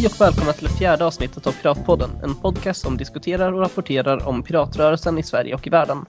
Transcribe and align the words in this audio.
Hej 0.00 0.06
och 0.06 0.20
välkomna 0.20 0.52
till 0.52 0.64
det 0.64 0.74
fjärde 0.74 1.04
avsnittet 1.04 1.46
av 1.46 1.52
Piratpodden, 1.52 2.10
en 2.22 2.34
podcast 2.34 2.80
som 2.80 2.96
diskuterar 2.96 3.52
och 3.52 3.60
rapporterar 3.60 4.28
om 4.28 4.42
piratrörelsen 4.42 5.18
i 5.18 5.22
Sverige 5.22 5.54
och 5.54 5.66
i 5.66 5.70
världen. 5.70 6.04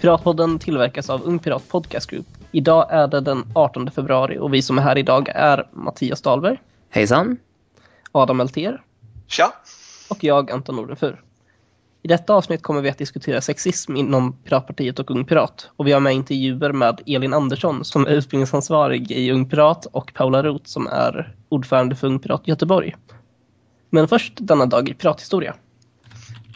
Piratpodden 0.00 0.58
tillverkas 0.58 1.10
av 1.10 1.22
Ung 1.22 1.38
Pirat 1.38 1.68
Podcast 1.68 2.10
Group. 2.10 2.26
Idag 2.52 2.86
är 2.90 3.08
det 3.08 3.20
den 3.20 3.44
18 3.54 3.90
februari 3.90 4.38
och 4.38 4.54
vi 4.54 4.62
som 4.62 4.78
är 4.78 4.82
här 4.82 4.98
idag 4.98 5.28
är 5.34 5.68
Mattias 5.72 6.22
Dahlberg. 6.22 6.60
Hejsan! 6.90 7.36
Adam 8.12 8.40
Elter. 8.40 8.82
Tja! 9.26 9.52
Och 10.10 10.24
jag, 10.24 10.50
Anton 10.50 10.76
Nordenfur. 10.76 11.22
I 12.02 12.08
detta 12.08 12.34
avsnitt 12.34 12.62
kommer 12.62 12.80
vi 12.80 12.90
att 12.90 12.98
diskutera 12.98 13.40
sexism 13.40 13.96
inom 13.96 14.32
Piratpartiet 14.32 14.98
och 14.98 15.10
Ung 15.10 15.24
Pirat. 15.24 15.70
Och 15.76 15.86
vi 15.86 15.92
har 15.92 16.00
med 16.00 16.14
intervjuer 16.14 16.72
med 16.72 17.00
Elin 17.06 17.34
Andersson 17.34 17.84
som 17.84 18.06
är 18.06 18.10
utbildningsansvarig 18.10 19.12
i 19.12 19.32
Ung 19.32 19.48
Pirat 19.48 19.86
och 19.86 20.14
Paula 20.14 20.42
Roth 20.42 20.64
som 20.64 20.86
är 20.86 21.34
ordförande 21.48 21.96
för 21.96 22.06
Ung 22.06 22.18
Pirat 22.18 22.48
Göteborg. 22.48 22.94
Men 23.90 24.08
först 24.08 24.32
denna 24.36 24.66
dag 24.66 24.88
i 24.88 24.94
pirathistoria. 24.94 25.54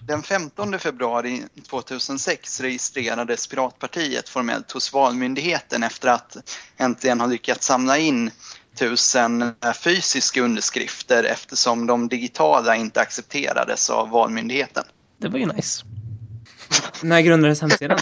Den 0.07 0.23
15 0.23 0.79
februari 0.79 1.43
2006 1.69 2.61
registrerades 2.61 3.47
Piratpartiet 3.47 4.29
formellt 4.29 4.73
hos 4.73 4.93
Valmyndigheten 4.93 5.83
efter 5.83 6.09
att 6.09 6.37
äntligen 6.77 7.21
ha 7.21 7.27
lyckats 7.27 7.67
samla 7.67 7.99
in 7.99 8.31
tusen 8.75 9.55
fysiska 9.85 10.43
underskrifter 10.43 11.25
eftersom 11.25 11.87
de 11.87 12.09
digitala 12.09 12.77
inte 12.77 13.01
accepterades 13.01 13.91
av 13.91 14.11
Valmyndigheten. 14.11 14.85
Det 15.19 15.29
var 15.29 15.39
ju 15.39 15.47
nice. 15.47 15.85
När 17.03 17.21
grundades 17.21 17.61
hemsidan? 17.61 17.99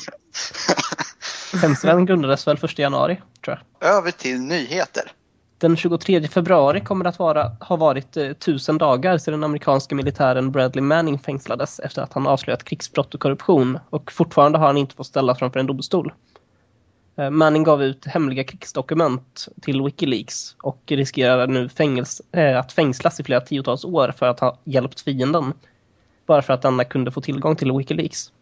Hemsidan 1.63 2.07
grundades 2.07 2.47
väl 2.47 2.59
1 2.65 2.79
januari, 2.79 3.21
tror 3.45 3.63
jag. 3.81 3.89
Över 3.91 4.11
till 4.11 4.41
nyheter. 4.41 5.13
Den 5.61 5.77
23 5.77 6.29
februari 6.29 6.81
kommer 6.81 7.05
det 7.05 7.09
att 7.09 7.19
vara, 7.19 7.57
ha 7.61 7.77
varit 7.77 8.17
eh, 8.17 8.33
tusen 8.33 8.79
dagar 8.79 9.19
sedan 9.19 9.33
den 9.33 9.45
amerikanska 9.45 9.95
militären 9.95 10.51
Bradley 10.51 10.83
Manning 10.83 11.19
fängslades 11.19 11.81
efter 11.81 12.03
att 12.03 12.13
han 12.13 12.27
avslöjat 12.27 12.65
krigsbrott 12.65 13.15
och 13.15 13.21
korruption 13.21 13.79
och 13.91 14.13
fortfarande 14.13 14.59
har 14.59 14.67
han 14.67 14.77
inte 14.77 14.95
fått 14.95 15.07
ställas 15.07 15.39
framför 15.39 15.61
en 15.61 15.67
domstol. 15.67 16.13
Eh, 17.17 17.31
Manning 17.31 17.63
gav 17.65 17.83
ut 17.83 18.07
hemliga 18.07 18.45
krigsdokument 18.45 19.49
till 19.63 19.83
Wikileaks 19.83 20.57
och 20.63 20.83
riskerar 20.87 21.47
nu 21.47 21.69
fängels, 21.69 22.23
äh, 22.33 22.59
att 22.59 22.73
fängslas 22.73 23.21
i 23.21 23.25
flera 23.25 23.41
tiotals 23.41 23.85
år 23.85 24.15
för 24.17 24.27
att 24.27 24.41
ha 24.41 24.59
hjälpt 24.65 25.01
fienden. 25.01 25.53
Bara 26.27 26.43
för 26.43 26.53
att 26.53 26.63
denna 26.63 26.85
kunde 26.85 27.11
få 27.11 27.21
tillgång 27.21 27.57
till 27.57 27.73
Wikileaks. 27.73 28.33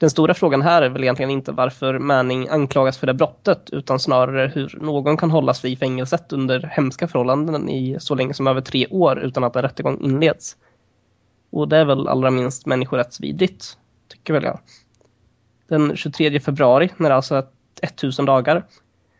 Den 0.00 0.10
stora 0.10 0.34
frågan 0.34 0.62
här 0.62 0.82
är 0.82 0.88
väl 0.88 1.02
egentligen 1.02 1.30
inte 1.30 1.52
varför 1.52 1.98
Manning 1.98 2.48
anklagas 2.48 2.98
för 2.98 3.06
det 3.06 3.14
brottet 3.14 3.70
utan 3.72 3.98
snarare 3.98 4.52
hur 4.54 4.78
någon 4.80 5.16
kan 5.16 5.30
hållas 5.30 5.64
i 5.64 5.76
fängelset 5.76 6.32
under 6.32 6.70
hemska 6.72 7.08
förhållanden 7.08 7.68
i 7.68 7.96
så 8.00 8.14
länge 8.14 8.34
som 8.34 8.46
över 8.46 8.60
tre 8.60 8.86
år 8.86 9.18
utan 9.18 9.44
att 9.44 9.56
en 9.56 9.62
rättegång 9.62 10.00
inleds. 10.00 10.56
Och 11.50 11.68
det 11.68 11.76
är 11.76 11.84
väl 11.84 12.08
allra 12.08 12.30
minst 12.30 12.66
människorättsvidrigt, 12.66 13.78
tycker 14.08 14.32
väl 14.32 14.44
jag. 14.44 14.58
Den 15.68 15.96
23 15.96 16.40
februari, 16.40 16.90
när 16.96 17.08
det 17.08 17.16
alltså 17.16 17.34
är 17.34 17.44
1000 17.82 18.24
dagar, 18.24 18.64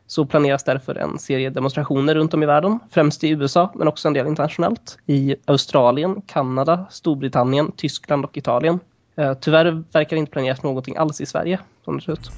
så 0.06 0.26
planeras 0.26 0.64
därför 0.64 0.94
en 0.94 1.18
serie 1.18 1.50
demonstrationer 1.50 2.14
runt 2.14 2.34
om 2.34 2.42
i 2.42 2.46
världen, 2.46 2.78
främst 2.90 3.24
i 3.24 3.28
USA 3.28 3.72
men 3.74 3.88
också 3.88 4.08
en 4.08 4.14
del 4.14 4.26
internationellt, 4.26 4.98
i 5.06 5.36
Australien, 5.44 6.22
Kanada, 6.26 6.86
Storbritannien, 6.90 7.72
Tyskland 7.76 8.24
och 8.24 8.36
Italien. 8.36 8.80
Eh, 9.20 9.34
tyvärr 9.34 9.84
verkar 9.92 10.16
det 10.16 10.20
inte 10.20 10.32
planeras 10.32 10.62
någonting 10.62 10.96
alls 10.96 11.20
i 11.20 11.26
Sverige, 11.26 11.58
som 11.84 11.96
det 11.96 12.02
ser 12.02 12.12
ut. 12.12 12.30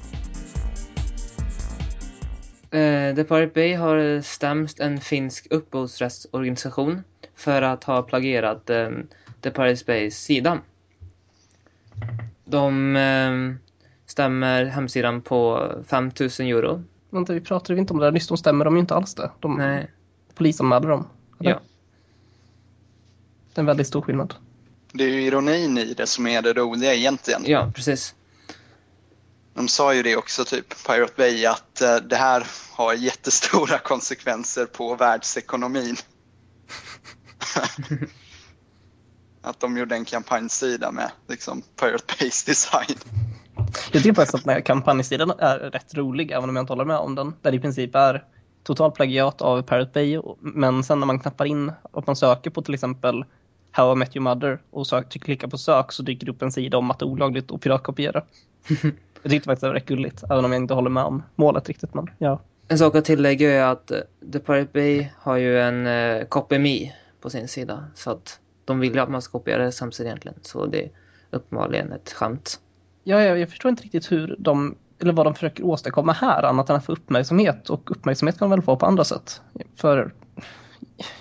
Eh, 2.71 3.15
The 3.15 3.23
Pirate 3.23 3.51
Bay 3.53 3.73
har 3.73 4.21
stämt 4.21 4.79
en 4.79 4.99
finsk 4.99 5.47
upphovsrättsorganisation 5.49 7.03
för 7.35 7.61
att 7.61 7.83
ha 7.83 8.01
plagierat 8.01 8.69
eh, 8.69 8.89
The 9.41 9.51
Pirate 9.51 9.83
Bays 9.85 10.23
sida. 10.23 10.59
De 12.45 12.95
eh, 12.95 13.55
stämmer 14.05 14.65
hemsidan 14.65 15.21
på 15.21 15.71
5000 15.87 16.45
euro. 16.45 16.83
Vänta, 17.09 17.33
vi 17.33 17.41
pratade 17.41 17.79
inte 17.79 17.93
om 17.93 17.99
det 17.99 18.05
där 18.05 18.11
nyss, 18.11 18.27
de 18.27 18.37
stämmer 18.37 18.65
de 18.65 18.75
ju 18.75 18.79
inte 18.79 18.95
alls 18.95 19.15
det. 19.15 19.31
De 19.39 19.55
Nej. 19.57 19.91
polisanmälde 20.35 20.87
dem. 20.87 21.07
eller? 21.39 21.51
Ja. 21.51 21.59
Det 23.53 23.59
är 23.59 23.61
en 23.61 23.65
väldigt 23.65 23.87
stor 23.87 24.01
skillnad. 24.01 24.33
Det 24.93 25.03
är 25.03 25.09
ju 25.09 25.21
ironin 25.21 25.77
i 25.77 25.93
det 25.93 26.07
som 26.07 26.27
är 26.27 26.41
det 26.41 26.53
roliga 26.53 26.93
egentligen. 26.93 27.43
ja, 27.45 27.71
precis. 27.75 28.15
De 29.53 29.67
sa 29.67 29.93
ju 29.93 30.03
det 30.03 30.15
också, 30.15 30.45
typ 30.45 30.85
Pirate 30.87 31.13
Bay, 31.17 31.45
att 31.45 31.81
eh, 31.81 31.95
det 31.95 32.15
här 32.15 32.47
har 32.71 32.93
jättestora 32.93 33.77
konsekvenser 33.83 34.65
på 34.65 34.95
världsekonomin. 34.95 35.95
att 39.41 39.59
de 39.59 39.77
gjorde 39.77 39.95
en 39.95 40.05
kampanjsida 40.05 40.91
med 40.91 41.11
liksom 41.27 41.61
Pirate 41.79 42.15
Bays 42.19 42.43
design. 42.43 42.97
Jag 43.91 44.03
tycker 44.03 44.13
faktiskt 44.13 44.47
att 44.47 44.65
kampanjsidan 44.65 45.31
är 45.39 45.59
rätt 45.59 45.93
rolig, 45.93 46.31
även 46.31 46.49
om 46.49 46.55
jag 46.55 46.63
inte 46.63 46.73
håller 46.73 46.85
med 46.85 46.97
om 46.97 47.15
den. 47.15 47.33
Där 47.41 47.51
det 47.51 47.57
i 47.57 47.59
princip 47.59 47.95
är 47.95 48.23
total 48.63 48.91
plagiat 48.91 49.41
av 49.41 49.61
Pirate 49.61 49.91
Bay, 49.93 50.21
men 50.39 50.83
sen 50.83 50.99
när 50.99 51.07
man 51.07 51.19
knappar 51.19 51.45
in 51.45 51.71
och 51.81 52.03
man 52.07 52.15
söker 52.15 52.49
på 52.49 52.61
till 52.61 52.73
exempel 52.73 53.25
How 53.75 53.91
I 53.91 53.95
Met 53.95 54.15
Your 54.15 54.23
Mother 54.23 54.59
och 54.69 54.87
sök, 54.87 55.09
klickar 55.09 55.47
på 55.47 55.57
sök 55.57 55.91
så 55.91 56.03
dyker 56.03 56.25
det 56.25 56.31
upp 56.31 56.41
en 56.41 56.51
sida 56.51 56.77
om 56.77 56.91
att 56.91 56.99
det 56.99 57.05
är 57.05 57.07
olagligt 57.07 57.51
att 57.51 57.61
piratkopiera. 57.61 58.23
jag 59.23 59.31
tyckte 59.31 59.45
faktiskt 59.45 59.61
det 59.61 59.67
var 59.67 59.73
rätt 59.73 59.85
gulligt, 59.85 60.23
även 60.29 60.45
om 60.45 60.51
jag 60.51 60.61
inte 60.61 60.73
håller 60.73 60.89
med 60.89 61.03
om 61.03 61.23
målet 61.35 61.67
riktigt. 61.67 61.93
Men 61.93 62.09
ja. 62.17 62.39
En 62.67 62.77
sak 62.77 62.95
att 62.95 63.05
tillägga 63.05 63.51
är 63.51 63.71
att 63.71 63.91
eh, 63.91 63.99
The 64.33 64.39
Pirate 64.39 64.69
Bay 64.73 65.07
har 65.17 65.37
ju 65.37 65.59
en 65.59 65.87
eh, 65.87 66.25
copy.me 66.25 66.91
på 67.21 67.29
sin 67.29 67.47
sida. 67.47 67.85
Så 67.95 68.11
att 68.11 68.39
de 68.65 68.79
vill 68.79 68.93
ju 68.93 68.99
att 68.99 69.09
man 69.09 69.21
ska 69.21 69.31
kopiera 69.31 69.57
deras 69.57 69.81
hemsida 69.81 70.09
egentligen. 70.09 70.37
Så 70.41 70.65
det 70.65 70.83
är 70.83 70.89
uppenbarligen 71.31 71.91
ett 71.91 72.11
skämt. 72.11 72.59
Ja, 73.03 73.21
jag, 73.21 73.39
jag 73.39 73.49
förstår 73.49 73.69
inte 73.69 73.83
riktigt 73.83 74.11
hur 74.11 74.35
de, 74.39 74.75
eller 74.99 75.13
vad 75.13 75.25
de 75.25 75.33
försöker 75.33 75.65
åstadkomma 75.65 76.13
här, 76.13 76.43
annat 76.43 76.69
än 76.69 76.75
att 76.75 76.85
få 76.85 76.91
uppmärksamhet. 76.91 77.69
Och 77.69 77.91
uppmärksamhet 77.91 78.39
kan 78.39 78.49
de 78.49 78.55
väl 78.57 78.65
få 78.65 78.75
på 78.75 78.85
andra 78.85 79.03
sätt. 79.03 79.41
För 79.75 80.13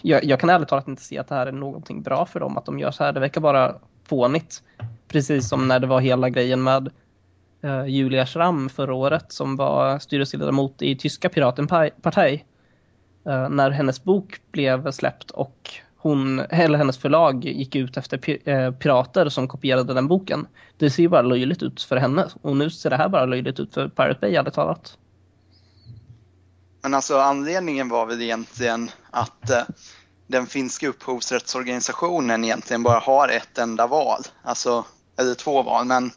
jag, 0.02 0.24
jag 0.24 0.40
kan 0.40 0.50
ärligt 0.50 0.68
talat 0.68 0.88
inte 0.88 1.02
se 1.02 1.18
att 1.18 1.28
det 1.28 1.34
här 1.34 1.46
är 1.46 1.52
någonting 1.52 2.02
bra 2.02 2.26
för 2.26 2.40
dem, 2.40 2.58
att 2.58 2.66
de 2.66 2.78
gör 2.78 2.90
så 2.90 3.04
här. 3.04 3.12
Det 3.12 3.20
verkar 3.20 3.40
bara 3.40 3.74
fånigt. 4.04 4.62
Precis 5.08 5.48
som 5.48 5.68
när 5.68 5.80
det 5.80 5.86
var 5.86 6.00
hela 6.00 6.28
grejen 6.28 6.62
med 6.62 6.90
eh, 7.62 7.86
Julia 7.86 8.26
Schramm 8.26 8.68
förra 8.68 8.94
året 8.94 9.32
som 9.32 9.56
var 9.56 9.98
styrelseledamot 9.98 10.82
i 10.82 10.96
tyska 10.96 11.28
piratenparti. 11.28 12.44
Eh, 13.26 13.48
när 13.48 13.70
hennes 13.70 14.04
bok 14.04 14.40
blev 14.52 14.90
släppt 14.90 15.30
och 15.30 15.70
hon, 15.96 16.40
eller 16.40 16.78
hennes 16.78 16.98
förlag 16.98 17.44
gick 17.44 17.76
ut 17.76 17.96
efter 17.96 18.18
pi- 18.18 18.42
eh, 18.44 18.72
pirater 18.72 19.28
som 19.28 19.48
kopierade 19.48 19.94
den 19.94 20.08
boken. 20.08 20.46
Det 20.76 20.90
ser 20.90 21.02
ju 21.02 21.08
bara 21.08 21.22
löjligt 21.22 21.62
ut 21.62 21.82
för 21.82 21.96
henne 21.96 22.26
och 22.42 22.56
nu 22.56 22.70
ser 22.70 22.90
det 22.90 22.96
här 22.96 23.08
bara 23.08 23.26
löjligt 23.26 23.60
ut 23.60 23.74
för 23.74 23.88
Pirate 23.88 24.18
Bay 24.20 24.34
ärligt 24.34 24.54
talat. 24.54 24.98
Men 26.82 26.94
alltså 26.94 27.18
anledningen 27.18 27.88
var 27.88 28.06
väl 28.06 28.22
egentligen 28.22 28.90
att 29.10 29.50
eh, 29.50 29.62
den 30.26 30.46
finska 30.46 30.88
upphovsrättsorganisationen 30.88 32.44
egentligen 32.44 32.82
bara 32.82 32.98
har 32.98 33.28
ett 33.28 33.58
enda 33.58 33.86
val. 33.86 34.22
Alltså, 34.42 34.84
eller 35.18 35.34
två 35.34 35.62
val, 35.62 35.86
men 35.86 36.10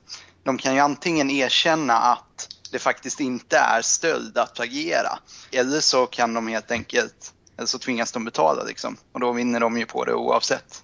de 0.43 0.57
kan 0.57 0.73
ju 0.73 0.79
antingen 0.79 1.29
erkänna 1.29 1.93
att 1.93 2.49
det 2.71 2.79
faktiskt 2.79 3.19
inte 3.19 3.57
är 3.57 3.81
stöld 3.81 4.37
att 4.37 4.53
plagiera. 4.53 5.19
Eller 5.51 5.79
så 5.79 6.05
kan 6.05 6.33
de 6.33 6.47
helt 6.47 6.71
enkelt, 6.71 7.33
eller 7.57 7.67
så 7.67 7.79
tvingas 7.79 8.11
de 8.11 8.25
betala 8.25 8.63
liksom. 8.63 8.97
Och 9.11 9.19
då 9.19 9.31
vinner 9.31 9.59
de 9.59 9.77
ju 9.77 9.85
på 9.85 10.05
det 10.05 10.13
oavsett. 10.13 10.83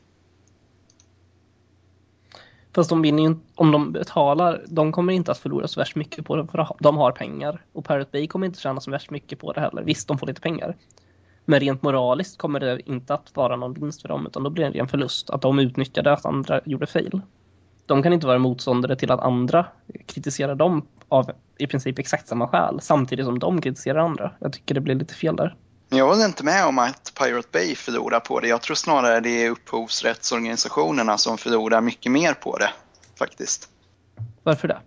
Fast 2.75 2.89
de 2.89 3.01
vinner 3.01 3.23
ju, 3.23 3.29
inte- 3.29 3.45
om 3.55 3.71
de 3.71 3.91
betalar, 3.91 4.61
de 4.67 4.91
kommer 4.91 5.13
inte 5.13 5.31
att 5.31 5.37
förlora 5.37 5.67
så 5.67 5.79
värst 5.79 5.95
mycket 5.95 6.25
på 6.25 6.35
det 6.35 6.47
för 6.47 6.67
de 6.79 6.97
har 6.97 7.11
pengar. 7.11 7.61
Och 7.73 7.85
Pirate 7.87 8.09
Bay 8.11 8.27
kommer 8.27 8.45
inte 8.47 8.59
tjäna 8.59 8.81
så 8.81 8.91
värst 8.91 9.11
mycket 9.11 9.39
på 9.39 9.53
det 9.53 9.61
heller. 9.61 9.83
Visst, 9.83 10.07
de 10.07 10.17
får 10.17 10.27
lite 10.27 10.41
pengar. 10.41 10.75
Men 11.45 11.59
rent 11.59 11.81
moraliskt 11.83 12.37
kommer 12.37 12.59
det 12.59 12.89
inte 12.89 13.13
att 13.13 13.31
vara 13.35 13.55
någon 13.55 13.73
vinst 13.73 14.01
för 14.01 14.09
dem 14.09 14.27
utan 14.27 14.43
då 14.43 14.49
blir 14.49 14.63
det 14.63 14.67
en 14.67 14.73
ren 14.73 14.87
förlust. 14.87 15.29
Att 15.29 15.41
de 15.41 15.59
utnyttjade 15.59 16.13
att 16.13 16.25
andra 16.25 16.61
gjorde 16.65 16.87
fel. 16.87 17.21
De 17.85 18.03
kan 18.03 18.13
inte 18.13 18.27
vara 18.27 18.39
motståndare 18.39 18.95
till 18.95 19.11
att 19.11 19.19
andra 19.19 19.65
kritiserar 20.05 20.55
dem 20.55 20.85
av 21.09 21.31
i 21.57 21.67
princip 21.67 21.99
exakt 21.99 22.27
samma 22.27 22.47
skäl 22.47 22.79
samtidigt 22.81 23.25
som 23.25 23.39
de 23.39 23.61
kritiserar 23.61 23.99
andra. 23.99 24.31
Jag 24.39 24.53
tycker 24.53 24.75
det 24.75 24.81
blir 24.81 24.95
lite 24.95 25.13
fel 25.13 25.35
där. 25.35 25.55
Men 25.91 25.99
jag 25.99 26.07
håller 26.07 26.25
inte 26.25 26.43
med 26.43 26.65
om 26.65 26.79
att 26.79 27.13
Pirate 27.19 27.47
Bay 27.51 27.75
förlorar 27.75 28.19
på 28.19 28.39
det. 28.39 28.47
Jag 28.47 28.61
tror 28.61 28.75
snarare 28.75 29.19
det 29.19 29.45
är 29.45 29.49
upphovsrättsorganisationerna 29.49 31.17
som 31.17 31.37
förlorar 31.37 31.81
mycket 31.81 32.11
mer 32.11 32.33
på 32.33 32.57
det 32.57 32.69
faktiskt. 33.19 33.69
Varför 34.43 34.67
det? 34.67 34.79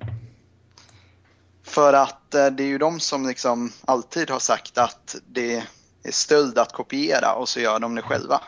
För 1.65 1.93
att 1.93 2.35
eh, 2.35 2.47
det 2.47 2.63
är 2.63 2.67
ju 2.67 2.79
de 2.79 3.01
som 3.01 3.27
liksom 3.27 3.73
alltid 3.85 4.31
har 4.31 4.39
sagt 4.39 4.79
att 4.79 5.17
det 5.27 5.57
är 6.03 6.13
stöld 6.13 6.59
att 6.59 6.73
kopiera 6.73 7.35
och 7.35 7.49
så 7.49 7.61
gör 7.61 7.79
de 7.79 7.95
det 7.95 8.03
själva. 8.03 8.41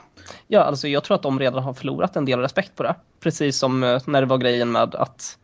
Ja, 0.47 0.61
alltså 0.61 0.89
jag 0.89 1.05
tror 1.05 1.15
att 1.15 1.23
de 1.23 1.39
redan 1.39 1.63
har 1.63 1.75
förlorat 1.75 2.17
en 2.17 2.25
del 2.25 2.41
respekt 2.41 2.77
på 2.77 2.83
det. 2.83 2.95
Precis 3.21 3.59
som 3.59 3.83
eh, 3.83 4.03
när 4.07 4.21
det 4.21 4.27
var 4.27 4.39
grejen 4.39 4.73
med 4.73 4.95
att 4.95 5.39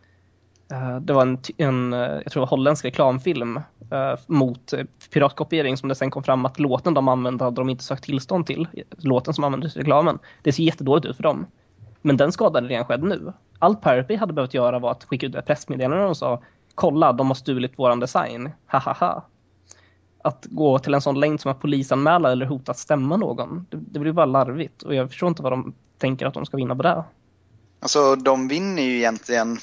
Eh, 0.73 0.97
det 0.97 1.13
var 1.13 1.23
en, 1.23 1.39
en 1.57 1.93
eh, 1.93 2.01
jag 2.01 2.33
tror 2.33 2.47
holländsk 2.47 2.85
reklamfilm 2.85 3.57
eh, 3.91 4.15
mot 4.27 4.75
piratkopiering 5.13 5.77
som 5.77 5.89
det 5.89 5.95
sen 5.95 6.11
kom 6.11 6.23
fram 6.23 6.47
att 6.47 6.59
låten 6.59 6.95
de 6.95 7.09
använde 7.09 7.45
hade 7.45 7.61
de 7.61 7.69
inte 7.69 7.85
sökt 7.85 8.05
tillstånd 8.05 8.47
till. 8.47 8.69
Låten 8.99 9.35
som 9.35 9.45
användes 9.45 9.77
i 9.77 9.81
reklamen. 9.81 10.19
Det 10.43 10.53
ser 10.53 10.63
jättedåligt 10.63 11.07
ut 11.07 11.17
för 11.17 11.23
dem. 11.23 11.47
Men 12.03 12.17
den 12.17 12.33
skadan 12.33 12.69
redan 12.69 12.85
skedd 12.85 13.03
nu. 13.03 13.33
Allt 13.59 13.83
Pirate 13.83 14.09
Bay 14.09 14.17
hade 14.17 14.33
behövt 14.33 14.55
göra 14.55 14.79
var 14.79 14.91
att 14.91 15.05
skicka 15.05 15.27
ut 15.27 15.35
ett 15.35 15.47
pressmeddelande 15.47 16.07
och 16.07 16.17
sa 16.17 16.43
kolla, 16.75 17.13
de 17.13 17.27
har 17.27 17.35
stulit 17.35 17.79
våran 17.79 18.01
design. 18.01 18.51
Hahaha. 18.67 19.23
Att 20.25 20.47
gå 20.51 20.79
till 20.79 20.95
en 20.95 21.01
sån 21.01 21.21
längd 21.21 21.41
som 21.41 21.51
att 21.51 21.61
polisanmäla 21.61 22.33
eller 22.33 22.47
hota 22.47 22.73
att 22.73 22.79
stämma 22.79 23.17
någon, 23.17 23.67
det, 23.71 23.77
det 23.77 23.99
blir 23.99 24.13
bara 24.13 24.27
larvigt. 24.27 24.83
Och 24.83 24.95
jag 24.95 25.09
förstår 25.11 25.29
inte 25.29 25.43
vad 25.43 25.53
de 25.53 25.75
tänker 25.99 26.27
att 26.27 26.35
de 26.35 26.47
ska 26.47 26.57
vinna 26.57 26.77
på 26.77 26.83
det. 26.83 27.05
Alltså, 27.81 28.17
de 28.17 28.49
vinner 28.49 28.83
ju 28.83 28.97
egentligen 28.97 29.59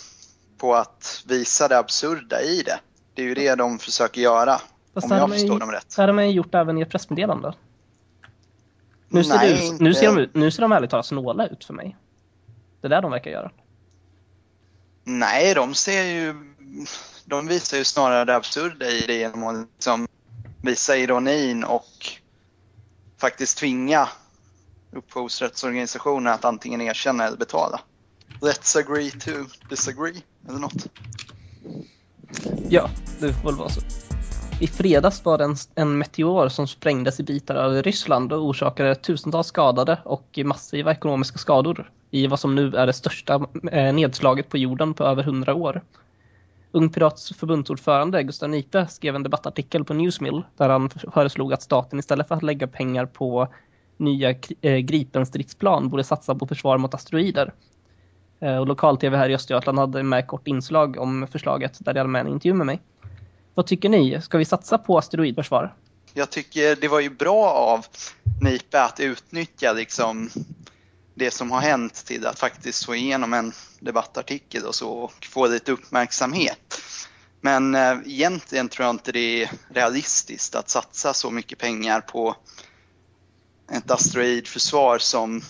på 0.60 0.76
att 0.76 1.24
visa 1.28 1.68
det 1.68 1.78
absurda 1.78 2.42
i 2.42 2.62
det. 2.62 2.80
Det 3.14 3.22
är 3.22 3.26
ju 3.26 3.34
det 3.34 3.56
de 3.56 3.80
försöker 3.80 4.22
göra. 4.22 4.62
Fast 4.94 5.12
om 5.12 5.18
jag 5.18 5.30
förstår 5.30 5.54
ju, 5.54 5.60
dem 5.60 5.72
rätt. 5.72 5.96
Det 5.96 6.02
hade 6.02 6.14
man 6.14 6.28
ju 6.28 6.36
gjort 6.36 6.56
även 6.56 6.78
i 6.78 6.82
ett 6.82 6.90
pressmeddelande. 6.90 7.54
Nu 9.10 9.24
ser, 9.24 9.38
Nej, 9.38 9.74
ut, 9.74 9.80
nu 9.80 9.94
ser, 9.94 10.16
de, 10.16 10.40
nu 10.40 10.52
ser 10.52 10.62
de 10.62 10.72
ärligt 10.72 10.90
talat 10.90 11.06
snåla 11.06 11.48
ut 11.48 11.66
för 11.66 11.74
mig. 11.74 11.98
Det 12.82 12.88
är 12.88 12.90
det 12.90 13.02
de 13.02 13.12
verkar 13.12 13.32
göra. 13.32 13.52
Nej, 15.04 15.54
de 15.54 15.74
ser 15.74 16.04
ju... 16.04 16.36
De 17.26 17.48
visar 17.48 17.78
ju 17.78 17.84
snarare 17.84 18.26
det 18.26 18.36
absurda 18.36 18.86
i 18.86 19.04
det 19.08 19.14
genom 19.14 19.44
att 19.44 19.68
liksom 19.76 20.08
visa 20.62 20.98
ironin 20.98 21.64
och 21.64 21.86
faktiskt 23.18 23.58
tvinga 23.58 24.10
upphovsrättsorganisationer 24.92 26.32
att 26.32 26.46
antingen 26.46 26.82
erkänna 26.82 27.26
eller 27.26 27.38
betala. 27.38 27.82
Let's 28.42 28.78
agree 28.78 29.12
to 29.12 29.32
disagree, 29.70 30.22
eller 30.50 30.60
något. 30.60 30.88
Ja, 32.70 32.90
det 33.20 33.34
får 33.34 33.50
väl 33.50 33.56
vara 33.56 33.70
så. 33.70 33.82
I 34.62 34.68
fredags 34.68 35.26
var 35.26 35.38
det 35.38 35.44
en, 35.44 35.56
en 35.76 35.98
meteor 35.98 36.50
som 36.50 36.68
sprängdes 36.68 37.20
i 37.20 37.24
bitar 37.24 37.56
över 37.56 37.84
Ryssland 37.84 38.34
och 38.34 38.46
orsakade 38.46 38.96
tusentals 38.96 39.48
skadade 39.48 40.00
och 40.06 40.40
massiva 40.46 40.92
ekonomiska 40.92 41.38
skador 41.38 41.92
i 42.12 42.28
vad 42.28 42.40
som 42.40 42.56
nu 42.56 42.76
är 42.76 42.88
det 42.88 42.94
största 42.94 43.48
eh, 43.72 43.94
nedslaget 43.94 44.50
på 44.50 44.58
jorden 44.58 44.94
på 44.94 45.04
över 45.04 45.24
hundra 45.24 45.54
år. 45.54 45.82
Ung 46.72 46.90
Pirats 46.90 47.34
förbundsordförande 47.34 48.24
Gustav 48.24 48.50
Nipe 48.50 48.88
skrev 48.88 49.16
en 49.16 49.24
debattartikel 49.24 49.84
på 49.86 49.94
Newsmill 49.94 50.44
där 50.58 50.70
han 50.70 50.90
föreslog 50.90 51.54
att 51.54 51.62
staten 51.62 52.00
istället 52.00 52.28
för 52.28 52.36
att 52.36 52.44
lägga 52.44 52.68
pengar 52.68 53.06
på 53.06 53.48
nya 53.98 54.30
eh, 54.62 54.78
Gripen-stridsplan 54.78 55.90
borde 55.90 56.04
satsa 56.04 56.36
på 56.36 56.48
försvar 56.48 56.78
mot 56.78 56.94
asteroider. 56.94 57.54
Eh, 58.40 58.58
och 58.58 58.68
lokal-tv 58.68 59.18
här 59.18 59.30
i 59.30 59.36
Östergötland 59.36 59.80
hade 59.80 60.04
med 60.04 60.28
kort 60.28 60.48
inslag 60.48 60.98
om 60.98 61.28
förslaget 61.32 61.78
där 61.80 61.94
de 61.94 62.00
hade 62.00 62.10
med 62.10 62.22
en 62.22 62.28
intervju 62.28 62.54
med 62.54 62.66
mig. 62.66 62.82
Vad 63.54 63.68
tycker 63.68 63.90
ni? 63.90 64.22
Ska 64.22 64.38
vi 64.38 64.46
satsa 64.46 64.78
på 64.78 64.98
asteroidförsvar? 64.98 65.74
Jag 66.14 66.30
tycker 66.30 66.76
det 66.76 66.88
var 66.88 67.00
ju 67.00 67.10
bra 67.10 67.46
av 67.46 67.86
Nipe 68.42 68.82
att 68.82 69.00
utnyttja 69.00 69.74
liksom 69.74 70.30
det 71.16 71.32
som 71.32 71.52
har 71.52 71.62
hänt 71.62 72.06
till 72.06 72.26
att 72.26 72.40
faktiskt 72.40 72.86
få 72.86 72.96
igenom 72.96 73.34
en 73.34 73.54
debattartikel 73.80 74.64
och 74.66 74.76
så 74.76 74.90
och 74.90 75.26
få 75.26 75.48
lite 75.48 75.72
uppmärksamhet. 75.72 76.82
Men 77.42 77.76
eh, 77.76 77.98
egentligen 78.06 78.70
tror 78.70 78.86
jag 78.86 78.94
inte 78.94 79.12
det 79.12 79.44
är 79.44 79.52
realistiskt 79.70 80.56
att 80.56 80.70
satsa 80.70 81.14
så 81.14 81.32
mycket 81.32 81.58
pengar 81.58 82.02
på 82.02 82.36
ett 83.72 83.92
asteroidförsvar 83.92 84.98
som 84.98 85.42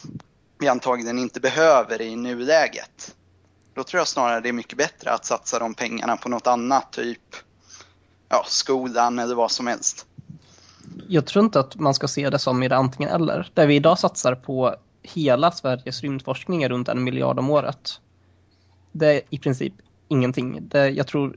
vi 0.59 0.67
antagligen 0.67 1.19
inte 1.19 1.39
behöver 1.39 2.01
i 2.01 2.15
nuläget. 2.15 3.15
Då 3.73 3.83
tror 3.83 3.99
jag 3.99 4.07
snarare 4.07 4.39
det 4.39 4.49
är 4.49 4.53
mycket 4.53 4.77
bättre 4.77 5.11
att 5.11 5.25
satsa 5.25 5.59
de 5.59 5.73
pengarna 5.73 6.17
på 6.17 6.29
något 6.29 6.47
annat, 6.47 6.91
typ 6.91 7.35
ja, 8.29 8.43
skolan 8.47 9.19
eller 9.19 9.35
vad 9.35 9.51
som 9.51 9.67
helst. 9.67 10.05
Jag 11.07 11.25
tror 11.25 11.45
inte 11.45 11.59
att 11.59 11.75
man 11.75 11.93
ska 11.93 12.07
se 12.07 12.29
det 12.29 12.39
som 12.39 12.63
i 12.63 12.67
det 12.67 12.75
antingen 12.75 13.11
eller. 13.11 13.51
Där 13.53 13.67
vi 13.67 13.75
idag 13.75 13.99
satsar 13.99 14.35
på 14.35 14.75
hela 15.01 15.51
Sveriges 15.51 16.01
rymdforskning 16.01 16.63
är 16.63 16.69
runt 16.69 16.87
en 16.87 17.03
miljard 17.03 17.39
om 17.39 17.49
året. 17.49 18.01
Det 18.91 19.07
är 19.07 19.21
i 19.29 19.39
princip 19.39 19.73
ingenting. 20.07 20.67
Det, 20.67 20.89
jag 20.89 21.07
tror 21.07 21.35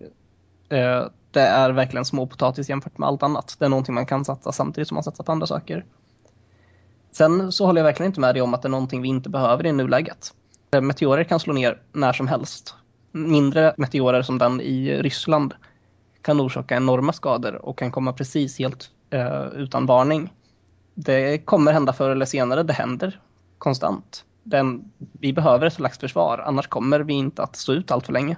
eh, 0.69 1.05
det 1.31 1.41
är 1.41 1.71
verkligen 1.71 2.05
småpotatis 2.05 2.69
jämfört 2.69 2.99
med 2.99 3.09
allt 3.09 3.23
annat. 3.23 3.57
Det 3.59 3.65
är 3.65 3.69
någonting 3.69 3.95
man 3.95 4.07
kan 4.07 4.25
satsa 4.25 4.53
samtidigt 4.53 4.89
som 4.89 4.95
man 4.95 5.05
satsar 5.05 5.25
på 5.25 5.33
andra 5.33 5.47
saker. 5.47 5.85
Sen 7.13 7.53
så 7.53 7.67
håller 7.67 7.81
jag 7.81 7.87
verkligen 7.87 8.11
inte 8.11 8.21
med 8.21 8.35
dig 8.35 8.43
om 8.43 8.55
att 8.55 8.63
det 8.63 8.69
är 8.69 8.71
någonting 8.71 9.03
vi 9.03 9.09
inte 9.09 9.29
behöver 9.29 9.67
i 9.67 9.73
nuläget. 9.73 10.35
Eh, 10.71 10.81
meteorer 10.81 11.25
kan 11.25 11.41
slå 11.41 11.53
ner 11.53 11.81
när 11.93 12.13
som 12.13 12.29
helst. 12.29 12.75
Mindre 13.13 13.75
meteorer 13.77 14.23
som 14.23 14.39
den 14.39 14.61
i 14.61 15.03
Ryssland 15.03 15.55
kan 16.23 16.41
orsaka 16.41 16.77
enorma 16.77 17.13
skador 17.13 17.55
och 17.55 17.79
kan 17.79 17.93
komma 17.93 18.13
precis 18.13 18.59
helt 18.59 18.91
eh, 19.11 19.47
utan 19.47 19.87
varning. 19.87 20.33
Det 20.95 21.39
kommer 21.39 21.73
hända 21.73 21.93
förr 21.93 22.11
eller 22.11 22.27
senare, 22.27 22.63
det 22.63 22.73
händer 22.73 23.21
konstant. 23.59 24.25
Den, 24.43 24.93
vi 25.13 25.33
behöver 25.33 25.67
ett 25.67 25.73
slags 25.73 25.99
försvar, 25.99 26.39
annars 26.39 26.67
kommer 26.67 27.01
vi 27.01 27.13
inte 27.13 27.43
att 27.43 27.57
stå 27.57 27.73
ut 27.73 27.91
allt 27.91 28.07
för 28.07 28.13
länge. 28.13 28.37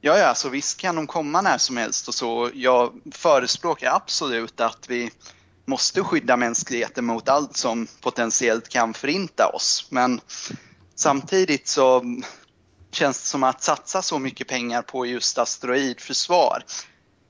Ja, 0.00 0.18
ja, 0.18 0.34
så 0.34 0.48
visst 0.48 0.80
kan 0.80 0.96
de 0.96 1.06
komma 1.06 1.40
när 1.40 1.58
som 1.58 1.76
helst 1.76 2.08
och 2.08 2.14
så. 2.14 2.50
Jag 2.54 2.92
förespråkar 3.12 3.94
absolut 3.94 4.60
att 4.60 4.86
vi 4.88 5.10
måste 5.64 6.02
skydda 6.02 6.36
mänskligheten 6.36 7.04
mot 7.04 7.28
allt 7.28 7.56
som 7.56 7.86
potentiellt 8.00 8.68
kan 8.68 8.94
förinta 8.94 9.46
oss. 9.54 9.86
Men 9.90 10.20
samtidigt 10.94 11.68
så 11.68 12.02
känns 12.92 13.22
det 13.22 13.28
som 13.28 13.42
att 13.42 13.62
satsa 13.62 14.02
så 14.02 14.18
mycket 14.18 14.48
pengar 14.48 14.82
på 14.82 15.06
just 15.06 15.38
asteroidförsvar 15.38 16.64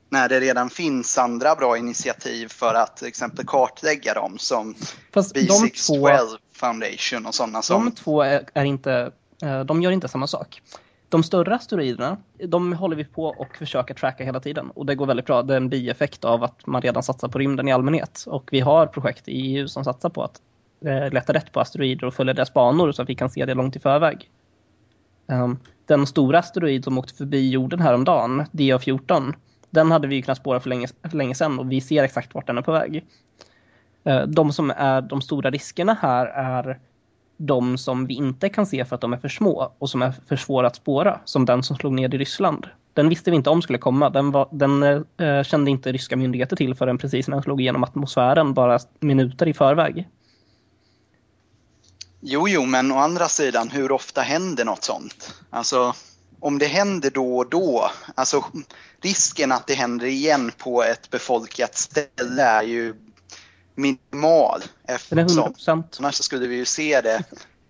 när 0.09 0.29
det 0.29 0.39
redan 0.39 0.69
finns 0.69 1.17
andra 1.17 1.55
bra 1.55 1.77
initiativ 1.77 2.47
för 2.47 2.73
att 2.73 2.97
till 2.97 3.07
exempel 3.07 3.45
kartlägga 3.45 4.13
dem 4.13 4.37
som 4.37 4.75
Fast 5.13 5.35
B612 5.35 6.37
Foundation 6.53 7.25
och 7.25 7.35
sådana 7.35 7.61
som... 7.61 7.85
De 7.85 7.91
två 7.91 8.21
är, 8.21 8.45
är, 8.53 8.65
inte, 8.65 9.11
eh, 9.41 9.59
de 9.59 9.81
gör 9.81 9.91
inte 9.91 10.07
samma 10.07 10.27
sak. 10.27 10.61
De 11.15 11.23
större 11.23 11.55
asteroiderna, 11.55 12.17
de 12.47 12.73
håller 12.73 12.95
vi 12.95 13.05
på 13.05 13.25
och 13.25 13.57
försöker 13.57 13.93
tracka 13.93 14.23
hela 14.23 14.39
tiden 14.39 14.71
och 14.71 14.85
det 14.85 14.95
går 14.95 15.05
väldigt 15.05 15.25
bra. 15.25 15.43
Det 15.43 15.53
är 15.53 15.57
en 15.57 15.69
bieffekt 15.69 16.25
av 16.25 16.43
att 16.43 16.67
man 16.67 16.81
redan 16.81 17.03
satsar 17.03 17.27
på 17.27 17.39
rymden 17.39 17.67
i 17.67 17.71
allmänhet 17.71 18.23
och 18.27 18.49
vi 18.51 18.59
har 18.59 18.87
projekt 18.87 19.27
i 19.27 19.31
EU 19.31 19.67
som 19.67 19.83
satsar 19.83 20.09
på 20.09 20.23
att 20.23 20.41
eh, 20.85 21.09
leta 21.09 21.33
rätt 21.33 21.51
på 21.51 21.59
asteroider 21.59 22.07
och 22.07 22.13
följa 22.13 22.33
deras 22.33 22.53
banor 22.53 22.91
så 22.91 23.01
att 23.01 23.09
vi 23.09 23.15
kan 23.15 23.29
se 23.29 23.45
det 23.45 23.53
långt 23.53 23.75
i 23.75 23.79
förväg. 23.79 24.29
Um, 25.27 25.59
den 25.85 26.07
stora 26.07 26.39
asteroid 26.39 26.83
som 26.83 26.97
åkte 26.97 27.13
förbi 27.13 27.49
jorden 27.49 27.79
häromdagen, 27.79 28.43
DA14, 28.51 29.33
den 29.69 29.91
hade 29.91 30.07
vi 30.07 30.21
kunnat 30.21 30.37
spåra 30.37 30.59
för 30.59 30.69
länge, 30.69 30.87
för 31.09 31.17
länge 31.17 31.35
sedan 31.35 31.59
och 31.59 31.71
vi 31.71 31.81
ser 31.81 32.03
exakt 32.03 32.33
vart 32.33 32.47
den 32.47 32.57
är 32.57 32.61
på 32.61 32.71
väg. 32.71 33.05
Ehm, 34.03 34.31
de 34.31 34.53
som 34.53 34.71
är 34.77 35.01
de 35.01 35.21
stora 35.21 35.51
riskerna 35.51 35.97
här 36.01 36.25
är 36.25 36.79
de 37.37 37.77
som 37.77 38.05
vi 38.05 38.13
inte 38.13 38.49
kan 38.49 38.65
se 38.65 38.85
för 38.85 38.95
att 38.95 39.01
de 39.01 39.13
är 39.13 39.17
för 39.17 39.29
små 39.29 39.73
och 39.77 39.89
som 39.89 40.01
är 40.01 40.13
för 40.27 40.35
svåra 40.35 40.67
att 40.67 40.75
spåra, 40.75 41.19
som 41.25 41.45
den 41.45 41.63
som 41.63 41.75
slog 41.75 41.93
ner 41.93 42.15
i 42.15 42.17
Ryssland. 42.17 42.67
Den 42.93 43.09
visste 43.09 43.31
vi 43.31 43.37
inte 43.37 43.49
om 43.49 43.61
skulle 43.61 43.79
komma. 43.79 44.09
Den, 44.09 44.31
var, 44.31 44.49
den 44.51 44.83
eh, 45.17 45.43
kände 45.43 45.71
inte 45.71 45.91
ryska 45.91 46.15
myndigheter 46.15 46.55
till 46.55 46.75
förrän 46.75 46.97
precis 46.97 47.27
när 47.27 47.35
den 47.35 47.43
slog 47.43 47.61
igenom 47.61 47.83
atmosfären, 47.83 48.53
bara 48.53 48.79
minuter 48.99 49.47
i 49.47 49.53
förväg. 49.53 50.07
Jo, 52.21 52.47
jo, 52.47 52.65
men 52.65 52.91
å 52.91 52.97
andra 52.97 53.27
sidan, 53.27 53.69
hur 53.69 53.91
ofta 53.91 54.21
händer 54.21 54.65
något 54.65 54.83
sånt? 54.83 55.33
Alltså, 55.49 55.93
om 56.39 56.59
det 56.59 56.65
händer 56.65 57.09
då 57.09 57.37
och 57.37 57.49
då, 57.49 57.91
alltså 58.15 58.45
risken 59.01 59.51
att 59.51 59.67
det 59.67 59.73
händer 59.73 60.07
igen 60.07 60.51
på 60.57 60.83
ett 60.83 61.09
befolkat 61.09 61.75
ställe 61.75 62.43
är 62.43 62.63
ju 62.63 62.95
minimal. 63.75 64.61
Eftersom 64.87 65.83
annars 65.99 66.15
skulle 66.15 66.47
vi 66.47 66.55
ju 66.55 66.65
se 66.65 67.01
det 67.01 67.23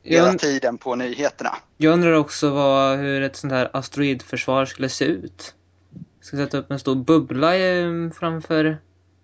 hela 0.03 0.27
jag, 0.27 0.39
tiden 0.39 0.77
på 0.77 0.95
nyheterna. 0.95 1.55
Jag 1.77 1.93
undrar 1.93 2.13
också 2.13 2.50
vad, 2.50 2.97
hur 2.97 3.21
ett 3.21 3.35
sånt 3.35 3.53
här 3.53 3.69
asteroidförsvar 3.74 4.65
skulle 4.65 4.89
se 4.89 5.05
ut. 5.05 5.55
Ska 6.21 6.38
sätta 6.38 6.57
upp 6.57 6.71
en 6.71 6.79
stor 6.79 6.95
bubbla 6.95 7.51
framför 8.19 8.77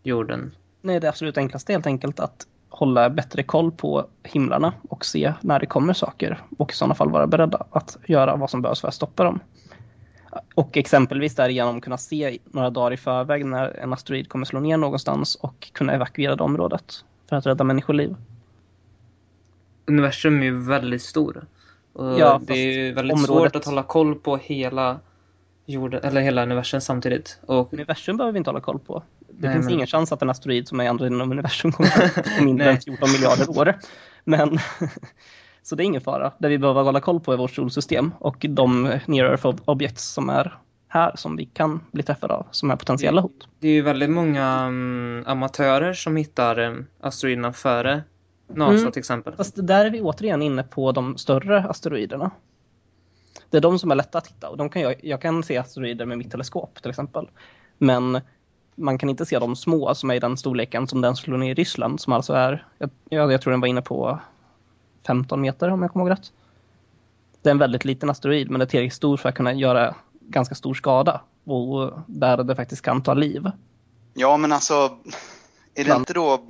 jorden? 0.03 0.55
Nej, 0.81 0.99
det 0.99 1.09
absolut 1.09 1.37
enklaste 1.37 1.71
är 1.71 1.73
helt 1.73 1.87
enkelt 1.87 2.19
att 2.19 2.47
hålla 2.69 3.09
bättre 3.09 3.43
koll 3.43 3.71
på 3.71 4.07
himlarna 4.23 4.73
och 4.89 5.05
se 5.05 5.33
när 5.41 5.59
det 5.59 5.65
kommer 5.65 5.93
saker 5.93 6.43
och 6.57 6.71
i 6.71 6.75
sådana 6.75 6.95
fall 6.95 7.11
vara 7.11 7.27
beredda 7.27 7.65
att 7.71 7.97
göra 8.05 8.35
vad 8.35 8.49
som 8.49 8.61
behövs 8.61 8.81
för 8.81 8.87
att 8.87 8.93
stoppa 8.93 9.23
dem. 9.23 9.39
Och 10.55 10.77
exempelvis 10.77 11.35
därigenom 11.35 11.81
kunna 11.81 11.97
se 11.97 12.37
några 12.45 12.69
dagar 12.69 12.93
i 12.93 12.97
förväg 12.97 13.45
när 13.45 13.77
en 13.77 13.93
asteroid 13.93 14.29
kommer 14.29 14.45
slå 14.45 14.59
ner 14.59 14.77
någonstans 14.77 15.35
och 15.35 15.71
kunna 15.73 15.93
evakuera 15.93 16.35
det 16.35 16.43
området 16.43 17.05
för 17.29 17.35
att 17.35 17.45
rädda 17.45 17.63
människoliv. 17.63 18.15
Universum 19.85 20.39
är 20.39 20.43
ju 20.43 20.59
väldigt 20.59 21.01
stor. 21.01 21.45
Och 21.93 22.19
ja, 22.19 22.41
det 22.43 22.53
är 22.53 22.85
ju 22.85 22.93
väldigt 22.93 23.13
området... 23.13 23.51
svårt 23.51 23.55
att 23.55 23.65
hålla 23.65 23.83
koll 23.83 24.15
på 24.15 24.37
hela 24.37 24.99
jorden, 25.65 25.99
eller 26.03 26.21
hela 26.21 26.43
universum 26.43 26.81
samtidigt. 26.81 27.39
Och... 27.45 27.73
Universum 27.73 28.17
behöver 28.17 28.31
vi 28.33 28.37
inte 28.37 28.49
hålla 28.49 28.61
koll 28.61 28.79
på. 28.79 29.03
Det 29.19 29.47
Nej, 29.47 29.53
finns 29.55 29.65
men... 29.65 29.73
ingen 29.73 29.87
chans 29.87 30.11
att 30.11 30.21
en 30.21 30.29
asteroid 30.29 30.67
som 30.67 30.79
är 30.79 30.89
andra 30.89 31.07
inom 31.07 31.31
universum 31.31 31.71
kommer 31.71 32.37
på 32.37 32.43
mindre 32.43 32.71
än 32.71 32.81
14 32.81 33.11
miljarder 33.11 33.49
år. 33.59 33.75
Men, 34.23 34.49
Så 35.63 35.75
det 35.75 35.83
är 35.83 35.85
ingen 35.85 36.01
fara. 36.01 36.31
Det 36.37 36.47
vi 36.47 36.57
behöver 36.57 36.83
hålla 36.83 36.99
koll 36.99 37.19
på 37.19 37.33
är 37.33 37.37
vårt 37.37 37.51
solsystem 37.51 38.11
och 38.19 38.45
de 38.49 38.99
near 39.05 39.25
Earth 39.25 39.45
objects 39.65 40.13
som 40.13 40.29
är 40.29 40.57
här 40.87 41.11
som 41.15 41.35
vi 41.35 41.45
kan 41.45 41.81
bli 41.91 42.03
träffade 42.03 42.33
av, 42.33 42.47
som 42.51 42.71
är 42.71 42.75
potentiella 42.75 43.21
hot. 43.21 43.47
Det 43.59 43.67
är 43.67 43.71
ju 43.71 43.81
väldigt 43.81 44.09
många 44.09 44.67
um, 44.67 45.23
amatörer 45.27 45.93
som 45.93 46.15
hittar 46.15 46.59
um, 46.59 46.85
asteroiderna 46.99 47.53
före 47.53 48.03
NASA 48.47 48.79
mm. 48.79 48.91
till 48.91 48.99
exempel. 48.99 49.35
Fast 49.35 49.67
där 49.67 49.85
är 49.85 49.89
vi 49.89 50.01
återigen 50.01 50.41
inne 50.41 50.63
på 50.63 50.91
de 50.91 51.17
större 51.17 51.63
asteroiderna. 51.63 52.31
Det 53.49 53.57
är 53.57 53.61
de 53.61 53.79
som 53.79 53.91
är 53.91 53.95
lätta 53.95 54.17
att 54.17 54.27
hitta 54.27 54.49
och 54.49 54.57
de 54.57 54.69
kan 54.69 54.81
jag, 54.81 54.95
jag 55.03 55.21
kan 55.21 55.43
se 55.43 55.57
asteroider 55.57 56.05
med 56.05 56.17
mitt 56.17 56.31
teleskop 56.31 56.81
till 56.81 56.89
exempel. 56.89 57.29
Men 57.77 58.21
man 58.75 58.97
kan 58.97 59.09
inte 59.09 59.25
se 59.25 59.39
de 59.39 59.55
små 59.55 59.95
som 59.95 60.11
är 60.11 60.15
i 60.15 60.19
den 60.19 60.37
storleken 60.37 60.87
som 60.87 61.01
den 61.01 61.15
slår 61.15 61.37
ner 61.37 61.51
i 61.51 61.53
Ryssland 61.53 61.99
som 61.99 62.13
alltså 62.13 62.33
är, 62.33 62.65
jag, 63.09 63.31
jag 63.31 63.41
tror 63.41 63.51
den 63.51 63.61
var 63.61 63.67
inne 63.67 63.81
på 63.81 64.19
15 65.07 65.41
meter 65.41 65.69
om 65.69 65.81
jag 65.81 65.91
kommer 65.91 66.05
ihåg 66.05 66.11
rätt. 66.11 66.31
Det 67.41 67.49
är 67.49 67.51
en 67.51 67.57
väldigt 67.57 67.85
liten 67.85 68.09
asteroid 68.09 68.49
men 68.49 68.59
det 68.59 68.65
är 68.65 68.67
tillräckligt 68.67 68.93
stor 68.93 69.17
för 69.17 69.29
att 69.29 69.35
kunna 69.35 69.53
göra 69.53 69.95
ganska 70.21 70.55
stor 70.55 70.73
skada 70.73 71.21
och 71.43 71.91
där 72.07 72.43
det 72.43 72.55
faktiskt 72.55 72.81
kan 72.81 73.03
ta 73.03 73.13
liv. 73.13 73.51
Ja 74.13 74.37
men 74.37 74.51
alltså 74.51 74.97
är 75.75 75.85
det 75.85 75.95
inte 75.95 76.13
då 76.13 76.45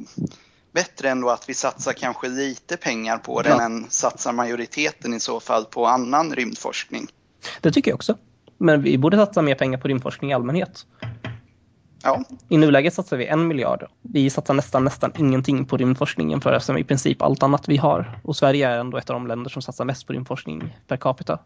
bättre 0.72 1.10
ändå 1.10 1.30
att 1.30 1.50
vi 1.50 1.54
satsar 1.54 1.94
kanske 1.94 2.28
lite 2.28 2.78
pengar 2.78 3.18
på 3.18 3.42
den 3.42 3.58
ja. 3.58 3.62
än 3.64 3.86
satsar 3.90 4.34
majoriteten 4.34 5.14
i 5.14 5.20
så 5.20 5.40
fall 5.40 5.66
på 5.66 5.86
annan 5.86 6.36
rymdforskning? 6.36 7.08
Det 7.62 7.72
tycker 7.72 7.92
jag 7.92 7.96
också. 7.96 8.18
Men 8.58 8.82
vi 8.82 8.98
borde 8.98 9.18
satsa 9.18 9.42
mer 9.42 9.56
pengar 9.56 9.80
på 9.80 9.88
rymdforskning 9.88 10.32
i 10.32 10.34
allmänhet. 10.34 10.86
Ja. 12.04 12.24
I 12.50 12.58
nuläget 12.58 12.94
satsar 12.94 13.18
vi 13.18 13.26
en 13.26 13.48
miljard. 13.48 13.86
Vi 14.02 14.30
satsar 14.30 14.54
nästan, 14.54 14.84
nästan 14.84 15.12
ingenting 15.18 15.66
på 15.66 15.78
rymdforskning 15.78 16.30
jämfört 16.30 16.68
med 16.68 16.80
i 16.80 16.84
princip 16.84 17.22
allt 17.22 17.44
annat 17.44 17.68
vi 17.68 17.78
har. 17.78 18.20
Och 18.24 18.36
Sverige 18.36 18.70
är 18.70 18.80
ändå 18.80 18.98
ett 18.98 19.10
av 19.10 19.14
de 19.14 19.28
länder 19.28 19.50
som 19.50 19.62
satsar 19.62 19.86
mest 19.86 20.08
på 20.08 20.14
rymdforskning 20.14 20.78
per 20.88 20.98
capita. 20.98 21.40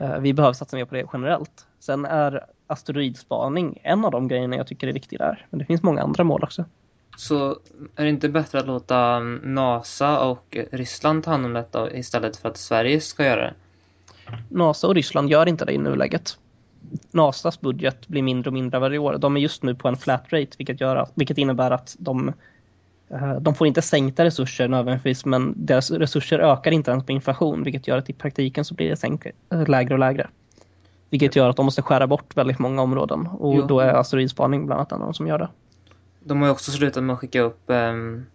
Eh, 0.00 0.18
vi 0.18 0.34
behöver 0.34 0.52
satsa 0.52 0.76
mer 0.76 0.84
på 0.84 0.94
det 0.94 1.06
generellt. 1.12 1.66
Sen 1.80 2.04
är 2.04 2.44
asteroidspaning 2.66 3.78
en 3.82 4.04
av 4.04 4.10
de 4.10 4.28
grejerna 4.28 4.56
jag 4.56 4.66
tycker 4.66 4.88
är 4.88 4.92
viktig 4.92 5.18
där. 5.18 5.46
Men 5.50 5.58
det 5.58 5.64
finns 5.64 5.82
många 5.82 6.02
andra 6.02 6.24
mål 6.24 6.42
också. 6.42 6.64
Så 7.16 7.58
är 7.96 8.04
det 8.04 8.08
inte 8.08 8.28
bättre 8.28 8.58
att 8.58 8.66
låta 8.66 9.18
NASA 9.42 10.20
och 10.20 10.56
Ryssland 10.72 11.24
ta 11.24 11.30
hand 11.30 11.46
om 11.46 11.52
detta 11.52 11.92
istället 11.92 12.36
för 12.36 12.48
att 12.48 12.56
Sverige 12.56 13.00
ska 13.00 13.24
göra 13.24 13.40
det? 13.40 13.54
NASA 14.48 14.86
och 14.86 14.94
Ryssland 14.94 15.30
gör 15.30 15.48
inte 15.48 15.64
det 15.64 15.72
i 15.72 15.78
nuläget. 15.78 16.38
NASAs 17.10 17.60
budget 17.60 18.08
blir 18.08 18.22
mindre 18.22 18.48
och 18.48 18.54
mindre 18.54 18.80
varje 18.80 18.98
år. 18.98 19.18
De 19.18 19.36
är 19.36 19.40
just 19.40 19.62
nu 19.62 19.74
på 19.74 19.88
en 19.88 19.96
flat 19.96 20.24
rate 20.32 20.50
vilket, 20.58 20.80
gör, 20.80 21.08
vilket 21.14 21.38
innebär 21.38 21.70
att 21.70 21.96
de, 21.98 22.32
eh, 23.08 23.34
de 23.34 23.54
får 23.54 23.66
inte 23.66 23.82
sänkta 23.82 24.24
resurser 24.24 24.68
nödvändigtvis 24.68 25.24
men 25.24 25.54
deras 25.56 25.90
resurser 25.90 26.38
ökar 26.38 26.70
inte 26.70 26.90
ens 26.90 27.06
på 27.06 27.12
inflation 27.12 27.62
vilket 27.62 27.88
gör 27.88 27.98
att 27.98 28.10
i 28.10 28.12
praktiken 28.12 28.64
så 28.64 28.74
blir 28.74 28.90
det 28.90 28.96
sänk, 28.96 29.26
eh, 29.26 29.68
lägre 29.68 29.94
och 29.94 30.00
lägre. 30.00 30.28
Vilket 31.10 31.36
gör 31.36 31.48
att 31.48 31.56
de 31.56 31.64
måste 31.64 31.82
skära 31.82 32.06
bort 32.06 32.36
väldigt 32.36 32.58
många 32.58 32.82
områden 32.82 33.26
och 33.26 33.54
jo. 33.54 33.66
då 33.66 33.80
är 33.80 33.94
asteroidspaning 33.94 34.66
bland 34.66 34.78
annat 34.78 34.92
en 34.92 35.00
av 35.00 35.06
de 35.06 35.14
som 35.14 35.26
gör 35.26 35.38
det. 35.38 35.48
De 36.24 36.40
har 36.40 36.48
ju 36.48 36.52
också 36.52 36.70
slutat 36.70 37.02
med 37.02 37.14
att 37.14 37.20
skicka 37.20 37.40
upp 37.40 37.62
um, 37.66 38.26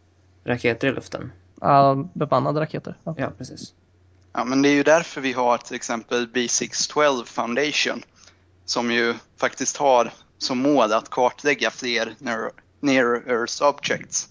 raketer 0.44 0.88
i 0.88 0.92
luften. 0.92 1.32
Ja, 1.62 2.08
bemannade 2.14 2.60
raketer. 2.60 2.98
Ja. 3.04 3.16
ja, 3.18 3.32
precis. 3.38 3.74
Ja, 4.34 4.44
men 4.44 4.62
det 4.62 4.70
är 4.70 4.74
ju 4.74 4.84
därför 4.84 5.22
vi 5.22 5.34
har 5.34 5.58
till 5.58 5.76
exempel 5.76 6.28
B612 6.28 7.24
Foundation 7.26 8.04
som 8.70 8.92
ju 8.92 9.14
faktiskt 9.38 9.78
har 9.78 10.12
som 10.38 10.58
mål 10.60 10.94
att 10.94 11.10
kartlägga 11.10 11.72
fler 11.72 12.16
near 12.80 13.30
Earth 13.30 13.64
objects 13.64 14.30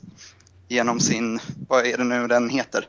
genom 0.69 1.01
sin, 1.01 1.41
vad 1.69 1.87
är 1.87 1.99
det 1.99 2.05
nu 2.05 2.27
den 2.27 2.49
heter? 2.49 2.89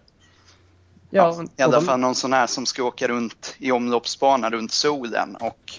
Ja, 1.10 1.36
ja, 1.38 1.46
I 1.58 1.62
alla 1.62 1.79
de... 1.79 1.86
fall 1.86 2.00
någon 2.00 2.15
sån 2.15 2.34
här 2.34 2.48
som 2.48 2.65
ska 2.65 2.84
åka 2.84 3.08
runt 3.08 3.56
i 3.58 3.72
omloppsbana 3.72 4.50
runt 4.50 4.72
solen 4.72 5.36
och 5.36 5.74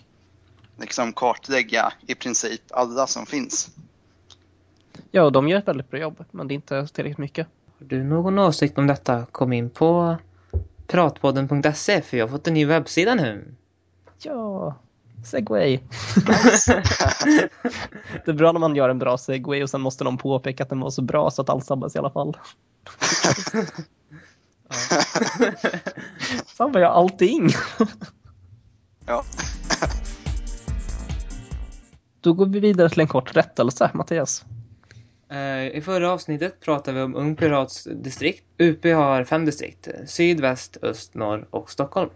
liksom 0.79 1.13
kartlägga 1.13 1.93
i 2.07 2.15
princip 2.15 2.63
alla 2.71 3.07
som 3.07 3.27
finns. 3.27 3.71
Ja, 5.11 5.23
och 5.23 5.33
de 5.33 5.49
gör 5.49 5.59
ett 5.59 5.69
väldigt 5.69 5.91
bra 5.91 6.01
jobb, 6.01 6.25
men 6.31 6.49
det 6.49 6.53
är 6.53 6.57
inte 6.57 6.87
tillräckligt 6.87 7.19
mycket. 7.19 7.47
Har 7.79 7.87
du 7.87 8.05
någon 8.05 8.39
åsikt 8.39 8.79
om 8.79 8.87
detta? 8.87 9.27
Kom 9.33 9.53
in 9.53 9.71
på 9.71 10.17
pratpodden.se 10.87 12.03
för 12.03 12.17
jag 12.17 12.27
har 12.27 12.31
fått 12.31 12.47
en 12.47 12.55
ny 12.55 12.67
webbsida 12.67 13.15
nu. 13.15 13.55
Ja, 14.19 14.75
segway. 15.25 15.77
det 18.25 18.31
är 18.31 18.33
bra 18.33 18.53
när 18.53 18.61
man 18.61 18.77
gör 18.77 18.89
en 18.89 18.99
bra 18.99 19.19
segway 19.19 19.63
och 19.63 19.71
sen 19.71 19.81
måste 19.81 20.05
någon 20.05 20.19
påpeka 20.19 20.63
att 20.63 20.69
den 20.69 20.81
var 20.81 20.91
så 20.91 21.03
bra 21.03 21.31
så 21.31 21.43
att 21.43 21.51
allt 21.51 21.67
sabbas 21.67 21.97
i 21.97 21.99
alla 21.99 22.11
fall. 22.11 22.37
Sabbar 26.47 26.81
jag 26.81 26.91
allting? 26.91 27.49
ja. 29.07 29.25
Då 32.21 32.33
går 32.33 32.47
vi 32.47 32.61
vidare 32.61 32.89
till 32.89 33.01
en 33.01 33.09
kort 33.09 33.37
rättelse, 33.37 33.91
Mattias. 33.95 34.45
Eh, 35.31 35.67
I 35.67 35.81
förra 35.85 36.13
avsnittet 36.13 36.61
pratade 36.61 36.97
vi 36.97 37.03
om 37.03 37.15
Ung 37.15 37.37
Pirats 37.37 37.85
distrikt. 37.85 38.45
UP 38.59 38.85
har 38.85 39.25
fem 39.25 39.45
distrikt. 39.45 39.89
Syd, 40.07 40.41
väst, 40.41 40.77
öst, 40.83 41.15
norr 41.15 41.47
och 41.51 41.71
Stockholm. 41.71 42.11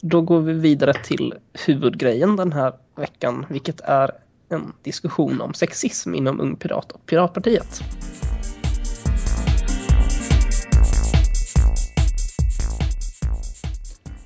Då 0.00 0.20
går 0.20 0.40
vi 0.40 0.52
vidare 0.52 0.92
till 0.92 1.34
huvudgrejen 1.66 2.36
den 2.36 2.52
här 2.52 2.72
veckan, 2.94 3.46
vilket 3.48 3.80
är 3.80 4.10
en 4.48 4.72
diskussion 4.82 5.40
om 5.40 5.54
sexism 5.54 6.14
inom 6.14 6.40
Ung 6.40 6.56
Pirat 6.56 6.92
och 6.92 7.06
Piratpartiet. 7.06 7.80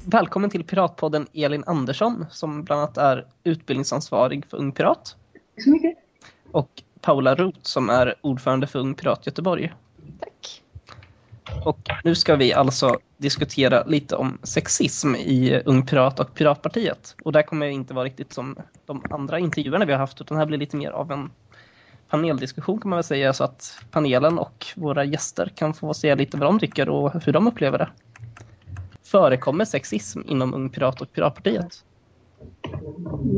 Välkommen 0.05 0.50
till 0.50 0.65
Piratpodden 0.65 1.27
Elin 1.35 1.65
Andersson 1.67 2.27
som 2.31 2.65
bland 2.65 2.83
annat 2.83 2.99
är 2.99 3.27
utbildningsansvarig 3.45 4.47
för 4.47 4.57
Ung 4.57 4.73
Pirat. 4.73 5.17
Tack 5.55 5.65
så 5.65 5.71
mycket. 5.71 5.99
Och 6.53 6.83
Paula 7.00 7.35
Roth 7.35 7.59
som 7.62 7.91
är 7.91 8.15
ordförande 8.21 8.67
för 8.67 8.79
Ung 8.79 8.95
Pirat 8.95 9.27
Göteborg. 9.27 9.73
Och 11.64 11.79
nu 12.05 12.14
ska 12.14 12.37
vi 12.37 12.52
alltså 12.52 12.99
diskutera 13.17 13.85
lite 13.85 14.17
om 14.17 14.38
sexism 14.43 15.14
i 15.14 15.62
Ung 15.64 15.87
Pirat 15.87 16.21
och 16.21 16.35
Piratpartiet. 16.35 17.17
Och 17.25 17.33
det 17.33 17.43
kommer 17.43 17.67
inte 17.67 17.95
vara 17.95 18.05
riktigt 18.05 18.33
som 18.33 18.57
de 18.87 19.02
andra 19.11 19.38
intervjuerna 19.38 19.85
vi 19.85 19.93
har 19.93 19.99
haft 19.99 20.21
utan 20.21 20.35
det 20.35 20.38
här 20.38 20.47
blir 20.47 20.59
lite 20.59 20.76
mer 20.76 20.90
av 20.90 21.12
en 21.12 21.31
paneldiskussion 22.09 22.81
kan 22.81 22.88
man 22.90 22.97
väl 22.97 23.05
säga 23.05 23.33
så 23.33 23.45
att 23.45 23.83
panelen 23.90 24.38
och 24.38 24.67
våra 24.76 25.05
gäster 25.05 25.52
kan 25.55 25.75
få 25.75 25.95
säga 25.95 26.14
lite 26.14 26.37
vad 26.37 26.49
de 26.49 26.59
tycker 26.59 26.88
och 26.88 27.25
hur 27.25 27.33
de 27.33 27.47
upplever 27.47 27.79
det. 27.79 27.88
Förekommer 29.02 29.64
sexism 29.64 30.21
inom 30.26 30.55
Ung 30.55 30.71
Pirat 30.71 31.00
och 31.00 31.12
Piratpartiet? 31.12 31.85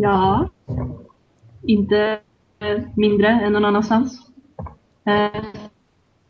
Ja, 0.01 0.49
inte 1.63 2.21
mindre 2.97 3.29
än 3.29 3.53
någon 3.53 3.65
annanstans. 3.65 4.19
Eh, 5.05 5.43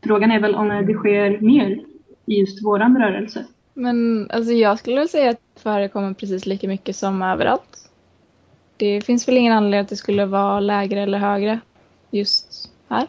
Frågan 0.03 0.31
är 0.31 0.39
väl 0.39 0.55
om 0.55 0.67
det 0.67 0.93
sker 0.93 1.39
mer 1.41 1.79
i 2.25 2.39
just 2.39 2.65
våran 2.65 2.97
rörelse. 2.97 3.45
Men 3.73 4.31
alltså 4.31 4.51
jag 4.51 4.79
skulle 4.79 4.99
väl 4.99 5.09
säga 5.09 5.29
att 5.29 5.39
det 5.55 5.61
förekommer 5.61 6.13
precis 6.13 6.45
lika 6.45 6.67
mycket 6.67 6.95
som 6.95 7.21
överallt. 7.21 7.89
Det 8.77 9.01
finns 9.01 9.27
väl 9.27 9.37
ingen 9.37 9.53
anledning 9.53 9.79
att 9.79 9.89
det 9.89 9.95
skulle 9.95 10.25
vara 10.25 10.59
lägre 10.59 11.01
eller 11.01 11.17
högre 11.17 11.59
just 12.11 12.71
här. 12.89 13.07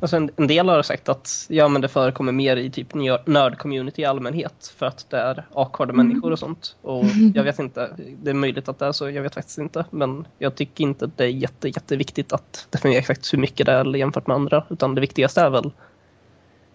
Alltså 0.00 0.16
en, 0.16 0.30
en, 0.36 0.46
del 0.46 0.68
har 0.68 0.82
sagt 0.82 1.08
att 1.08 1.46
ja, 1.48 1.68
men 1.68 1.82
det 1.82 1.88
förekommer 1.88 2.32
mer 2.32 2.56
i 2.56 2.70
typ 2.70 2.94
nörd-community 2.94 4.00
i 4.00 4.04
allmänhet 4.04 4.74
för 4.76 4.86
att 4.86 5.10
det 5.10 5.16
är 5.16 5.46
awkwarda 5.52 5.92
mm. 5.92 6.06
människor 6.06 6.32
och 6.32 6.38
sånt. 6.38 6.76
Och 6.82 7.04
jag 7.34 7.44
vet 7.44 7.58
inte, 7.58 7.90
det 8.22 8.30
är 8.30 8.34
möjligt 8.34 8.68
att 8.68 8.78
det 8.78 8.86
är 8.86 8.92
så, 8.92 9.10
jag 9.10 9.22
vet 9.22 9.34
faktiskt 9.34 9.58
inte. 9.58 9.84
Men 9.90 10.26
jag 10.38 10.54
tycker 10.54 10.84
inte 10.84 11.04
att 11.04 11.16
det 11.16 11.24
är 11.24 11.28
jätte, 11.28 11.68
jätteviktigt 11.68 12.32
att 12.32 12.66
definiera 12.70 12.98
exakt 12.98 13.32
hur 13.32 13.38
mycket 13.38 13.66
det 13.66 13.72
är 13.72 13.96
jämfört 13.96 14.26
med 14.26 14.34
andra. 14.34 14.64
Utan 14.70 14.94
det 14.94 15.00
viktigaste 15.00 15.40
är 15.40 15.50
väl, 15.50 15.70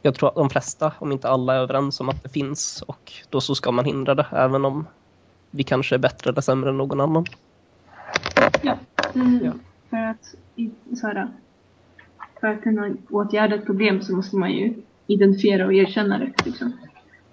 jag 0.05 0.15
tror 0.15 0.29
att 0.29 0.36
de 0.36 0.50
flesta, 0.50 0.93
om 1.00 1.12
inte 1.12 1.29
alla, 1.29 1.55
är 1.55 1.60
överens 1.60 2.00
om 2.00 2.10
att 2.10 2.24
det 2.24 2.29
finns. 2.29 2.81
Och 2.88 3.13
då 3.29 3.41
så 3.41 3.55
ska 3.55 3.72
man 3.72 3.86
hindra 3.86 4.15
det, 4.15 4.25
även 4.31 4.65
om 4.65 4.88
vi 5.51 5.63
kanske 5.63 5.95
är 5.95 6.00
bättre 6.00 6.29
eller 6.29 6.41
sämre 6.41 6.69
än 6.69 6.77
någon 6.77 7.01
annan. 7.01 7.25
Ja, 8.62 8.77
mm, 9.15 9.45
ja. 9.45 9.51
för 9.89 9.98
att 9.98 10.36
så 11.00 11.07
här, 11.07 11.27
för 12.39 12.48
att 12.48 12.62
kunna 12.63 12.95
åtgärda 13.10 13.55
ett 13.55 13.65
problem 13.65 14.01
så 14.01 14.15
måste 14.15 14.36
man 14.36 14.51
ju 14.51 14.74
identifiera 15.07 15.65
och 15.65 15.74
erkänna 15.74 16.17
det. 16.17 16.45
Liksom. 16.45 16.77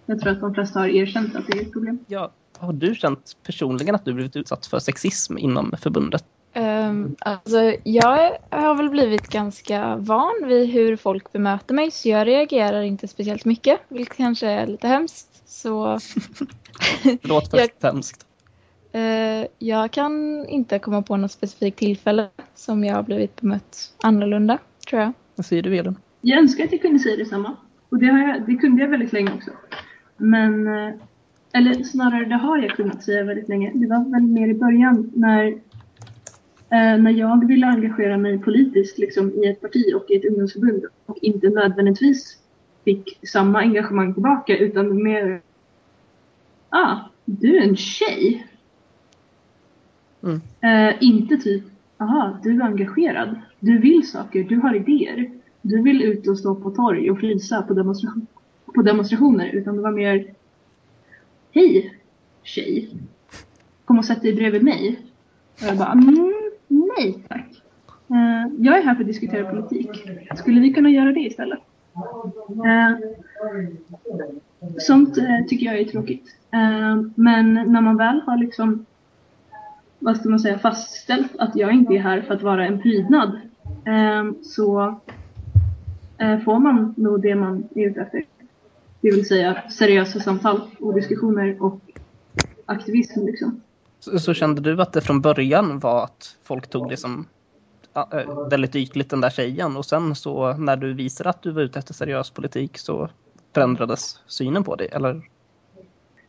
Jag 0.06 0.20
tror 0.20 0.32
att 0.32 0.40
de 0.40 0.54
flesta 0.54 0.80
har 0.80 0.88
erkänt 0.88 1.36
att 1.36 1.46
det 1.46 1.58
är 1.58 1.62
ett 1.62 1.72
problem. 1.72 1.98
Ja, 2.06 2.32
har 2.58 2.72
du 2.72 2.94
känt 2.94 3.36
personligen 3.42 3.94
att 3.94 4.04
du 4.04 4.12
blivit 4.12 4.36
utsatt 4.36 4.66
för 4.66 4.78
sexism 4.78 5.38
inom 5.38 5.74
förbundet? 5.80 6.24
Um, 6.54 7.16
alltså, 7.18 7.74
jag 7.84 8.38
har 8.50 8.74
väl 8.76 8.90
blivit 8.90 9.28
ganska 9.28 9.96
van 9.96 10.34
vid 10.44 10.68
hur 10.68 10.96
folk 10.96 11.32
bemöter 11.32 11.74
mig 11.74 11.90
så 11.90 12.08
jag 12.08 12.26
reagerar 12.26 12.82
inte 12.82 13.08
speciellt 13.08 13.44
mycket, 13.44 13.80
vilket 13.88 14.16
kanske 14.16 14.46
är 14.46 14.66
lite 14.66 14.88
hemskt. 14.88 15.42
Så... 15.48 15.98
det 17.02 17.24
låter 17.28 17.58
jag, 17.58 17.92
hemskt. 17.92 18.26
Uh, 18.94 19.46
jag 19.58 19.90
kan 19.90 20.46
inte 20.46 20.78
komma 20.78 21.02
på 21.02 21.16
något 21.16 21.32
specifikt 21.32 21.78
tillfälle 21.78 22.28
som 22.54 22.84
jag 22.84 22.94
har 22.94 23.02
blivit 23.02 23.40
bemött 23.40 23.94
annorlunda 24.02 24.58
tror 24.88 25.02
jag. 25.02 25.12
Vad 25.36 25.46
säger 25.46 25.62
du 25.62 25.76
Elin? 25.76 25.96
Jag 26.20 26.38
önskar 26.38 26.64
att 26.64 26.72
jag 26.72 26.82
kunde 26.82 26.98
säga 26.98 27.16
detsamma. 27.16 27.56
Och 27.88 27.98
det, 27.98 28.06
har 28.06 28.18
jag, 28.18 28.46
det 28.46 28.54
kunde 28.54 28.82
jag 28.82 28.88
väldigt 28.88 29.12
länge 29.12 29.32
också. 29.34 29.50
Men, 30.16 30.66
eh, 30.66 30.94
eller 31.52 31.84
snarare 31.84 32.24
det 32.24 32.34
har 32.34 32.58
jag 32.58 32.70
kunnat 32.70 33.02
säga 33.02 33.24
väldigt 33.24 33.48
länge. 33.48 33.72
Det 33.74 33.86
var 33.86 34.12
väl 34.12 34.22
mer 34.22 34.48
i 34.48 34.54
början 34.54 35.10
när, 35.14 35.58
när 36.70 37.10
jag 37.10 37.46
ville 37.46 37.66
engagera 37.66 38.16
mig 38.16 38.38
politiskt 38.38 38.98
liksom, 38.98 39.30
i 39.30 39.46
ett 39.46 39.60
parti 39.60 39.94
och 39.94 40.10
i 40.10 40.16
ett 40.16 40.24
ungdomsförbund 40.24 40.84
och 41.06 41.18
inte 41.22 41.50
nödvändigtvis 41.50 42.38
fick 42.84 43.18
samma 43.28 43.58
engagemang 43.58 44.14
tillbaka 44.14 44.56
utan 44.56 45.02
mer 45.02 45.40
ah, 46.70 46.96
du 47.24 47.56
är 47.56 47.62
en 47.62 47.76
tjej. 47.76 48.46
Mm. 50.22 50.40
Eh, 50.60 50.96
inte 51.00 51.36
typ, 51.36 51.64
aha, 51.98 52.38
du 52.42 52.60
är 52.60 52.64
engagerad. 52.64 53.40
Du 53.60 53.78
vill 53.78 54.08
saker, 54.08 54.44
du 54.44 54.56
har 54.56 54.74
idéer. 54.74 55.30
Du 55.62 55.82
vill 55.82 56.02
ut 56.02 56.28
och 56.28 56.38
stå 56.38 56.54
på 56.54 56.70
torg 56.70 57.10
och 57.10 57.18
frysa 57.18 57.62
på, 57.62 57.74
demonstra- 57.74 58.26
på 58.74 58.82
demonstrationer. 58.82 59.46
Utan 59.46 59.76
det 59.76 59.82
var 59.82 59.92
mer, 59.92 60.34
hej 61.50 61.94
tjej. 62.42 62.90
Kom 63.84 63.98
och 63.98 64.04
sätt 64.04 64.22
dig 64.22 64.34
bredvid 64.34 64.62
mig. 64.62 64.98
Och 65.54 65.66
jag 65.66 65.78
bara, 65.78 65.92
mm, 65.92 66.29
Hej, 67.00 67.24
tack. 67.28 67.62
Eh, 68.10 68.52
jag 68.58 68.78
är 68.78 68.82
här 68.82 68.94
för 68.94 69.00
att 69.00 69.06
diskutera 69.06 69.50
politik. 69.50 69.88
Skulle 70.34 70.60
vi 70.60 70.72
kunna 70.72 70.90
göra 70.90 71.12
det 71.12 71.20
istället? 71.20 71.58
Eh, 72.66 72.96
sånt 74.78 75.18
eh, 75.18 75.46
tycker 75.48 75.66
jag 75.66 75.78
är 75.78 75.84
tråkigt. 75.84 76.36
Eh, 76.52 77.02
men 77.14 77.54
när 77.54 77.80
man 77.80 77.96
väl 77.96 78.20
har 78.26 78.36
liksom, 78.36 78.86
vad 79.98 80.16
ska 80.16 80.28
man 80.28 80.40
säga, 80.40 80.58
fastställt 80.58 81.36
att 81.38 81.56
jag 81.56 81.72
inte 81.72 81.94
är 81.94 81.98
här 81.98 82.20
för 82.22 82.34
att 82.34 82.42
vara 82.42 82.66
en 82.66 82.82
prydnad 82.82 83.40
eh, 83.86 84.32
så 84.42 85.00
eh, 86.18 86.38
får 86.40 86.58
man 86.58 86.94
nog 86.96 87.22
det 87.22 87.34
man 87.34 87.68
är 87.74 87.86
ute 87.86 88.00
efter. 88.00 88.24
Det 89.00 89.10
vill 89.10 89.26
säga 89.26 89.62
seriösa 89.70 90.20
samtal 90.20 90.60
och 90.80 90.94
diskussioner 90.94 91.62
och 91.62 91.80
aktivism 92.66 93.26
liksom. 93.26 93.60
Så, 94.00 94.18
så 94.18 94.34
kände 94.34 94.60
du 94.60 94.82
att 94.82 94.92
det 94.92 95.00
från 95.00 95.20
början 95.20 95.78
var 95.78 96.04
att 96.04 96.36
folk 96.44 96.70
tog 96.70 96.88
det 96.88 96.96
som 96.96 97.26
äh, 97.96 98.48
väldigt 98.50 98.76
ytligt 98.76 99.10
den 99.10 99.20
där 99.20 99.30
tjejen 99.30 99.76
och 99.76 99.84
sen 99.84 100.14
så 100.14 100.52
när 100.56 100.76
du 100.76 100.94
visade 100.94 101.30
att 101.30 101.42
du 101.42 101.50
var 101.50 101.62
ute 101.62 101.78
efter 101.78 101.94
seriös 101.94 102.30
politik 102.30 102.78
så 102.78 103.08
förändrades 103.54 104.20
synen 104.26 104.64
på 104.64 104.76
dig 104.76 104.88
eller? 104.92 105.22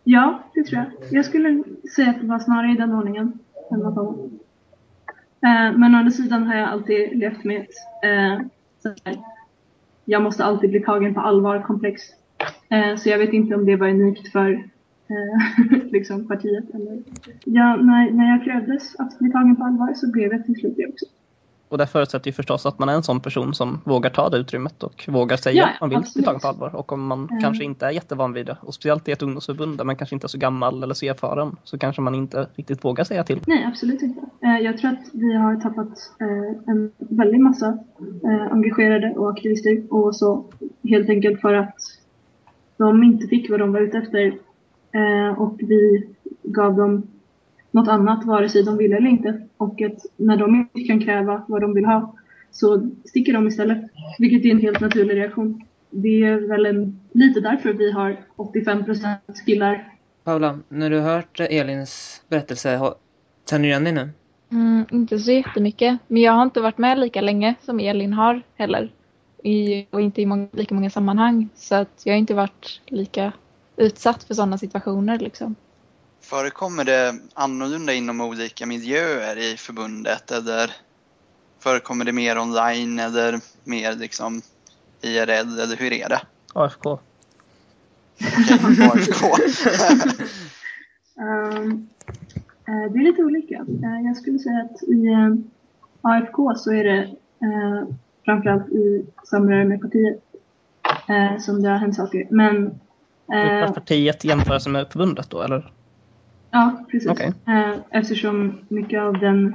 Ja, 0.04 0.44
det 0.54 0.64
tror 0.64 0.82
jag. 0.82 1.12
Jag 1.12 1.26
skulle 1.26 1.64
säga 1.96 2.10
att 2.10 2.22
det 2.22 2.28
var 2.28 2.40
snarare 2.40 2.72
i 2.72 2.76
den 2.76 2.94
ordningen. 2.94 3.40
Än 3.72 3.94
vad. 3.94 4.08
Eh, 5.44 5.78
men 5.78 5.96
å 5.96 5.98
andra 5.98 6.12
sidan 6.12 6.44
har 6.44 6.56
jag 6.56 6.70
alltid 6.70 7.18
levt 7.18 7.44
med 7.44 7.62
ett 7.62 7.76
eh, 8.04 8.46
så 8.84 8.94
här, 9.06 9.18
jag 10.06 10.22
måste 10.22 10.44
alltid 10.46 10.70
bli 10.70 10.80
tagen 10.80 11.14
på 11.14 11.22
allvar 11.22 11.62
komplex. 11.62 12.02
Eh, 12.70 12.96
så 12.98 13.10
jag 13.10 13.18
vet 13.18 13.34
inte 13.34 13.56
om 13.56 13.66
det 13.66 13.76
var 13.76 13.88
unikt 13.88 14.32
för 14.32 14.70
liksom 15.92 16.28
partiet. 16.28 16.66
Eller... 16.74 17.00
Ja, 17.46 17.76
när, 17.76 18.12
när 18.12 18.30
jag 18.30 18.44
krävdes 18.44 18.96
att 19.00 19.20
bli 19.20 19.32
tagen 19.32 19.56
på 19.56 19.64
allvar 19.64 19.94
så 19.96 20.12
blev 20.12 20.32
jag 20.32 20.46
till 20.46 20.56
slut 20.56 20.74
det 20.78 20.86
också. 20.88 21.06
Och 21.70 21.78
det 21.78 21.88
förutsätter 21.88 22.28
ju 22.28 22.34
förstås 22.34 22.66
att 22.66 22.80
man 22.80 22.90
är 22.90 22.94
en 22.94 23.04
sån 23.04 23.20
person 23.20 23.54
som 23.54 23.82
vågar 23.86 24.10
ta 24.10 24.30
det 24.30 24.38
utrymmet 24.38 24.84
och 24.84 25.06
vågar 25.08 25.38
säga 25.38 25.56
Ja, 25.56 25.68
att 25.68 25.82
man 25.82 25.90
vill 25.90 25.98
bli 25.98 26.04
absolut. 26.08 26.26
tagen 26.26 26.40
på 26.40 26.48
allvar. 26.48 26.76
Och 26.76 26.92
om 26.92 27.08
man 27.08 27.28
Mm. 27.30 27.42
kanske 27.42 27.64
inte 27.64 27.86
är 27.86 27.90
jättevan 27.92 28.34
vid 28.34 28.46
det, 28.46 28.58
och 28.62 28.74
speciellt 28.74 29.08
i 29.08 29.12
ett 29.12 29.22
ungdomsförbund 29.22 29.78
där 29.78 29.86
man 29.86 29.96
kanske 29.96 30.16
inte 30.16 30.26
är 30.26 30.30
så 30.30 30.38
gammal 30.38 30.84
eller 30.84 30.94
så 30.94 31.06
erfaren, 31.06 31.56
så 31.64 31.78
kanske 31.78 32.02
man 32.02 32.16
inte 32.16 32.48
riktigt 32.56 32.86
vågar 32.86 33.04
säga 33.04 33.24
till. 33.24 33.40
Nej, 33.48 33.66
absolut 33.68 34.02
inte. 34.02 34.22
Eh, 34.42 34.58
jag 34.60 34.78
tror 34.78 34.92
att 34.92 35.10
vi 35.14 35.34
har 35.34 35.56
tappat 35.56 35.90
eh, 36.22 36.72
en 36.72 36.92
väldig 36.98 37.40
massa 37.40 37.68
eh, 38.24 38.52
engagerade 38.52 39.14
och 39.18 39.30
aktivister 39.30 39.94
och 39.94 40.16
så 40.16 40.46
helt 40.84 41.10
enkelt 41.10 41.42
för 41.42 41.54
att 41.54 41.76
de 42.78 43.04
inte 43.04 43.28
fick 43.28 43.50
vad 43.50 43.60
de 43.60 43.74
var 43.74 43.80
ute 43.82 43.98
efter 43.98 44.26
eh, 44.28 44.34
och 45.38 45.56
vi 45.60 46.08
gav 46.44 46.76
dem 46.76 47.08
något 47.72 47.88
annat 47.88 48.26
vare 48.26 48.50
sig 48.50 48.64
de 48.64 48.78
ville 48.78 48.98
eller 48.98 49.10
inte. 49.10 49.42
Och 49.58 49.82
att 49.82 50.06
när 50.18 50.38
de 50.38 50.56
inte 50.56 50.88
kan 50.88 51.00
kräva 51.00 51.44
vad 51.48 51.62
de 51.62 51.74
vill 51.74 51.86
ha 51.86 52.16
så 52.52 52.90
sticker 53.06 53.34
de 53.34 53.48
istället. 53.48 53.78
Vilket 54.20 54.46
är 54.46 54.52
en 54.52 54.60
helt 54.62 54.80
naturlig 54.80 55.16
reaktion. 55.16 55.62
Det 55.90 56.24
är 56.24 56.48
väl 56.48 56.66
en, 56.66 57.00
lite 57.12 57.40
därför 57.40 57.74
vi 57.74 57.92
har 57.92 58.18
85% 58.36 59.16
killar 59.46 59.88
Paula, 60.24 60.60
när 60.70 60.90
du 60.90 61.00
har 61.00 61.16
hört 61.16 61.40
Elins 61.40 62.22
berättelse, 62.30 62.76
har- 62.76 62.96
känner 63.50 63.64
du 63.64 63.70
igen 63.70 63.84
dig 63.84 63.94
nu? 63.94 64.10
Mm, 64.52 64.86
inte 64.92 65.20
så 65.20 65.32
jättemycket. 65.32 66.00
Men 66.08 66.22
jag 66.22 66.32
har 66.34 66.44
inte 66.44 66.62
varit 66.62 66.78
med 66.78 67.00
lika 67.00 67.22
länge 67.22 67.56
som 67.62 67.80
Elin 67.80 68.14
har 68.14 68.42
heller. 68.56 68.92
I, 69.44 69.86
och 69.90 70.02
inte 70.02 70.22
i 70.22 70.26
många, 70.26 70.48
lika 70.52 70.76
många 70.76 70.90
sammanhang. 70.90 71.50
Så 71.56 71.76
att 71.76 72.02
jag 72.06 72.14
har 72.14 72.18
inte 72.18 72.34
varit 72.34 72.82
lika 72.86 73.32
utsatt 73.82 74.24
för 74.24 74.34
sådana 74.34 74.58
situationer 74.58 75.20
liksom. 75.20 75.56
Förekommer 76.22 76.84
det 76.84 77.16
annorlunda 77.34 77.94
inom 77.94 78.22
olika 78.22 78.66
miljöer 78.66 79.38
i 79.38 79.58
förbundet 79.58 80.32
eller 80.32 80.72
förekommer 81.60 82.06
det 82.06 82.12
mer 82.12 82.38
online 82.38 83.00
eller 83.00 83.40
mer 83.64 83.96
liksom 83.96 84.42
IRL 85.02 85.60
eller 85.60 85.78
hur 85.78 85.94
är 85.94 86.10
det? 86.10 86.22
AFK. 86.54 87.00
AFK. 88.92 89.26
Ehm, 91.22 91.90
eh, 92.68 92.92
det 92.92 93.00
är 93.00 93.04
lite 93.04 93.24
olika. 93.24 93.56
Eh, 93.56 94.06
jag 94.06 94.18
skulle 94.18 94.40
säga 94.40 94.62
att 94.62 94.84
i 94.84 95.08
eh, 95.08 95.36
AFK 96.02 96.56
så 96.56 96.74
är 96.74 96.84
det 96.84 97.16
framförallt 98.26 98.70
i 98.70 99.06
samröre 99.24 99.66
med 99.66 99.82
partiet 99.82 100.24
eh, 101.10 101.38
som 101.40 101.62
det 101.62 101.70
har 101.70 101.78
hänt 101.78 101.96
saker. 101.96 102.28
Men 102.30 102.80
Uh, 103.32 103.64
eh, 103.64 103.72
partiet 103.74 104.24
jämförs 104.24 104.68
med 104.68 104.88
förbundet 104.92 105.30
då, 105.30 105.42
eller? 105.42 105.72
ja, 106.52 106.86
precis. 106.92 107.10
Okej. 107.10 107.34
Eh, 107.48 107.74
eftersom 107.90 108.58
mycket 108.68 109.02
av 109.02 109.20
den 109.20 109.54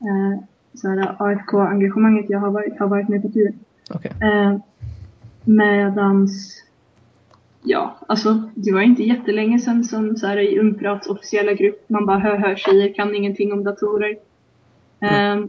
eh, 0.00 1.10
AFK-engagemanget 1.18 2.26
jag 2.28 2.38
har 2.38 2.50
varit 2.50 2.78
har 2.78 2.86
varit 2.86 3.08
med 3.08 3.22
partiet. 3.22 3.54
Eh, 4.20 4.56
medans, 5.44 6.64
ja, 7.62 7.98
alltså 8.08 8.50
det 8.54 8.72
var 8.72 8.80
inte 8.80 9.02
jättelänge 9.02 9.58
sedan 9.58 9.84
som 9.84 10.16
så 10.16 10.26
här, 10.26 10.36
i 10.36 10.58
Ungprats 10.58 11.06
officiella 11.06 11.52
grupp 11.52 11.84
man 11.88 12.06
bara 12.06 12.18
hör, 12.18 12.36
hör 12.36 12.54
tjejer 12.56 12.94
kan 12.94 13.14
ingenting 13.14 13.52
om 13.52 13.64
datorer. 13.64 14.16
Eh, 15.00 15.44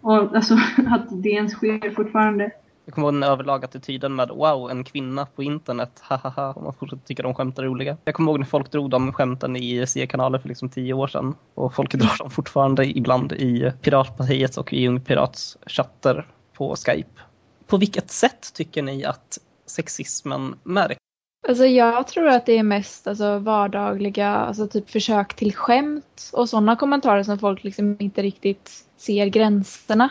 och 0.00 0.36
alltså 0.36 0.54
att 0.86 1.22
det 1.22 1.30
ens 1.30 1.52
sker 1.52 1.90
fortfarande. 1.90 2.50
Jag 2.84 2.94
kommer 2.94 3.06
ihåg 3.08 3.14
den 3.14 3.22
överlag 3.22 3.64
attityden 3.64 4.14
med 4.14 4.28
wow, 4.28 4.70
en 4.70 4.84
kvinna 4.84 5.26
på 5.26 5.42
internet, 5.42 6.00
hahaha, 6.02 6.52
och 6.52 6.62
man 6.62 6.74
fortsätter 6.74 7.06
tycka 7.06 7.22
de 7.22 7.34
skämt 7.34 7.58
är 7.58 7.62
roliga. 7.62 7.96
Jag 8.04 8.14
kommer 8.14 8.32
ihåg 8.32 8.38
när 8.38 8.46
folk 8.46 8.70
drog 8.70 8.90
de 8.90 9.12
skämten 9.12 9.56
i 9.56 9.58
IRC-kanaler 9.58 10.38
för 10.38 10.48
liksom 10.48 10.68
tio 10.68 10.94
år 10.94 11.06
sedan. 11.06 11.34
Och 11.54 11.74
folk 11.74 11.92
drar 11.94 12.18
dem 12.18 12.30
fortfarande 12.30 12.98
ibland 12.98 13.32
i 13.32 13.72
Piratpartiets 13.82 14.58
och 14.58 14.72
i 14.72 14.88
Ung 14.88 15.00
Pirats 15.00 15.58
chatter 15.66 16.26
på 16.52 16.76
Skype. 16.76 17.20
På 17.66 17.76
vilket 17.76 18.10
sätt 18.10 18.54
tycker 18.54 18.82
ni 18.82 19.04
att 19.04 19.38
sexismen 19.66 20.54
märks? 20.62 20.98
Alltså 21.48 21.66
jag 21.66 22.08
tror 22.08 22.28
att 22.28 22.46
det 22.46 22.58
är 22.58 22.62
mest 22.62 23.06
alltså, 23.06 23.38
vardagliga, 23.38 24.28
alltså 24.28 24.68
typ 24.68 24.90
försök 24.90 25.34
till 25.34 25.54
skämt 25.54 26.30
och 26.32 26.48
sådana 26.48 26.76
kommentarer 26.76 27.22
som 27.22 27.38
folk 27.38 27.64
liksom 27.64 27.96
inte 27.98 28.22
riktigt 28.22 28.84
ser 28.96 29.26
gränserna. 29.26 30.10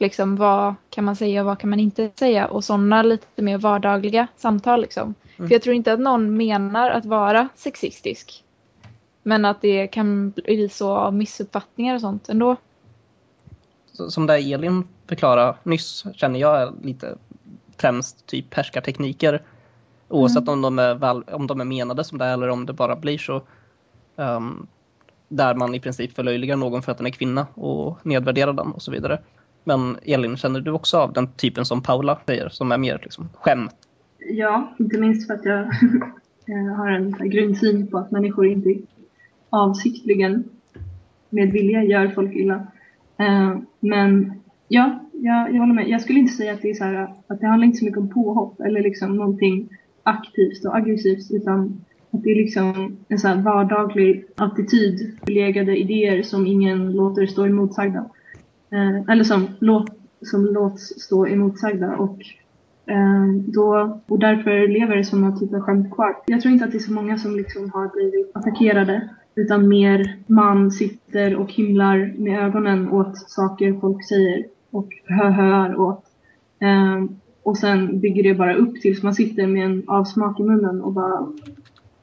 Liksom 0.00 0.36
vad 0.36 0.74
kan 0.90 1.04
man 1.04 1.16
säga 1.16 1.40
och 1.40 1.46
vad 1.46 1.58
kan 1.58 1.70
man 1.70 1.80
inte 1.80 2.10
säga 2.14 2.46
och 2.46 2.64
sådana 2.64 3.02
lite 3.02 3.42
mer 3.42 3.58
vardagliga 3.58 4.26
samtal 4.36 4.80
liksom. 4.80 5.14
Mm. 5.36 5.48
För 5.48 5.54
jag 5.54 5.62
tror 5.62 5.74
inte 5.74 5.92
att 5.92 6.00
någon 6.00 6.36
menar 6.36 6.90
att 6.90 7.04
vara 7.04 7.48
sexistisk. 7.56 8.44
Men 9.22 9.44
att 9.44 9.60
det 9.60 9.86
kan 9.86 10.30
bli 10.30 10.68
så 10.68 10.90
av 10.90 11.14
missuppfattningar 11.14 11.94
och 11.94 12.00
sånt 12.00 12.28
ändå. 12.28 12.56
Som 13.92 14.26
det 14.26 14.34
Elin 14.34 14.88
förklarade 15.06 15.54
nyss 15.62 16.04
känner 16.14 16.40
jag 16.40 16.74
lite 16.82 17.16
främst 17.76 18.26
typ 18.26 18.54
härskartekniker. 18.54 19.42
Oavsett 20.08 20.48
om, 20.48 20.62
de 20.62 20.78
är 20.78 20.94
väl, 20.94 21.22
om 21.22 21.46
de 21.46 21.60
är 21.60 21.64
menade 21.64 22.04
som 22.04 22.18
det 22.18 22.26
eller 22.26 22.48
om 22.48 22.66
det 22.66 22.72
bara 22.72 22.96
blir 22.96 23.18
så. 23.18 23.42
ehm, 24.16 24.66
där 25.28 25.54
man 25.54 25.74
i 25.74 25.80
princip 25.80 26.14
förlöjligar 26.14 26.56
någon 26.56 26.82
för 26.82 26.92
att 26.92 26.98
den 26.98 27.06
är 27.06 27.10
kvinna 27.10 27.46
och 27.54 28.06
nedvärderar 28.06 28.52
den 28.52 28.72
och 28.72 28.82
så 28.82 28.90
vidare. 28.90 29.22
Men 29.64 29.96
Elin, 30.02 30.36
känner 30.36 30.60
du 30.60 30.70
också 30.70 30.98
av 30.98 31.12
den 31.12 31.32
typen 31.32 31.64
som 31.64 31.82
Paula 31.82 32.20
säger 32.26 32.48
som 32.48 32.72
är 32.72 32.78
mer 32.78 33.00
liksom 33.02 33.28
skämt? 33.34 33.74
Ja, 34.18 34.74
inte 34.78 34.98
minst 34.98 35.26
för 35.26 35.34
att 35.34 35.44
jag 35.44 35.64
har 36.76 36.90
en 36.90 37.30
grundsyn 37.30 37.86
på 37.86 37.98
att 37.98 38.10
människor 38.10 38.46
inte 38.46 38.74
avsiktligen 39.50 40.44
med 41.30 41.52
vilja 41.52 41.82
gör 41.84 42.08
folk 42.08 42.36
illa. 42.36 42.66
Eh, 43.18 43.56
men 43.80 44.32
ja, 44.68 45.00
jag, 45.12 45.54
jag 45.54 45.60
håller 45.60 45.74
med. 45.74 45.88
Jag 45.88 46.00
skulle 46.00 46.18
inte 46.18 46.32
säga 46.32 46.52
att 46.52 46.62
det 46.62 46.70
är 46.70 46.74
så 46.74 46.84
här, 46.84 47.14
att 47.26 47.40
det 47.40 47.46
handlar 47.46 47.66
inte 47.66 47.78
så 47.78 47.84
mycket 47.84 48.00
om 48.00 48.08
påhopp 48.08 48.60
eller 48.60 48.82
liksom 48.82 49.16
någonting 49.16 49.68
aktivt 50.02 50.64
och 50.64 50.76
aggressivt 50.76 51.30
utan 51.30 51.84
att 52.10 52.22
det 52.22 52.30
är 52.30 52.36
liksom 52.36 52.96
en 53.08 53.18
så 53.18 53.28
här 53.28 53.42
vardaglig 53.42 54.24
attityd, 54.36 55.18
förlegade 55.24 55.76
idéer 55.76 56.22
som 56.22 56.46
ingen 56.46 56.92
låter 56.92 57.26
stå 57.26 57.44
emotsagda. 57.44 58.10
Eh, 58.72 59.12
eller 59.12 59.24
som, 59.24 59.48
låt, 59.58 59.90
som 60.22 60.44
låts 60.44 61.00
stå 61.00 61.26
emotsagda 61.26 61.96
och 61.96 62.18
eh, 62.86 63.26
då, 63.46 64.00
och 64.06 64.18
därför 64.18 64.68
lever 64.68 65.02
sådana 65.02 65.38
typer 65.38 65.56
av 65.56 65.62
skämt 65.62 65.94
kvar. 65.94 66.16
Jag 66.26 66.40
tror 66.40 66.52
inte 66.52 66.64
att 66.64 66.72
det 66.72 66.78
är 66.78 66.80
så 66.80 66.92
många 66.92 67.18
som 67.18 67.36
liksom 67.36 67.70
har 67.70 67.88
blivit 67.88 68.36
attackerade 68.36 69.08
utan 69.34 69.68
mer 69.68 70.16
man 70.26 70.70
sitter 70.70 71.36
och 71.36 71.52
himlar 71.52 72.14
med 72.18 72.44
ögonen 72.44 72.88
åt 72.90 73.30
saker 73.30 73.80
folk 73.80 74.04
säger 74.04 74.46
och 74.70 74.88
höhöar 75.04 75.80
åt. 75.80 76.04
Eh, 76.58 77.04
och 77.42 77.58
sen 77.58 78.00
bygger 78.00 78.22
det 78.22 78.34
bara 78.34 78.54
upp 78.54 78.80
tills 78.80 79.02
man 79.02 79.14
sitter 79.14 79.46
med 79.46 79.64
en 79.64 79.82
avsmak 79.86 80.40
i 80.40 80.42
munnen 80.42 80.80
och 80.80 80.92
bara 80.92 81.32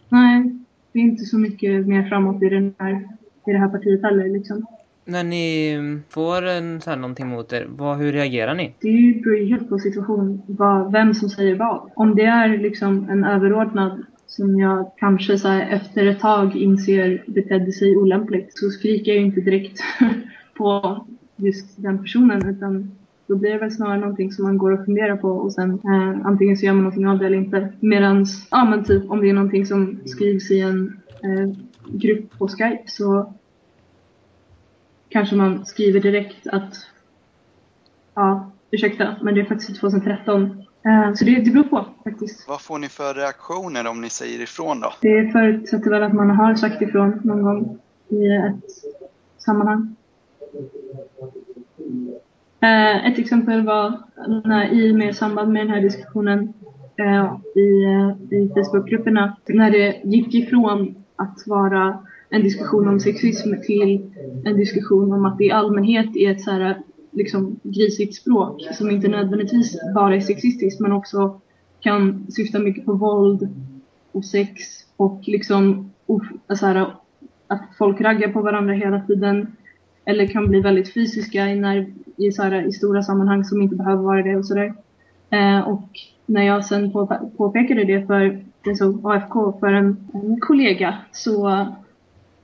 nej, 0.09 0.59
det 0.91 0.99
är 0.99 1.03
inte 1.03 1.25
så 1.25 1.37
mycket 1.37 1.87
mer 1.87 2.09
framåt 2.09 2.43
i, 2.43 2.49
den 2.49 2.73
här, 2.77 3.07
i 3.47 3.51
det 3.51 3.57
här 3.57 3.69
partiet 3.69 4.01
heller 4.01 4.29
liksom. 4.29 4.65
När 5.09 5.23
ni 5.23 5.77
får 6.09 6.45
en, 6.45 6.81
så 6.81 6.89
här, 6.89 6.97
någonting 6.97 7.27
mot 7.27 7.53
er, 7.53 7.67
vad, 7.69 7.97
hur 7.97 8.11
reagerar 8.11 8.55
ni? 8.55 8.73
Det 8.79 9.21
beror 9.23 9.37
ju 9.37 9.45
helt 9.45 9.69
på 9.69 9.79
situation, 9.79 10.41
vad, 10.47 10.91
vem 10.91 11.13
som 11.13 11.29
säger 11.29 11.55
vad. 11.55 11.91
Om 11.95 12.15
det 12.15 12.25
är 12.25 12.57
liksom 12.57 13.09
en 13.09 13.23
överordnad 13.23 14.05
som 14.27 14.59
jag 14.59 14.91
kanske 14.97 15.37
så 15.37 15.47
här, 15.47 15.69
efter 15.69 16.05
ett 16.05 16.19
tag 16.19 16.55
inser 16.55 17.23
betedde 17.27 17.71
sig 17.71 17.97
olämpligt 17.97 18.57
så 18.57 18.69
skriker 18.69 19.11
jag 19.11 19.19
ju 19.19 19.25
inte 19.25 19.41
direkt 19.41 19.79
på 20.57 21.05
just 21.35 21.83
den 21.83 22.01
personen 22.01 22.49
utan 22.49 22.91
då 23.27 23.35
blir 23.35 23.51
det 23.51 23.57
väl 23.57 23.71
snarare 23.71 23.99
någonting 23.99 24.31
som 24.31 24.45
man 24.45 24.57
går 24.57 24.71
och 24.71 24.85
funderar 24.85 25.17
på 25.17 25.29
och 25.29 25.53
sen 25.53 25.73
eh, 25.73 26.25
antingen 26.25 26.57
så 26.57 26.65
gör 26.65 26.73
man 26.73 26.83
någonting 26.83 27.07
av 27.07 27.19
det 27.19 27.25
eller 27.25 27.37
inte. 27.37 27.73
Medan, 27.79 28.25
ja 28.51 28.65
men 28.65 28.83
typ 28.83 29.11
om 29.11 29.21
det 29.21 29.29
är 29.29 29.33
någonting 29.33 29.65
som 29.65 29.99
skrivs 30.05 30.51
i 30.51 30.59
en 30.59 30.99
eh, 31.23 31.57
grupp 31.85 32.37
på 32.37 32.47
Skype 32.47 32.83
så 32.85 33.33
kanske 35.09 35.35
man 35.35 35.65
skriver 35.65 35.99
direkt 35.99 36.47
att 36.47 36.75
ja, 38.13 38.51
ursäkta, 38.71 39.15
men 39.21 39.35
det 39.35 39.41
är 39.41 39.45
faktiskt 39.45 39.79
2013 39.79 40.67
Eh, 40.87 41.13
så 41.13 41.25
det, 41.25 41.41
det 41.41 41.51
beror 41.51 41.63
på 41.63 41.85
faktiskt. 42.03 42.47
Vad 42.47 42.61
får 42.61 42.79
ni 42.79 42.89
för 42.89 43.13
reaktioner 43.13 43.87
om 43.87 44.01
ni 44.01 44.09
säger 44.09 44.41
ifrån 44.41 44.79
då? 44.79 44.93
Det 45.01 45.31
förutsätter 45.31 45.89
väl 45.89 46.03
att 46.03 46.13
man 46.13 46.29
har 46.29 46.55
sagt 46.55 46.81
ifrån 46.81 47.21
någon 47.23 47.43
gång 47.43 47.79
i 48.09 48.27
ett 48.27 48.69
sammanhang. 49.37 49.95
Eh, 52.59 53.11
ett 53.11 53.19
exempel 53.19 53.65
var 53.65 53.99
när, 54.45 54.73
i 54.73 54.93
med 54.93 55.15
samband 55.15 55.53
med 55.53 55.61
den 55.61 55.73
här 55.73 55.81
diskussionen 55.81 56.53
eh, 56.95 57.37
i, 57.55 57.69
i 58.35 58.51
Facebookgrupperna 58.55 59.37
när 59.47 59.71
det 59.71 60.01
gick 60.03 60.33
ifrån 60.33 61.03
att 61.15 61.47
vara 61.47 61.97
en 62.29 62.43
diskussion 62.43 62.87
om 62.87 62.99
sexism 62.99 63.53
till 63.65 64.11
en 64.45 64.57
diskussion 64.57 65.13
om 65.13 65.25
att 65.25 65.37
det 65.37 65.45
i 65.45 65.51
allmänhet 65.51 66.15
är 66.15 66.31
ett 66.31 66.41
så 66.41 66.51
här 66.51 66.81
liksom 67.11 67.59
grisigt 67.63 68.15
språk 68.15 68.67
som 68.71 68.91
inte 68.91 69.07
nödvändigtvis 69.07 69.79
bara 69.95 70.15
är 70.15 70.19
sexistiskt 70.19 70.79
men 70.79 70.91
också 70.91 71.41
kan 71.79 72.25
syfta 72.29 72.59
mycket 72.59 72.85
på 72.85 72.93
våld 72.93 73.49
och 74.11 74.25
sex 74.25 74.51
och 74.97 75.21
liksom 75.23 75.91
så 76.55 76.65
här, 76.65 76.91
att 77.47 77.61
folk 77.77 78.01
raggar 78.01 78.27
på 78.27 78.41
varandra 78.41 78.73
hela 78.73 79.01
tiden 79.01 79.47
eller 80.05 80.27
kan 80.27 80.47
bli 80.47 80.61
väldigt 80.61 80.93
fysiska 80.93 81.45
när, 81.45 81.93
i, 82.17 82.31
så 82.31 82.43
här, 82.43 82.67
i 82.67 82.71
stora 82.71 83.03
sammanhang 83.03 83.43
som 83.43 83.61
inte 83.61 83.75
behöver 83.75 84.03
vara 84.03 84.23
det 84.23 84.35
och 84.35 84.45
sådär. 84.45 84.73
Eh, 85.29 85.59
och 85.59 85.89
när 86.25 86.43
jag 86.43 86.65
sen 86.65 86.91
på, 86.91 87.07
påpekade 87.37 87.83
det 87.83 88.07
för 88.07 88.25
alltså, 88.25 88.45
det 88.63 88.75
så 88.75 89.09
AFK 89.09 89.59
för 89.59 89.73
en, 89.73 89.97
en 90.13 90.39
kollega 90.39 90.97
så 91.11 91.67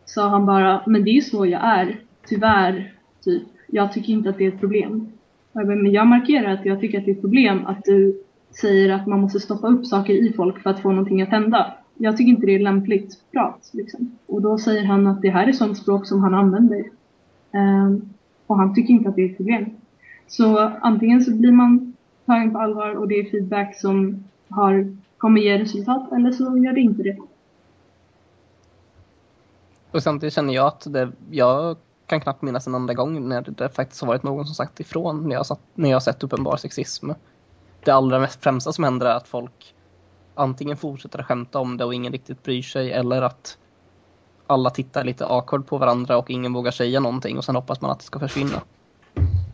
sa 0.06 0.30
han 0.30 0.46
bara, 0.46 0.82
men 0.86 1.04
det 1.04 1.10
är 1.10 1.13
ju 1.13 1.22
så 1.22 1.46
jag 1.46 1.62
är, 1.63 2.00
tyvärr, 2.28 2.94
typ 3.24 3.44
jag 3.68 3.94
tycker 3.94 4.13
inte 4.13 4.30
att 4.30 4.38
det 4.38 4.46
är 4.46 4.48
ett 4.48 4.60
problem. 4.60 5.08
Men 5.52 5.92
jag 5.92 6.08
markerar 6.08 6.54
att 6.54 6.66
jag 6.66 6.80
tycker 6.80 7.00
att 7.00 7.06
det 7.06 7.12
är 7.12 7.16
ett 7.16 7.22
problem 7.22 7.66
att 7.66 7.84
du 7.84 8.24
säger 8.62 8.94
att 8.94 9.08
man 9.08 9.22
måste 9.22 9.39
stoppa 9.39 9.68
upp 9.68 9.86
saker 9.86 10.13
i 10.13 10.34
folk 10.34 10.60
för 10.60 10.70
att 10.70 10.80
få 10.80 10.89
någonting 10.89 11.22
att 11.22 11.30
hända. 11.30 11.74
Jag 11.98 12.18
tycker 12.18 12.30
inte 12.30 12.46
det 12.46 12.56
är 12.56 12.60
lämpligt 12.60 13.32
prat. 13.32 13.70
Liksom. 13.74 14.18
Och 14.26 14.42
då 14.42 14.58
säger 14.58 14.84
han 14.84 15.08
att 15.08 15.22
det 15.22 15.30
här 15.30 15.48
är 15.48 15.52
sånt 15.52 15.78
språk 15.78 16.08
som 16.08 16.24
han 16.24 16.34
använder. 16.34 16.84
Um, 17.52 18.10
och 18.48 18.58
han 18.58 18.76
tycker 18.76 18.94
inte 18.94 19.10
att 19.10 19.16
det 19.16 19.22
är 19.22 19.30
ett 19.30 19.38
problem. 19.38 19.66
Så 20.28 20.58
antingen 20.82 21.22
så 21.22 21.36
blir 21.36 21.52
man 21.52 21.94
tagen 22.26 22.52
på 22.52 22.60
allvar 22.60 22.96
och 22.96 23.08
det 23.08 23.16
är 23.16 23.32
feedback 23.32 23.76
som 23.76 24.24
har, 24.50 24.98
kommer 25.18 25.42
ge 25.42 25.60
resultat 25.60 26.12
eller 26.12 26.32
så 26.32 26.58
gör 26.58 26.74
det 26.74 26.82
inte 26.82 27.04
det. 27.04 27.18
Och 29.93 30.03
samtidigt 30.03 30.34
känner 30.34 30.53
jag 30.53 30.67
att 30.67 30.93
det, 30.93 31.12
jag 31.29 31.77
kan 32.08 32.21
knappt 32.21 32.41
minnas 32.41 32.67
en 32.67 32.75
enda 32.75 32.93
gång 32.93 33.29
när 33.29 33.41
det 33.41 33.69
faktiskt 33.69 34.01
har 34.01 34.08
varit 34.08 34.23
någon 34.23 34.45
som 34.45 34.56
sagt 34.56 34.79
ifrån 34.79 35.29
när 35.29 35.36
jag, 35.36 35.45
satt, 35.45 35.60
när 35.73 35.89
jag 35.89 36.03
sett 36.03 36.23
uppenbar 36.23 36.58
sexism. 36.58 37.12
Det 37.84 37.91
allra 37.91 38.19
mest 38.19 38.43
främsta 38.43 38.73
som 38.73 38.84
händer 38.84 39.06
är 39.06 39.15
att 39.15 39.27
folk 39.27 39.75
antingen 40.36 40.77
fortsätter 40.77 41.19
att 41.19 41.25
skämta 41.25 41.60
om 41.60 41.77
det 41.77 41.86
och 41.86 41.93
ingen 41.93 42.12
riktigt 42.12 42.43
bryr 42.43 42.62
sig 42.62 42.91
eller 42.91 43.21
att 43.21 43.58
alla 44.47 44.69
tittar 44.69 45.03
lite 45.03 45.25
awkward 45.25 45.67
på 45.67 45.77
varandra 45.77 46.17
och 46.17 46.29
ingen 46.29 46.53
vågar 46.53 46.71
säga 46.71 46.99
någonting 46.99 47.38
och 47.38 47.45
sen 47.45 47.56
hoppas 47.56 47.82
man 47.82 47.91
att 47.91 47.99
det 47.99 48.06
ska 48.06 48.19
försvinna. 48.19 48.62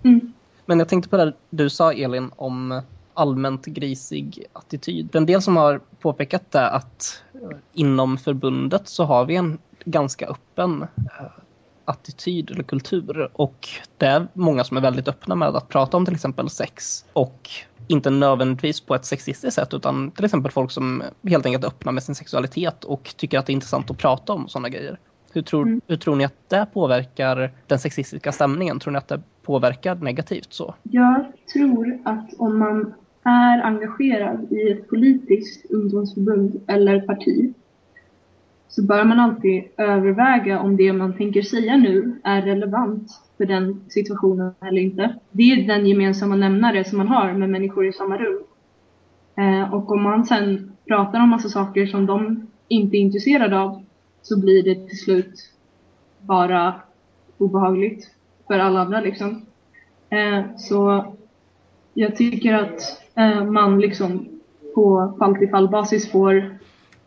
Mm. 0.03 0.33
Men 0.65 0.79
jag 0.79 0.89
tänkte 0.89 1.09
på 1.09 1.17
det 1.17 1.33
du 1.49 1.69
sa 1.69 1.93
Elin 1.93 2.31
om 2.35 2.81
allmänt 3.13 3.65
grisig 3.65 4.45
attityd. 4.53 5.15
En 5.15 5.25
del 5.25 5.41
som 5.41 5.57
har 5.57 5.81
påpekat 5.99 6.51
det 6.51 6.69
att 6.69 7.23
inom 7.73 8.17
förbundet 8.17 8.87
så 8.87 9.03
har 9.03 9.25
vi 9.25 9.35
en 9.35 9.57
ganska 9.85 10.27
öppen 10.27 10.81
eh, 10.81 11.25
attityd 11.85 12.51
eller 12.51 12.63
kultur 12.63 13.29
och 13.33 13.69
det 13.97 14.05
är 14.05 14.27
många 14.33 14.63
som 14.63 14.77
är 14.77 14.81
väldigt 14.81 15.07
öppna 15.07 15.35
med 15.35 15.47
att 15.47 15.69
prata 15.69 15.97
om 15.97 16.05
till 16.05 16.15
exempel 16.15 16.49
sex 16.49 17.05
och 17.13 17.49
inte 17.87 18.09
nödvändigtvis 18.09 18.81
på 18.81 18.95
ett 18.95 19.05
sexistiskt 19.05 19.55
sätt 19.55 19.73
utan 19.73 20.11
till 20.11 20.25
exempel 20.25 20.51
folk 20.51 20.71
som 20.71 21.03
helt 21.23 21.45
enkelt 21.45 21.63
är 21.63 21.67
öppna 21.67 21.91
med 21.91 22.03
sin 22.03 22.15
sexualitet 22.15 22.83
och 22.83 23.13
tycker 23.17 23.39
att 23.39 23.45
det 23.45 23.51
är 23.51 23.53
intressant 23.53 23.91
att 23.91 23.97
prata 23.97 24.33
om 24.33 24.47
sådana 24.47 24.69
grejer. 24.69 24.99
Hur 25.33 25.41
tror, 25.41 25.61
mm. 25.61 25.81
hur 25.87 25.95
tror 25.95 26.15
ni 26.15 26.25
att 26.25 26.49
det 26.49 26.67
påverkar 26.73 27.51
den 27.67 27.79
sexistiska 27.79 28.31
stämningen? 28.31 28.79
Tror 28.79 28.91
ni 28.91 28.97
att 28.97 29.07
det 29.07 29.21
påverkar 29.43 29.95
negativt 29.95 30.53
så? 30.53 30.75
Jag 30.83 31.25
tror 31.53 31.99
att 32.05 32.33
om 32.37 32.59
man 32.59 32.93
är 33.23 33.61
engagerad 33.61 34.51
i 34.51 34.71
ett 34.71 34.89
politiskt 34.89 35.71
ungdomsförbund 35.71 36.61
eller 36.67 37.01
parti 37.01 37.53
så 38.69 38.83
bör 38.83 39.03
man 39.03 39.19
alltid 39.19 39.63
överväga 39.77 40.59
om 40.59 40.77
det 40.77 40.93
man 40.93 41.13
tänker 41.13 41.41
säga 41.41 41.77
nu 41.77 42.19
är 42.23 42.41
relevant 42.41 43.11
för 43.37 43.45
den 43.45 43.81
situationen 43.87 44.53
eller 44.61 44.81
inte. 44.81 45.15
Det 45.31 45.43
är 45.43 45.67
den 45.67 45.85
gemensamma 45.85 46.35
nämnare 46.35 46.83
som 46.83 46.97
man 46.97 47.07
har 47.07 47.33
med 47.33 47.49
människor 47.49 47.87
i 47.87 47.93
samma 47.93 48.17
rum. 48.17 48.43
Eh, 49.37 49.73
och 49.73 49.91
om 49.91 50.03
man 50.03 50.25
sen 50.25 50.71
pratar 50.87 51.19
om 51.19 51.29
massa 51.29 51.49
saker 51.49 51.85
som 51.85 52.05
de 52.05 52.47
inte 52.67 52.97
är 52.97 52.99
intresserade 52.99 53.59
av 53.59 53.85
så 54.21 54.39
blir 54.39 54.63
det 54.63 54.87
till 54.87 54.99
slut 54.99 55.33
bara 56.21 56.75
obehagligt 57.37 58.11
för 58.47 58.59
alla 58.59 58.79
andra 58.79 59.01
liksom. 59.01 59.45
Eh, 60.09 60.55
så 60.57 61.05
jag 61.93 62.15
tycker 62.15 62.53
att 62.53 62.81
eh, 63.15 63.43
man 63.43 63.79
liksom 63.79 64.27
på 64.75 65.15
fall 65.19 65.35
till 65.35 65.49
fall 65.49 65.69
basis 65.69 66.11
får 66.11 66.58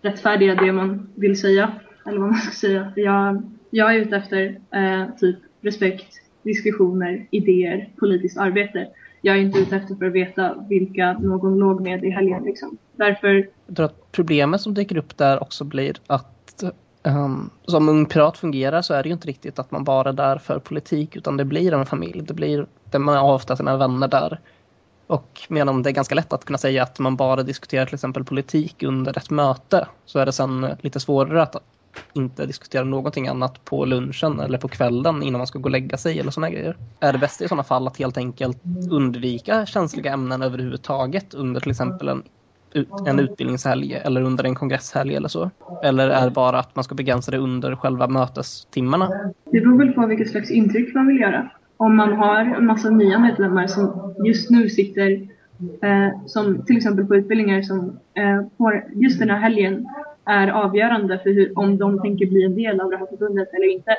rättfärdiga 0.02 0.54
det 0.54 0.72
man 0.72 1.08
vill 1.14 1.40
säga. 1.40 1.72
Eller 2.06 2.18
vad 2.18 2.30
man 2.30 2.38
ska 2.38 2.52
säga. 2.52 2.92
Jag, 2.96 3.42
jag 3.70 3.94
är 3.94 3.98
ute 3.98 4.16
efter 4.16 4.60
eh, 4.74 5.16
typ 5.16 5.36
respekt, 5.60 6.14
diskussioner, 6.42 7.26
idéer, 7.30 7.88
politiskt 7.96 8.38
arbete. 8.38 8.88
Jag 9.20 9.36
är 9.36 9.40
inte 9.40 9.58
ute 9.58 9.76
efter 9.76 9.94
för 9.94 10.06
att 10.06 10.12
veta 10.12 10.54
vilka 10.68 11.12
någon 11.12 11.58
låg 11.58 11.80
med 11.80 12.04
i 12.04 12.10
helgen. 12.10 12.44
Liksom. 12.44 12.78
Därför... 12.96 13.48
Jag 13.66 13.76
tror 13.76 13.86
att 13.86 14.12
problemet 14.12 14.60
som 14.60 14.74
dyker 14.74 14.96
upp 14.96 15.16
där 15.16 15.42
också 15.42 15.64
blir 15.64 15.96
att 16.06 16.64
um, 17.02 17.50
som 17.64 17.88
Ung 17.88 18.06
Pirat 18.06 18.38
fungerar 18.38 18.82
så 18.82 18.94
är 18.94 19.02
det 19.02 19.08
ju 19.08 19.12
inte 19.12 19.28
riktigt 19.28 19.58
att 19.58 19.70
man 19.70 19.84
bara 19.84 20.08
är 20.08 20.12
där 20.12 20.38
för 20.38 20.58
politik 20.58 21.16
utan 21.16 21.36
det 21.36 21.44
blir 21.44 21.72
en 21.72 21.86
familj. 21.86 22.22
Det 22.22 22.34
blir, 22.34 22.66
det 22.90 22.98
man 22.98 23.16
har 23.16 23.34
ofta 23.34 23.56
sina 23.56 23.76
vänner 23.76 24.08
där. 24.08 24.40
Och 25.06 25.40
medan 25.48 25.82
det 25.82 25.90
är 25.90 25.94
ganska 25.94 26.14
lätt 26.14 26.32
att 26.32 26.44
kunna 26.44 26.58
säga 26.58 26.82
att 26.82 26.98
man 26.98 27.16
bara 27.16 27.42
diskuterar 27.42 27.86
till 27.86 27.94
exempel 27.94 28.24
politik 28.24 28.82
under 28.82 29.18
ett 29.18 29.30
möte 29.30 29.88
så 30.04 30.18
är 30.18 30.26
det 30.26 30.32
sen 30.32 30.66
lite 30.80 31.00
svårare 31.00 31.42
att 31.42 31.56
inte 32.12 32.46
diskutera 32.46 32.84
någonting 32.84 33.28
annat 33.28 33.64
på 33.64 33.84
lunchen 33.84 34.40
eller 34.40 34.58
på 34.58 34.68
kvällen 34.68 35.22
innan 35.22 35.38
man 35.38 35.46
ska 35.46 35.58
gå 35.58 35.64
och 35.64 35.70
lägga 35.70 35.96
sig 35.96 36.20
eller 36.20 36.30
sådana 36.30 36.50
grejer. 36.50 36.76
Är 37.00 37.12
det 37.12 37.18
bäst 37.18 37.42
i 37.42 37.48
sådana 37.48 37.62
fall 37.62 37.86
att 37.86 37.98
helt 37.98 38.16
enkelt 38.16 38.58
undvika 38.90 39.66
känsliga 39.66 40.12
ämnen 40.12 40.42
överhuvudtaget 40.42 41.34
under 41.34 41.60
till 41.60 41.70
exempel 41.70 42.08
en, 42.08 42.22
en 43.06 43.18
utbildningshelg 43.18 43.94
eller 43.94 44.22
under 44.22 44.44
en 44.44 44.54
kongresshelg 44.54 45.16
eller 45.16 45.28
så? 45.28 45.50
Eller 45.82 46.08
är 46.08 46.24
det 46.24 46.30
bara 46.30 46.58
att 46.58 46.76
man 46.76 46.84
ska 46.84 46.94
begränsa 46.94 47.30
det 47.30 47.38
under 47.38 47.76
själva 47.76 48.08
mötestimmarna? 48.08 49.08
Det 49.44 49.60
beror 49.60 49.78
väl 49.78 49.92
på 49.92 50.06
vilket 50.06 50.30
slags 50.30 50.50
intryck 50.50 50.94
man 50.94 51.06
vill 51.06 51.20
göra 51.20 51.50
om 51.82 51.96
man 51.96 52.12
har 52.12 52.38
en 52.38 52.66
massa 52.66 52.90
nya 52.90 53.18
medlemmar 53.18 53.66
som 53.66 54.14
just 54.24 54.50
nu 54.50 54.68
sitter 54.68 55.10
eh, 55.82 56.08
som 56.26 56.64
till 56.66 56.76
exempel 56.76 57.06
på 57.06 57.16
utbildningar 57.16 57.62
som 57.62 57.98
eh, 58.14 58.42
på 58.56 58.82
just 58.94 59.18
den 59.18 59.30
här 59.30 59.38
helgen 59.38 59.86
är 60.24 60.48
avgörande 60.48 61.18
för 61.18 61.30
hur, 61.30 61.58
om 61.58 61.78
de 61.78 62.00
tänker 62.00 62.26
bli 62.26 62.44
en 62.44 62.54
del 62.54 62.80
av 62.80 62.90
det 62.90 62.96
här 62.96 63.06
förbundet 63.06 63.54
eller 63.54 63.72
inte. 63.72 63.90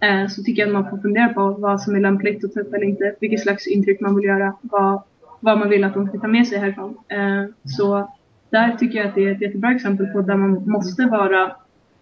Eh, 0.00 0.26
så 0.28 0.42
tycker 0.42 0.62
jag 0.62 0.68
att 0.68 0.72
man 0.72 0.90
får 0.90 0.98
fundera 0.98 1.28
på 1.28 1.50
vad 1.50 1.80
som 1.80 1.94
är 1.94 2.00
lämpligt 2.00 2.44
att 2.44 2.54
ta 2.54 2.60
upp 2.60 2.74
eller 2.74 2.86
inte, 2.86 3.14
vilket 3.20 3.40
slags 3.40 3.66
intryck 3.66 4.00
man 4.00 4.16
vill 4.16 4.24
göra, 4.24 4.54
vad, 4.60 5.02
vad 5.40 5.58
man 5.58 5.68
vill 5.68 5.84
att 5.84 5.94
de 5.94 6.08
ska 6.08 6.18
ta 6.18 6.28
med 6.28 6.46
sig 6.46 6.58
härifrån. 6.58 6.96
Eh, 7.08 7.44
så 7.64 8.12
där 8.50 8.76
tycker 8.76 8.98
jag 8.98 9.06
att 9.06 9.14
det 9.14 9.24
är 9.24 9.32
ett 9.32 9.42
jättebra 9.42 9.72
exempel 9.72 10.06
på 10.06 10.20
där 10.20 10.36
man 10.36 10.70
måste 10.70 11.06
vara 11.06 11.52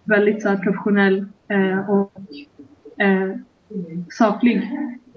väldigt 0.03 0.41
så 0.41 0.49
här, 0.49 0.57
professionell 0.57 1.25
eh, 1.47 1.89
och 1.89 2.11
eh, 2.97 3.37
saklig 4.09 4.69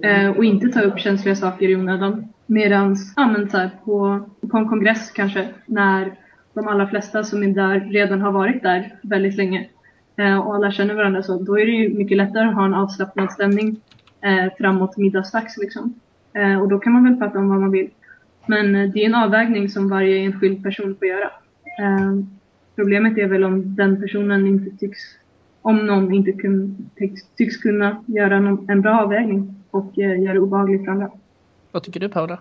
eh, 0.02 0.30
och 0.30 0.44
inte 0.44 0.68
ta 0.68 0.80
upp 0.80 0.98
känsliga 0.98 1.36
saker 1.36 1.68
i 1.68 1.76
onödan. 1.76 2.28
Medan 2.46 2.96
ja, 3.16 3.26
men 3.26 3.50
så 3.50 3.56
här, 3.56 3.70
på, 3.84 4.28
på 4.50 4.56
en 4.56 4.68
kongress 4.68 5.10
kanske 5.10 5.48
när 5.66 6.12
de 6.54 6.68
allra 6.68 6.86
flesta 6.86 7.24
som 7.24 7.42
är 7.42 7.48
där 7.48 7.80
redan 7.80 8.20
har 8.20 8.32
varit 8.32 8.62
där 8.62 8.94
väldigt 9.02 9.36
länge 9.36 9.68
eh, 10.16 10.38
och 10.38 10.54
alla 10.54 10.72
känner 10.72 10.94
varandra 10.94 11.22
så 11.22 11.38
då 11.38 11.58
är 11.58 11.66
det 11.66 11.72
ju 11.72 11.98
mycket 11.98 12.16
lättare 12.16 12.48
att 12.48 12.54
ha 12.54 12.64
en 12.64 12.74
avslappnad 12.74 13.32
stämning 13.32 13.80
eh, 14.20 14.52
framåt 14.58 14.96
middagsdags 14.96 15.56
liksom. 15.58 15.94
Eh, 16.32 16.60
och 16.60 16.68
då 16.68 16.78
kan 16.78 16.92
man 16.92 17.04
väl 17.04 17.16
prata 17.16 17.38
om 17.38 17.48
vad 17.48 17.60
man 17.60 17.70
vill. 17.70 17.90
Men 18.46 18.76
eh, 18.76 18.90
det 18.90 19.02
är 19.02 19.06
en 19.06 19.14
avvägning 19.14 19.68
som 19.68 19.88
varje 19.88 20.18
enskild 20.18 20.62
person 20.62 20.96
får 20.98 21.08
göra. 21.08 21.30
Eh, 21.80 22.12
problemet 22.76 23.18
är 23.18 23.26
väl 23.26 23.44
om 23.44 23.74
den 23.74 24.00
personen 24.00 24.46
inte 24.46 24.76
tycks, 24.76 24.98
om 25.62 25.86
någon 25.86 26.14
inte 26.14 26.32
kun, 26.32 26.90
tycks, 26.96 27.22
tycks 27.36 27.56
kunna 27.56 28.02
göra 28.06 28.40
någon, 28.40 28.70
en 28.70 28.80
bra 28.80 29.00
avvägning 29.00 29.55
och 29.76 29.98
eh, 29.98 30.22
göra 30.22 30.34
det 30.34 30.40
obehagligt 30.40 30.84
för 30.84 30.92
andra. 30.92 31.10
Vad 31.72 31.82
tycker 31.82 32.00
du 32.00 32.08
Paula? 32.08 32.38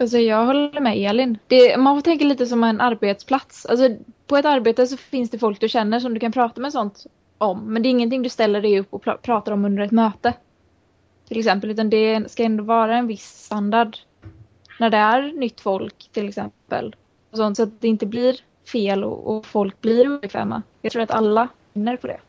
Alltså 0.00 0.18
jag 0.18 0.46
håller 0.46 0.80
med 0.80 0.96
Elin. 0.96 1.38
Det, 1.46 1.76
man 1.76 1.96
får 1.96 2.02
tänka 2.02 2.24
lite 2.24 2.46
som 2.46 2.64
en 2.64 2.80
arbetsplats. 2.80 3.66
Alltså, 3.66 3.96
på 4.26 4.36
ett 4.36 4.44
arbete 4.44 4.86
så 4.86 4.96
finns 4.96 5.30
det 5.30 5.38
folk 5.38 5.60
du 5.60 5.68
känner 5.68 6.00
som 6.00 6.14
du 6.14 6.20
kan 6.20 6.32
prata 6.32 6.60
med 6.60 6.72
sånt 6.72 7.06
om. 7.38 7.72
Men 7.72 7.82
det 7.82 7.88
är 7.88 7.90
ingenting 7.90 8.22
du 8.22 8.28
ställer 8.28 8.62
dig 8.62 8.80
upp 8.80 8.86
och 8.90 9.02
pr 9.02 9.10
pratar 9.22 9.52
om 9.52 9.64
under 9.64 9.82
ett 9.82 9.90
möte. 9.90 10.34
Till 11.28 11.38
exempel. 11.38 11.70
Utan 11.70 11.90
det 11.90 12.30
ska 12.30 12.42
ändå 12.42 12.64
vara 12.64 12.96
en 12.96 13.06
viss 13.06 13.44
standard. 13.44 13.96
När 14.80 14.90
det 14.90 14.96
är 14.96 15.32
nytt 15.32 15.60
folk 15.60 16.08
till 16.12 16.28
exempel. 16.28 16.96
Och 17.30 17.36
sånt, 17.36 17.56
så 17.56 17.62
att 17.62 17.80
det 17.80 17.88
inte 17.88 18.06
blir 18.06 18.36
fel 18.72 19.04
och, 19.04 19.36
och 19.36 19.46
folk 19.46 19.80
blir 19.80 20.16
obekväma. 20.16 20.62
Jag 20.82 20.92
tror 20.92 21.02
att 21.02 21.10
alla 21.10 21.48
vinner 21.72 21.96
på 21.96 22.06
det. 22.06 22.20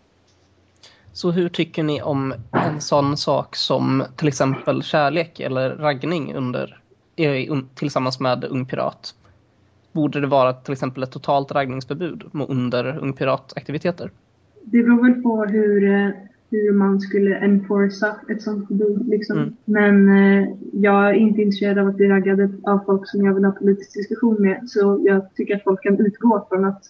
Så 1.20 1.32
hur 1.32 1.50
tycker 1.50 1.84
ni 1.84 2.02
om 2.02 2.34
en 2.52 2.82
sån 2.82 3.18
sak 3.18 3.56
som 3.56 4.04
till 4.16 4.28
exempel 4.28 4.84
kärlek 4.84 5.40
eller 5.40 5.70
raggning 5.76 6.36
under, 6.36 6.82
tillsammans 7.76 8.20
med 8.20 8.44
Ung 8.44 8.66
Pirat? 8.66 9.16
Borde 9.92 10.22
det 10.22 10.28
vara 10.28 10.54
till 10.54 10.74
exempel 10.74 11.04
ett 11.04 11.12
totalt 11.12 11.52
raggningsförbud 11.52 12.24
under 12.34 12.98
Ung 12.98 13.14
Pirat-aktiviteter? 13.14 14.12
Det 14.64 14.84
beror 14.84 15.04
väl 15.04 15.22
på 15.22 15.46
hur, 15.46 15.84
eh, 15.84 16.10
hur 16.52 16.74
man 16.74 17.00
skulle 17.00 17.38
enforca 17.38 18.16
ett 18.30 18.42
sånt 18.42 18.68
förbud. 18.68 19.08
Liksom. 19.08 19.38
Mm. 19.38 19.56
Men 19.66 20.10
eh, 20.10 20.50
jag 20.74 21.10
är 21.10 21.14
inte 21.14 21.42
intresserad 21.42 21.78
av 21.78 21.88
att 21.88 21.96
bli 21.96 22.08
raggad 22.08 22.64
av 22.66 22.80
folk 22.86 23.10
som 23.10 23.26
jag 23.26 23.34
vill 23.34 23.46
ha 23.46 23.52
politisk 23.52 23.94
diskussion 23.94 24.42
med. 24.42 24.70
Så 24.70 25.02
jag 25.06 25.36
tycker 25.36 25.56
att 25.56 25.64
folk 25.64 25.84
kan 25.84 26.06
utgå 26.06 26.48
från 26.50 26.66
att 26.66 26.84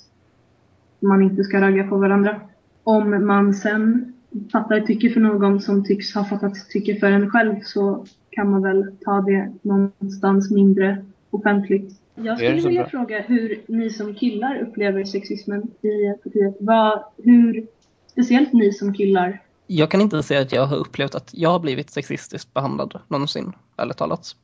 man 0.99 1.21
inte 1.21 1.43
ska 1.43 1.61
ragga 1.61 1.87
på 1.87 1.97
varandra. 1.97 2.41
Om 2.83 3.25
man 3.27 3.53
sen 3.53 4.08
fattar 4.51 4.79
tycke 4.79 5.09
för 5.09 5.19
någon 5.19 5.61
som 5.61 5.85
tycks 5.85 6.13
ha 6.13 6.25
fattat 6.25 6.69
tycke 6.69 6.95
för 6.99 7.11
en 7.11 7.29
själv 7.29 7.55
så 7.63 8.05
kan 8.29 8.51
man 8.51 8.61
väl 8.63 8.91
ta 9.05 9.21
det 9.21 9.53
någonstans 9.61 10.51
mindre 10.51 11.05
offentligt. 11.29 12.01
Jag 12.15 12.37
skulle 12.37 12.61
vilja 12.61 12.81
bra. 12.81 12.89
fråga 12.89 13.21
hur 13.21 13.61
ni 13.67 13.89
som 13.89 14.15
killar 14.15 14.59
upplever 14.61 15.03
sexismen 15.03 15.61
i 15.61 16.23
partiet. 16.23 16.57
Vad, 16.59 17.03
hur, 17.17 17.67
speciellt 18.07 18.53
ni 18.53 18.73
som 18.73 18.93
killar. 18.93 19.41
Jag 19.67 19.91
kan 19.91 20.01
inte 20.01 20.23
säga 20.23 20.41
att 20.41 20.51
jag 20.51 20.65
har 20.65 20.77
upplevt 20.77 21.15
att 21.15 21.29
jag 21.33 21.49
har 21.49 21.59
blivit 21.59 21.89
sexistiskt 21.89 22.53
behandlad 22.53 22.99
någonsin, 23.07 23.53
ärligt 23.77 23.97
talat. 23.97 24.35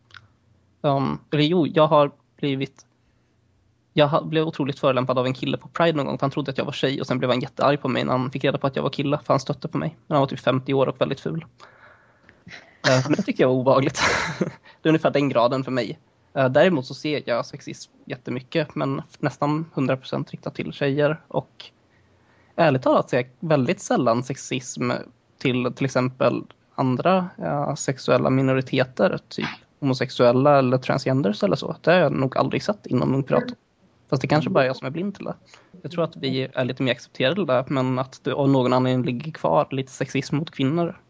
Um, 0.81 1.19
eller 1.31 1.43
jo, 1.43 1.67
jag 1.67 1.87
har 1.87 2.11
blivit 2.39 2.84
jag 3.97 4.27
blev 4.27 4.47
otroligt 4.47 4.79
förolämpad 4.79 5.19
av 5.19 5.25
en 5.25 5.33
kille 5.33 5.57
på 5.57 5.67
Pride 5.67 5.97
någon 5.97 6.05
gång 6.05 6.17
för 6.17 6.23
han 6.23 6.31
trodde 6.31 6.51
att 6.51 6.57
jag 6.57 6.65
var 6.65 6.71
tjej 6.71 7.01
och 7.01 7.07
sen 7.07 7.17
blev 7.19 7.29
han 7.29 7.39
jättearg 7.39 7.81
på 7.81 7.87
mig 7.87 8.03
när 8.03 8.11
han 8.11 8.31
fick 8.31 8.43
reda 8.43 8.57
på 8.57 8.67
att 8.67 8.75
jag 8.75 8.83
var 8.83 8.89
kille 8.89 9.19
för 9.25 9.33
han 9.33 9.39
stötte 9.39 9.67
på 9.67 9.77
mig. 9.77 9.97
Men 10.07 10.15
han 10.15 10.21
var 10.21 10.27
typ 10.27 10.39
50 10.39 10.73
år 10.73 10.87
och 10.87 11.01
väldigt 11.01 11.19
ful. 11.19 11.45
Eh, 12.87 13.03
men 13.03 13.13
det 13.15 13.21
tyckte 13.21 13.43
jag 13.43 13.49
var 13.49 13.55
obehagligt. 13.55 14.01
det 14.81 14.87
är 14.87 14.89
ungefär 14.89 15.11
den 15.11 15.29
graden 15.29 15.63
för 15.63 15.71
mig. 15.71 15.99
Eh, 16.33 16.49
däremot 16.49 16.85
så 16.85 16.93
ser 16.93 17.23
jag 17.25 17.45
sexism 17.45 17.91
jättemycket 18.05 18.75
men 18.75 19.01
nästan 19.19 19.65
100% 19.75 20.31
riktat 20.31 20.55
till 20.55 20.73
tjejer 20.73 21.21
och 21.27 21.65
ärligt 22.55 22.81
talat 22.81 23.09
ser 23.09 23.17
jag 23.17 23.27
väldigt 23.39 23.81
sällan 23.81 24.23
sexism 24.23 24.91
till 25.37 25.73
till 25.75 25.85
exempel 25.85 26.43
andra 26.75 27.29
eh, 27.37 27.75
sexuella 27.75 28.29
minoriteter, 28.29 29.19
typ 29.27 29.45
homosexuella 29.79 30.59
eller 30.59 30.77
transgenders 30.77 31.43
eller 31.43 31.55
så. 31.55 31.75
Det 31.81 31.91
har 31.91 31.99
jag 31.99 32.11
nog 32.11 32.37
aldrig 32.37 32.63
sett 32.63 32.85
inom 32.85 33.15
Ungpiraten. 33.15 33.55
Fast 34.09 34.21
det 34.21 34.27
kanske 34.27 34.49
bara 34.49 34.63
är 34.63 34.67
jag 34.67 34.75
som 34.75 34.87
är 34.87 34.91
blind 34.91 35.15
till 35.15 35.25
det. 35.25 35.35
Jag 35.81 35.91
tror 35.91 36.03
att 36.03 36.17
vi 36.17 36.49
är 36.53 36.65
lite 36.65 36.83
mer 36.83 36.91
accepterade 36.91 37.45
där, 37.45 37.65
men 37.67 37.99
att 37.99 38.23
det 38.23 38.33
av 38.33 38.49
någon 38.49 38.73
anledning 38.73 39.05
ligger 39.05 39.31
kvar 39.31 39.67
lite 39.71 39.91
sexism 39.91 40.35
mot 40.35 40.51
kvinnor. 40.51 41.01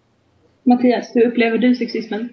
Mattias, 0.63 1.12
hur 1.13 1.27
upplever 1.27 1.58
du 1.58 1.75
sexismen? 1.75 2.29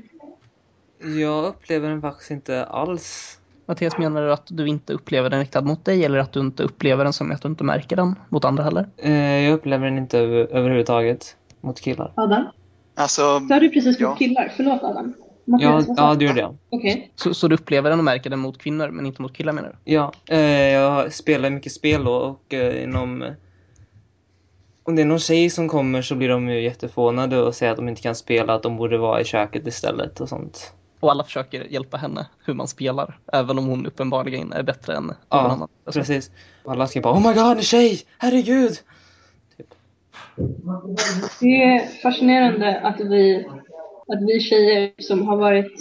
Jag 1.20 1.44
upplever 1.44 1.88
den 1.88 2.01
faktiskt 2.01 2.31
inte 2.31 2.64
alls. 2.64 3.38
Mattias, 3.66 3.98
menar 3.98 4.22
du 4.22 4.33
att 4.33 4.46
du 4.48 4.66
inte 4.66 4.92
upplever 4.92 5.31
den 5.31 5.40
riktad 5.40 5.61
mot 5.61 5.85
dig 5.85 6.05
eller 6.05 6.18
att 6.18 6.33
du 6.33 6.40
inte 6.40 6.62
upplever 6.62 7.05
den 7.05 7.12
som 7.12 7.31
att 7.31 7.42
du 7.42 7.48
inte 7.48 7.64
märker 7.64 7.96
den 7.96 8.14
mot 8.29 8.44
andra 8.44 8.64
heller? 8.64 8.88
Eh, 8.96 9.12
jag 9.12 9.55
upplever 9.55 9.85
den 9.85 9.98
inte 9.98 10.18
över, 10.18 10.57
överhuvudtaget 10.57 11.37
mot 11.61 11.81
killar. 11.81 12.12
Adam? 12.14 12.44
Alltså, 12.94 13.40
Sa 13.48 13.61
du 13.61 13.68
precis 13.68 14.01
mot 14.01 14.01
ja. 14.01 14.16
killar? 14.16 14.53
Förlåt 14.57 14.83
Adam. 14.83 15.14
Ja, 15.44 15.83
ja, 15.96 16.14
det 16.14 16.24
gjorde 16.24 16.40
jag. 16.40 16.57
Okay. 16.70 17.09
Så, 17.14 17.35
så 17.35 17.48
du 17.48 17.55
upplever 17.55 17.90
den 17.90 17.98
och 17.98 18.05
märker 18.05 18.31
den 18.31 18.38
mot 18.38 18.59
kvinnor 18.59 18.88
men 18.88 19.07
inte 19.07 19.22
mot 19.22 19.33
killar 19.37 19.52
menar 19.52 19.68
du? 19.68 19.92
Ja, 19.92 20.12
eh, 20.28 20.38
jag 20.72 21.12
spelar 21.12 21.50
mycket 21.50 21.72
spel 21.72 22.05
då 22.05 22.14
och 22.14 22.55
eh, 22.55 22.83
inom... 22.83 23.35
Om 24.85 24.96
det 24.96 25.02
är 25.02 25.07
någon 25.07 25.18
tjej 25.18 25.50
som 25.50 25.68
kommer 25.68 26.02
så 26.02 26.14
blir 26.14 26.28
de 26.28 26.48
ju 26.48 26.62
jättefånade 26.62 27.42
och 27.42 27.55
säger 27.55 27.72
att 27.72 27.78
de 27.78 27.88
inte 27.88 28.02
kan 28.02 28.14
spela, 28.14 28.55
att 28.55 28.62
de 28.62 28.76
borde 28.76 28.98
vara 28.98 29.20
i 29.20 29.24
köket 29.24 29.66
istället 29.66 30.20
och 30.20 30.28
sånt. 30.28 30.74
Och 31.00 31.11
alla 31.11 31.24
försöker 31.24 31.64
hjälpa 31.64 31.96
henne 31.96 32.26
hur 32.44 32.55
man 32.55 32.68
spelar, 32.68 33.18
även 33.33 33.59
om 33.59 33.66
hon 33.66 33.87
uppenbarligen 33.87 34.52
är 34.52 34.62
bättre 34.62 34.96
än 34.96 35.02
någon 35.02 35.16
ja, 35.28 35.40
annan. 35.40 35.68
Ja, 35.85 35.92
precis. 35.92 36.31
Och 36.64 36.72
alla 36.72 36.87
ska 36.87 37.00
bara 37.00 37.14
Oh 37.14 37.28
my 37.28 37.35
god, 37.35 37.57
en 37.57 37.62
tjej! 37.62 38.00
Herregud! 38.18 38.72
Typ. 39.57 39.74
Det 41.40 41.62
är 41.62 42.02
fascinerande 42.02 42.81
att 42.81 43.00
vi 43.00 43.46
att 44.12 44.22
vi 44.22 44.40
tjejer 44.40 44.92
som 44.98 45.27
har 45.27 45.37
varit 45.37 45.72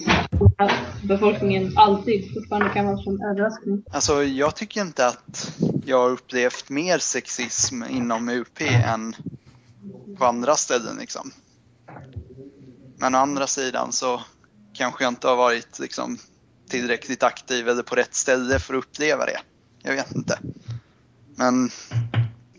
befolkningen 1.04 1.78
alltid 1.78 2.34
fortfarande 2.34 2.70
kan 2.70 2.86
vara 2.86 2.98
som 2.98 3.22
överraskning. 3.22 3.84
Alltså 3.92 4.24
jag 4.24 4.56
tycker 4.56 4.82
inte 4.82 5.08
att 5.08 5.60
jag 5.86 5.98
har 5.98 6.10
upplevt 6.10 6.70
mer 6.70 6.98
sexism 6.98 7.84
inom 7.90 8.30
UP 8.30 8.62
än 8.62 9.16
på 10.18 10.26
andra 10.26 10.56
ställen 10.56 10.98
liksom. 11.00 11.32
Men 12.98 13.16
å 13.16 13.18
andra 13.18 13.48
sidan 13.48 13.92
så 13.92 14.22
kanske 14.74 15.04
jag 15.04 15.12
inte 15.12 15.28
har 15.28 15.36
varit 15.36 15.80
liksom 15.80 16.18
tillräckligt 16.70 17.24
aktiv 17.24 17.68
eller 17.70 17.84
på 17.84 17.96
rätt 17.96 18.14
ställe 18.14 18.60
för 18.60 18.74
att 18.74 18.84
uppleva 18.84 19.26
det. 19.26 19.40
Jag 19.84 19.94
vet 19.94 20.16
inte. 20.16 20.40
Men 21.36 21.70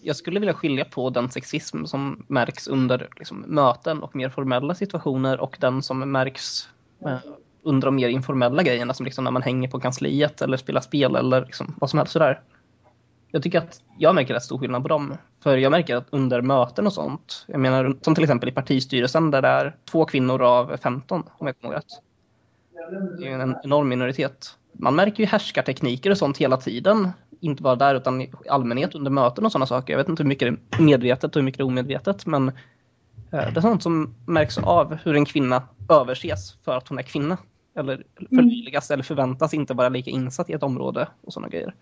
jag 0.02 0.16
skulle 0.16 0.40
vilja 0.40 0.54
skilja 0.54 0.84
på 0.84 1.10
den 1.10 1.30
sexism 1.30 1.84
som 1.84 2.24
märks 2.28 2.68
under 2.68 3.08
liksom, 3.16 3.44
möten 3.48 4.02
och 4.02 4.16
mer 4.16 4.28
formella 4.28 4.74
situationer 4.74 5.40
och 5.40 5.56
den 5.60 5.82
som 5.82 6.12
märks 6.12 6.68
eh, 7.04 7.18
under 7.62 7.86
de 7.86 7.94
mer 7.94 8.08
informella 8.08 8.62
grejerna 8.62 8.94
som 8.94 9.04
liksom 9.04 9.24
när 9.24 9.30
man 9.30 9.42
hänger 9.42 9.68
på 9.68 9.80
kansliet 9.80 10.42
eller 10.42 10.56
spelar 10.56 10.80
spel 10.80 11.16
eller 11.16 11.44
liksom, 11.44 11.74
vad 11.80 11.90
som 11.90 11.98
helst 11.98 12.12
sådär. 12.12 12.40
Jag 13.30 13.42
tycker 13.42 13.58
att 13.58 13.80
jag 13.98 14.14
märker 14.14 14.34
rätt 14.34 14.42
stor 14.42 14.58
skillnad 14.58 14.82
på 14.82 14.88
dem. 14.88 15.16
För 15.42 15.56
jag 15.56 15.70
märker 15.70 15.96
att 15.96 16.06
under 16.10 16.40
möten 16.40 16.86
och 16.86 16.92
sånt, 16.92 17.44
jag 17.48 17.60
menar 17.60 17.96
som 18.02 18.14
till 18.14 18.24
exempel 18.24 18.48
i 18.48 18.52
partistyrelsen 18.52 19.30
där 19.30 19.42
det 19.42 19.48
är 19.48 19.76
två 19.90 20.04
kvinnor 20.04 20.42
av 20.42 20.76
15 20.76 21.22
om 21.38 21.46
jag 21.46 21.60
kommer 21.60 21.74
rätt. 21.74 21.86
Det 23.18 23.28
är 23.28 23.38
en 23.38 23.56
enorm 23.64 23.88
minoritet. 23.88 24.58
Man 24.72 24.94
märker 24.94 25.22
ju 25.22 25.26
härskartekniker 25.26 26.10
och 26.10 26.18
sånt 26.18 26.38
hela 26.38 26.56
tiden 26.56 27.08
inte 27.42 27.62
bara 27.62 27.76
där 27.76 27.94
utan 27.94 28.20
i 28.20 28.30
allmänhet 28.48 28.94
under 28.94 29.10
möten 29.10 29.46
och 29.46 29.52
sådana 29.52 29.66
saker. 29.66 29.92
Jag 29.92 29.98
vet 29.98 30.08
inte 30.08 30.22
hur 30.22 30.28
mycket 30.28 30.58
det 30.70 30.76
är 30.76 30.82
medvetet 30.82 31.36
och 31.36 31.40
hur 31.40 31.44
mycket 31.44 31.58
det 31.58 31.62
är 31.62 31.66
omedvetet 31.66 32.26
men 32.26 32.48
eh, 32.48 32.52
det 33.30 33.56
är 33.56 33.60
sånt 33.60 33.82
som 33.82 34.14
märks 34.26 34.58
av 34.58 34.94
hur 34.94 35.16
en 35.16 35.24
kvinna 35.24 35.62
överses 35.88 36.56
för 36.64 36.76
att 36.76 36.88
hon 36.88 36.98
är 36.98 37.02
kvinna. 37.02 37.38
Eller 37.76 38.04
förlöjligas 38.28 38.90
mm. 38.90 38.94
eller 38.94 39.04
förväntas 39.04 39.54
inte 39.54 39.74
vara 39.74 39.88
lika 39.88 40.10
insatt 40.10 40.50
i 40.50 40.52
ett 40.52 40.62
område 40.62 41.08
och 41.20 41.32
sådana 41.32 41.48
grejer. 41.48 41.74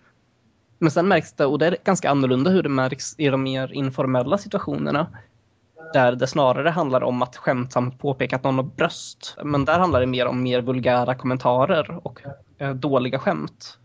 Men 0.79 0.91
sen 0.91 1.09
märks 1.09 1.33
det, 1.33 1.47
och 1.47 1.59
det 1.59 1.67
är 1.67 1.77
ganska 1.85 2.11
annorlunda 2.11 2.51
hur 2.51 2.63
det 2.63 2.69
märks 2.69 3.15
i 3.19 3.29
de 3.29 3.43
mer 3.43 3.73
informella 3.73 4.39
situationerna. 4.39 5.07
Där 5.93 6.13
det 6.13 6.27
snarare 6.27 6.69
handlar 6.69 7.03
om 7.03 7.23
att 7.23 7.37
skämtsamt 7.37 7.99
påpeka 7.99 8.37
att 8.37 8.45
någon 8.45 8.55
har 8.55 8.63
bröst. 8.63 9.37
Men 9.45 9.65
där 9.65 9.79
handlar 9.79 10.01
det 10.01 10.07
mer 10.07 10.27
om 10.27 10.43
mer 10.43 10.61
vulgära 10.61 11.15
kommentarer 11.15 12.07
och 12.07 12.23
eh, 12.59 12.75
dåliga 12.75 13.19
skämt 13.19 13.79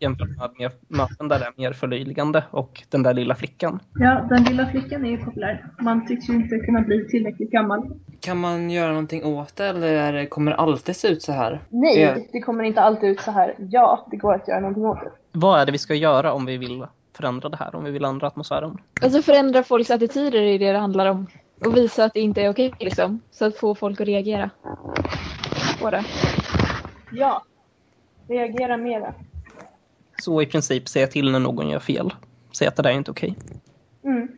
jämfört 0.00 0.28
med 0.58 0.70
möten 0.88 1.28
där 1.28 1.38
det 1.38 1.44
är 1.44 1.52
mer 1.56 1.72
förlöjligande 1.72 2.44
och 2.50 2.82
den 2.88 3.02
där 3.02 3.14
lilla 3.14 3.34
flickan. 3.34 3.80
Ja, 3.94 4.26
den 4.28 4.44
lilla 4.44 4.66
flickan 4.66 5.04
är 5.04 5.10
ju 5.10 5.18
populär. 5.18 5.66
Man 5.80 6.06
tycks 6.06 6.28
ju 6.28 6.34
inte 6.34 6.58
kunna 6.58 6.80
bli 6.80 7.08
tillräckligt 7.08 7.50
gammal. 7.50 7.82
Kan 8.20 8.38
man 8.40 8.70
göra 8.70 8.88
någonting 8.88 9.24
åt 9.24 9.56
det 9.56 9.66
eller 9.66 10.12
det, 10.12 10.26
kommer 10.26 10.50
det 10.50 10.56
alltid 10.56 10.96
se 10.96 11.08
ut 11.08 11.22
så 11.22 11.32
här? 11.32 11.60
Nej, 11.68 12.00
Ja. 12.00 12.14
det 12.32 12.40
kommer 12.40 12.64
inte 12.64 12.80
alltid 12.80 13.10
ut 13.10 13.20
så 13.20 13.30
här. 13.30 13.54
Ja, 13.58 14.06
det 14.10 14.16
går 14.16 14.34
att 14.34 14.48
göra 14.48 14.60
någonting 14.60 14.84
åt 14.86 15.00
det. 15.04 15.10
Vad 15.32 15.60
är 15.60 15.66
det 15.66 15.72
vi 15.72 15.78
ska 15.78 15.94
göra 15.94 16.32
om 16.32 16.46
vi 16.46 16.56
vill 16.56 16.86
förändra 17.16 17.48
det 17.48 17.56
här, 17.56 17.74
om 17.74 17.84
vi 17.84 17.90
vill 17.90 18.04
ändra 18.04 18.26
atmosfären? 18.26 18.78
Alltså 19.02 19.22
förändra 19.22 19.62
folks 19.62 19.90
attityder 19.90 20.38
är 20.42 20.58
det 20.58 20.72
det 20.72 20.78
handlar 20.78 21.06
om. 21.06 21.26
Och 21.64 21.76
visa 21.76 22.04
att 22.04 22.14
det 22.14 22.20
inte 22.20 22.42
är 22.42 22.50
okej 22.50 22.72
liksom. 22.80 23.20
Så 23.30 23.44
att 23.46 23.56
få 23.56 23.74
folk 23.74 24.00
att 24.00 24.06
reagera 24.06 24.50
på 25.80 25.90
det. 25.90 26.04
Ja, 27.12 27.42
reagera 28.28 28.76
mera. 28.76 29.14
Så 30.22 30.42
i 30.42 30.46
princip 30.46 30.88
säga 30.88 31.06
till 31.06 31.32
när 31.32 31.38
någon 31.38 31.68
gör 31.68 31.78
fel. 31.78 32.14
Säga 32.52 32.68
att 32.68 32.76
det 32.76 32.82
där 32.82 32.90
är 32.90 32.94
inte 32.94 33.10
okej. 33.10 33.36
Mm. 34.04 34.28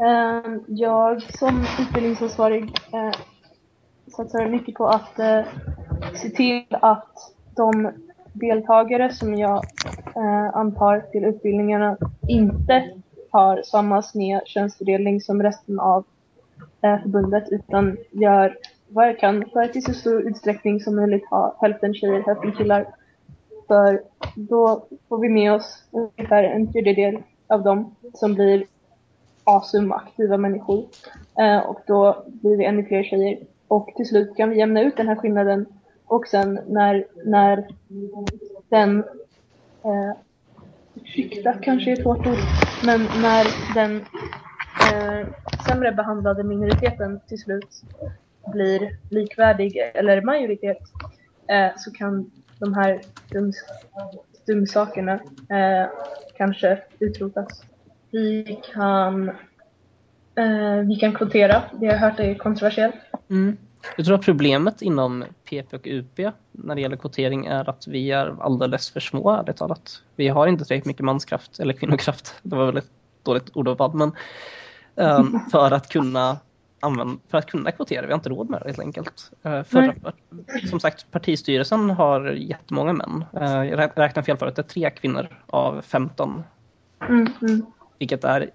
Ehm, 0.00 0.64
jag 0.66 1.22
som 1.22 1.66
utbildningsansvarig 1.80 2.62
eh, 2.92 3.12
satsar 4.16 4.48
mycket 4.48 4.74
på 4.74 4.86
att 4.88 5.18
eh, 5.18 5.40
se 6.14 6.28
till 6.28 6.66
att 6.70 7.34
de 7.56 7.92
deltagare 8.32 9.12
som 9.12 9.34
jag 9.34 9.64
eh, 10.16 10.56
antar 10.56 11.00
till 11.00 11.24
utbildningarna 11.24 11.96
inte 12.28 12.90
har 13.30 13.62
samma 13.62 14.02
sned 14.02 14.40
könsfördelning 14.46 15.20
som 15.20 15.42
resten 15.42 15.80
av 15.80 16.04
förbundet 16.80 17.48
utan 17.50 17.96
gör 18.10 18.56
vad 18.88 19.08
jag 19.08 19.18
kan 19.18 19.44
för 19.52 19.62
att 19.62 19.76
i 19.76 19.80
så 19.80 19.92
stor 19.92 20.22
utsträckning 20.22 20.80
som 20.80 20.96
möjligt 20.96 21.26
ha 21.30 21.56
hälften 21.60 21.94
tjejer, 21.94 22.22
hälften 22.26 22.52
killar. 22.52 22.86
För 23.72 24.02
då 24.34 24.86
får 25.08 25.18
vi 25.18 25.28
med 25.28 25.52
oss 25.52 25.84
ungefär 25.90 26.44
en 26.44 26.72
tredjedel 26.72 27.22
av 27.46 27.62
dem 27.62 27.94
som 28.14 28.34
blir 28.34 28.64
asum 29.44 29.92
aktiva 29.92 30.36
människor. 30.36 30.84
Eh, 31.38 31.58
och 31.58 31.80
då 31.86 32.24
blir 32.26 32.56
vi 32.56 32.64
ännu 32.64 32.84
fler 32.84 33.04
tjejer. 33.04 33.38
Och 33.68 33.88
till 33.96 34.06
slut 34.06 34.36
kan 34.36 34.50
vi 34.50 34.58
jämna 34.58 34.82
ut 34.82 34.96
den 34.96 35.08
här 35.08 35.16
skillnaden. 35.16 35.66
Och 36.06 36.26
sen 36.26 36.60
när, 36.66 37.06
när 37.24 37.68
den 38.68 38.98
eh, 39.84 40.16
ursäkta 40.94 41.52
kanske 41.52 41.90
är 41.90 41.98
ett 41.98 42.04
hårt 42.04 42.26
ord, 42.26 42.38
men 42.84 43.00
när 43.00 43.74
den 43.74 43.96
eh, 44.92 45.26
sämre 45.68 45.92
behandlade 45.92 46.44
minoriteten 46.44 47.20
till 47.28 47.38
slut 47.38 47.82
blir 48.52 48.98
likvärdig 49.10 49.76
eller 49.94 50.22
majoritet 50.22 50.78
eh, 51.46 51.70
så 51.76 51.90
kan 51.90 52.30
de 52.62 52.74
här 52.74 53.00
stumsakerna 53.26 54.22
dumsakerna 54.46 55.12
eh, 55.50 55.90
kanske 56.36 56.78
utrotas. 56.98 57.62
Vi 58.10 58.60
kan, 58.72 59.28
eh, 60.34 60.76
vi 60.88 60.96
kan 61.00 61.14
kvotera, 61.14 61.62
det 61.72 61.86
har 61.86 61.92
jag 61.92 62.00
hört 62.00 62.20
är 62.20 62.34
kontroversiellt. 62.34 62.94
Mm. 63.30 63.56
Jag 63.96 64.06
tror 64.06 64.14
att 64.14 64.24
problemet 64.24 64.82
inom 64.82 65.24
PP 65.44 65.76
och 65.76 65.86
UP 65.86 66.32
när 66.52 66.74
det 66.74 66.80
gäller 66.80 66.96
kvotering 66.96 67.46
är 67.46 67.70
att 67.70 67.86
vi 67.86 68.10
är 68.10 68.42
alldeles 68.42 68.90
för 68.90 69.00
små, 69.00 69.30
ärligt 69.30 69.56
talat. 69.56 70.02
Vi 70.16 70.28
har 70.28 70.46
inte 70.46 70.64
tillräckligt 70.64 70.86
mycket 70.86 71.04
manskraft, 71.04 71.60
eller 71.60 71.74
kvinnokraft, 71.74 72.34
det 72.42 72.56
var 72.56 72.66
väl 72.66 72.76
ett 72.76 72.90
dåligt 73.22 73.56
ordval, 73.56 73.94
men 73.94 74.12
um, 74.94 75.40
för 75.52 75.70
att 75.70 75.88
kunna 75.88 76.38
använda, 76.82 77.16
för 77.28 77.38
att 77.38 77.46
kunna 77.46 77.70
kvotera. 77.70 78.02
Vi 78.06 78.12
har 78.12 78.18
inte 78.18 78.28
råd 78.28 78.50
med 78.50 78.60
det 78.60 78.66
helt 78.66 78.78
enkelt. 78.78 79.32
Uh, 79.46 79.62
för, 79.62 79.94
som 80.70 80.80
sagt, 80.80 81.10
partistyrelsen 81.10 81.90
har 81.90 82.24
jättemånga 82.24 82.92
män. 82.92 83.24
Jag 83.32 83.78
räk- 83.78 83.96
räknar 83.96 84.22
fel 84.22 84.36
förut, 84.36 84.56
det 84.56 84.62
är 84.62 84.66
tre 84.66 84.90
kvinnor 84.90 85.28
av 85.46 85.82
15, 85.82 86.42
Mm, 87.08 87.26
mm. 87.42 87.66
vilket 87.98 88.24
är 88.24 88.50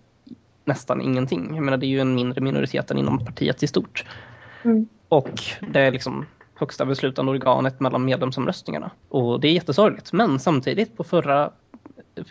nästan 0.66 1.02
ingenting. 1.02 1.56
Jag 1.56 1.63
menar, 1.63 1.78
det 1.78 1.86
är 1.86 1.88
ju 1.88 2.00
en 2.00 2.16
mindre 2.16 2.42
minoritet 2.42 2.92
än 2.92 2.98
inom 2.98 3.26
partiet 3.26 3.63
i 3.63 3.68
stort. 3.68 4.06
Mm. 4.63 4.88
Och 5.10 5.42
det 5.70 5.80
är 5.80 5.92
liksom 5.92 6.26
högsta 6.56 6.86
beslutande 6.86 7.32
organet 7.32 7.80
mellan 7.80 8.06
medlemsomröstningarna. 8.06 8.92
Och 9.10 9.40
det 9.40 9.48
är 9.48 9.52
jättesorgligt. 9.52 10.13
Men 10.13 10.40
samtidigt 10.40 10.98
på 10.98 11.04
förra 11.04 11.52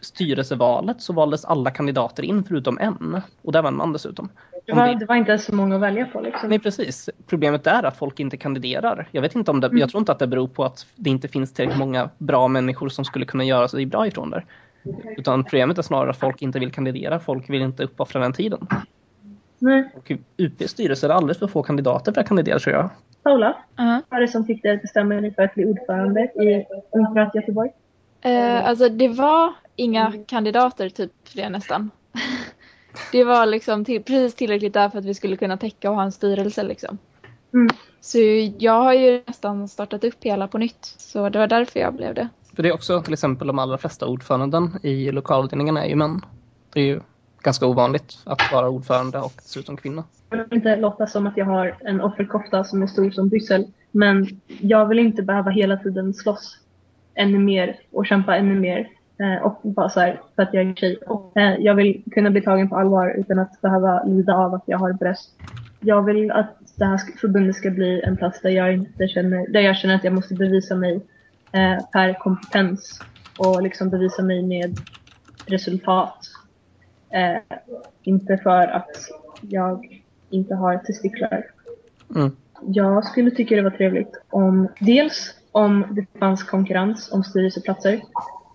styrelsevalet 0.01 1.01
så 1.01 1.13
valdes 1.13 1.45
alla 1.45 1.71
kandidater 1.71 2.23
in 2.23 2.45
förutom 2.45 2.79
en. 2.79 3.21
Och 3.43 3.53
där 3.53 3.63
vann 3.63 3.77
man 3.77 3.93
dessutom. 3.93 4.29
Det, 4.67 4.73
var, 4.73 4.87
det- 4.89 4.95
det 4.99 5.07
var 5.07 5.17
inte 5.17 5.39
så 5.39 5.55
många 5.55 5.75
att 5.75 5.81
välja 5.81 6.07
på 6.07 6.21
liksom. 6.21 6.49
Nej 6.49 6.59
precis. 6.59 7.11
Problemet 7.27 7.67
är 7.67 7.83
att 7.83 7.97
folk 7.97 8.21
inte 8.21 8.37
kandiderar. 8.37 9.09
Jag 9.11 9.23
vet 9.23 9.35
inte 9.35 9.51
om 9.51 9.61
det, 9.61 9.71
jag 9.73 9.91
tror 9.91 9.99
inte 10.01 10.13
att 10.13 10.19
det 10.19 10.27
beror 10.27 10.49
på 10.49 10.65
att 10.65 10.87
det 10.97 11.11
inte 11.11 11.29
finns 11.29 11.53
tillräckligt 11.53 11.79
många 11.79 12.09
bra 12.19 12.49
människor 12.49 12.89
som 12.89 13.05
skulle 13.05 13.25
kunna 13.25 13.45
göra 13.45 13.69
sig 13.69 13.87
bra 13.87 14.07
ifrån 14.07 14.31
det. 14.31 14.43
Utan 15.17 15.45
problemet 15.45 15.79
är 15.79 15.83
snarare 15.83 16.11
att 16.11 16.17
folk 16.17 16.43
inte 16.43 16.59
vill 16.59 16.73
kandidera. 16.73 17.19
Folk 17.21 17.51
vill 17.51 17.63
inte 17.63 17.85
uppoffra 17.85 18.21
den 18.21 18.33
tiden. 18.33 18.67
Nej. 19.59 19.91
Och 19.97 20.13
UPs 20.37 20.71
styrelse 20.71 21.07
är 21.07 21.11
alldeles 21.11 21.39
för 21.39 21.47
få 21.47 21.63
kandidater 21.63 22.13
för 22.13 22.21
att 22.21 22.29
kandidera 22.29 22.59
tror 22.59 22.75
jag. 22.77 22.91
Paula, 23.23 23.57
Ja. 23.77 24.03
vad 24.09 24.17
är 24.17 24.21
det 24.21 24.29
som 24.29 24.45
fick 24.45 24.63
dig 24.63 24.75
att 24.75 24.83
bestämma 24.83 25.15
dig 25.15 25.35
för 25.35 25.43
att 25.43 25.55
bli 25.55 25.65
ordförande 25.65 26.21
i 26.21 26.65
Ungförat 26.93 27.35
Göteborg? 27.35 27.71
Eh, 28.21 28.69
alltså 28.69 28.89
det 28.89 29.09
var 29.09 29.53
inga 29.77 30.13
kandidater 30.27 30.89
typ 30.89 31.13
för 31.29 31.37
det 31.37 31.49
nästan. 31.49 31.91
Det 33.13 33.25
var 33.25 33.47
liksom 33.47 33.85
till, 33.85 34.03
precis 34.03 34.35
tillräckligt 34.35 34.73
där 34.73 34.89
för 34.89 34.99
att 34.99 35.05
vi 35.05 35.15
skulle 35.15 35.37
kunna 35.37 35.57
täcka 35.57 35.91
och 35.91 35.97
ha 35.97 36.03
en 36.03 36.13
styrelse 36.13 36.63
liksom. 36.63 36.99
Mm. 37.55 37.69
Så 38.01 38.19
jag 38.59 38.83
har 38.83 38.93
ju 38.93 39.23
nästan 39.27 39.69
startat 39.69 40.05
upp 40.05 40.25
hela 40.25 40.49
på 40.49 40.59
nytt. 40.59 40.95
Så 40.99 41.29
det 41.29 41.39
var 41.39 41.47
därför 41.47 41.81
jag 41.81 41.95
blev 41.95 42.15
det. 42.15 42.29
För 42.57 42.63
det 42.63 42.69
är 42.69 42.73
också 42.73 43.03
till 43.03 43.13
exempel 43.13 43.47
de 43.47 43.59
allra 43.59 43.79
flesta 43.79 44.07
ordföranden 44.07 44.79
i 44.83 45.11
lokalavdelningarna 45.11 45.85
är 45.85 45.89
ju 45.89 45.97
män. 45.97 46.21
Det 46.73 46.81
är 46.81 46.85
ju 46.85 47.01
ganska 47.43 47.67
ovanligt 47.67 48.19
att 48.25 48.53
vara 48.53 48.69
ordförande 48.69 49.19
och 49.19 49.33
dessutom 49.37 49.77
kvinna. 49.77 50.05
Jag 50.31 50.37
vill 50.37 50.57
inte 50.57 50.77
låta 50.77 51.07
som 51.07 51.27
att 51.27 51.37
jag 51.37 51.47
har 51.47 51.77
en 51.81 52.01
offerkofta 52.01 52.65
som 52.65 52.83
är 52.83 52.87
stor 52.87 53.11
som 53.11 53.29
Bryssel. 53.29 53.67
Men 53.91 54.41
jag 54.47 54.87
vill 54.87 54.99
inte 54.99 55.23
behöva 55.23 55.51
hela 55.51 55.77
tiden 55.77 56.15
slåss 56.15 56.59
ännu 57.15 57.39
mer 57.39 57.81
och 57.93 58.07
kämpa 58.07 58.37
ännu 58.37 58.61
mer. 58.61 58.89
Eh, 59.19 59.43
och 59.43 59.61
bara 59.63 59.89
så 59.89 60.01
här, 60.01 60.21
för 60.37 60.43
att 60.43 60.55
jag 60.55 60.69
är 60.69 60.75
tjej. 60.75 60.97
Och, 60.97 61.37
eh, 61.37 61.57
jag 61.59 61.75
vill 61.75 62.03
kunna 62.13 62.31
bli 62.31 62.41
tagen 62.41 62.69
på 62.69 62.77
allvar 62.77 63.15
utan 63.19 63.39
att 63.39 63.61
behöva 63.61 64.05
lida 64.05 64.35
av 64.35 64.55
att 64.55 64.65
jag 64.67 64.79
har 64.79 64.93
bröst. 64.93 65.31
Jag 65.81 66.03
vill 66.03 66.31
att 66.31 66.57
det 66.77 66.85
här 66.85 67.01
förbundet 67.21 67.57
ska 67.57 67.71
bli 67.71 68.03
en 68.03 68.17
plats 68.17 68.41
där 68.41 68.51
jag, 68.51 68.75
inte 68.75 69.09
känner, 69.09 69.49
där 69.49 69.61
jag 69.61 69.77
känner 69.77 69.95
att 69.95 70.05
jag 70.05 70.13
måste 70.13 70.35
bevisa 70.35 70.75
mig 70.75 71.01
eh, 71.53 71.85
per 71.93 72.19
kompetens 72.19 73.01
och 73.39 73.63
liksom 73.63 73.91
bevisa 73.91 74.23
mig 74.23 74.43
med 74.43 74.79
resultat. 75.47 76.19
Eh, 77.11 77.57
inte 78.03 78.37
för 78.37 78.69
att 78.69 78.91
jag 79.41 80.03
inte 80.31 80.55
har 80.55 80.77
testiklar. 80.77 81.45
Mm. 82.15 82.37
Jag 82.63 83.05
skulle 83.05 83.31
tycka 83.31 83.57
det 83.57 83.63
var 83.63 83.71
trevligt 83.71 84.21
om 84.31 84.69
dels 84.81 85.35
om 85.53 85.87
det 85.91 86.19
fanns 86.19 86.45
konkurrens 86.45 87.13
om 87.13 87.25
styrelseplatser. 87.25 88.01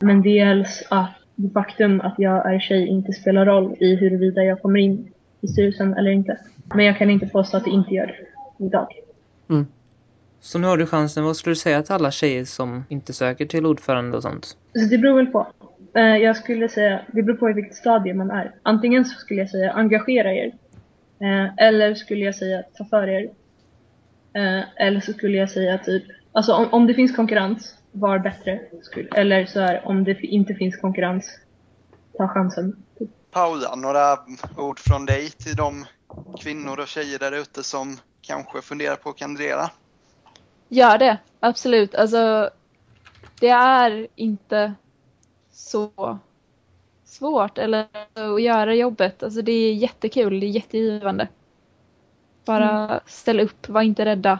Men 0.02 0.22
dels 0.22 0.84
att 0.90 1.10
det 1.36 1.50
faktum 1.50 2.02
att 2.02 2.16
jag 2.18 2.54
är 2.54 2.60
tjej 2.60 2.88
inte 2.88 3.14
spelar 3.14 3.46
roll 3.46 3.76
i 3.80 3.96
huruvida 3.96 4.44
jag 4.44 4.62
kommer 4.62 4.80
in 4.80 5.12
i 5.42 5.48
styrelsen 5.48 5.94
eller 5.94 6.12
inte. 6.12 6.38
Men 6.76 6.86
jag 6.86 6.98
kan 6.98 7.10
inte 7.10 7.28
påstå 7.28 7.58
att 7.58 7.64
det 7.64 7.70
inte 7.70 7.94
gör 7.94 8.08
det 8.08 8.66
idag. 8.66 8.88
Mm. 9.50 9.66
Så 10.40 10.60
nu 10.60 10.68
har 10.68 10.78
du 10.78 10.86
chansen. 10.86 11.24
Vad 11.24 11.36
skulle 11.38 11.52
du 11.52 11.56
säga 11.56 11.82
till 11.84 11.94
alla 11.94 12.12
tjejer 12.12 12.46
som 12.46 12.86
inte 12.90 13.14
söker 13.14 13.46
till 13.46 13.66
ordförande 13.66 14.18
och 14.18 14.24
sånt? 14.24 14.46
Så 14.74 14.86
det 14.90 14.98
beror 14.98 15.16
väl 15.16 15.28
på. 15.28 15.48
Eh, 15.94 16.18
Jag 16.18 16.38
skulle 16.38 16.70
säga, 16.70 17.02
det 17.08 17.24
beror 17.24 17.38
på 17.38 17.50
i 17.50 17.54
vilket 17.54 17.76
stadie 17.76 18.14
man 18.14 18.32
är. 18.32 18.52
Antingen 18.64 19.06
så 19.06 19.20
skulle 19.20 19.40
jag 19.40 19.50
säga 19.50 19.72
engagera 19.72 20.34
er. 20.34 20.52
Eh, 21.20 21.66
Eller 21.68 21.94
skulle 21.96 22.26
jag 22.26 22.36
säga 22.36 22.64
ta 22.78 22.86
för 22.86 23.08
er. 23.08 23.30
Eh, 24.34 24.86
Eller 24.86 25.00
så 25.00 25.14
skulle 25.14 25.38
jag 25.38 25.50
säga 25.50 25.78
typ, 25.78 26.04
alltså 26.32 26.54
om, 26.54 26.68
om 26.72 26.88
det 26.88 26.94
finns 26.94 27.16
konkurrens, 27.16 27.76
var 27.92 28.20
bättre. 28.20 28.62
Skulle, 28.82 29.10
eller 29.10 29.46
så 29.46 29.60
här, 29.60 29.88
om 29.88 30.04
det 30.04 30.22
inte 30.22 30.54
finns 30.54 30.78
konkurrens, 30.78 31.40
ta 32.18 32.28
chansen. 32.28 32.84
Paula, 33.32 33.76
några 33.76 34.18
ord 34.58 34.80
från 34.80 35.06
dig 35.06 35.30
till 35.30 35.56
de 35.56 35.86
kvinnor 36.40 36.80
och 36.80 36.88
tjejer 36.88 37.20
där 37.20 37.32
ute 37.32 37.64
som 37.64 37.98
kanske 38.22 38.62
funderar 38.62 38.96
på 38.96 39.10
att 39.10 39.18
kandidera? 39.18 39.70
Gör 40.68 40.98
det, 40.98 41.18
absolut. 41.40 41.96
Alltså, 41.96 42.50
det 43.40 43.50
är 43.50 44.08
inte 44.16 44.74
så 45.52 46.20
svårt 47.06 47.58
eller 47.58 47.88
att 48.14 48.42
göra 48.42 48.76
jobbet. 48.76 49.24
Alltså, 49.24 49.42
det 49.42 49.52
är 49.52 49.74
jättekul, 49.74 50.39
det 50.39 50.46
är 50.46 50.50
jättegivande. 50.50 51.28
Bara 52.46 53.00
ställ 53.06 53.39
upp, 53.39 53.70
var 53.70 53.82
inte 53.82 54.06
rädda. 54.06 54.39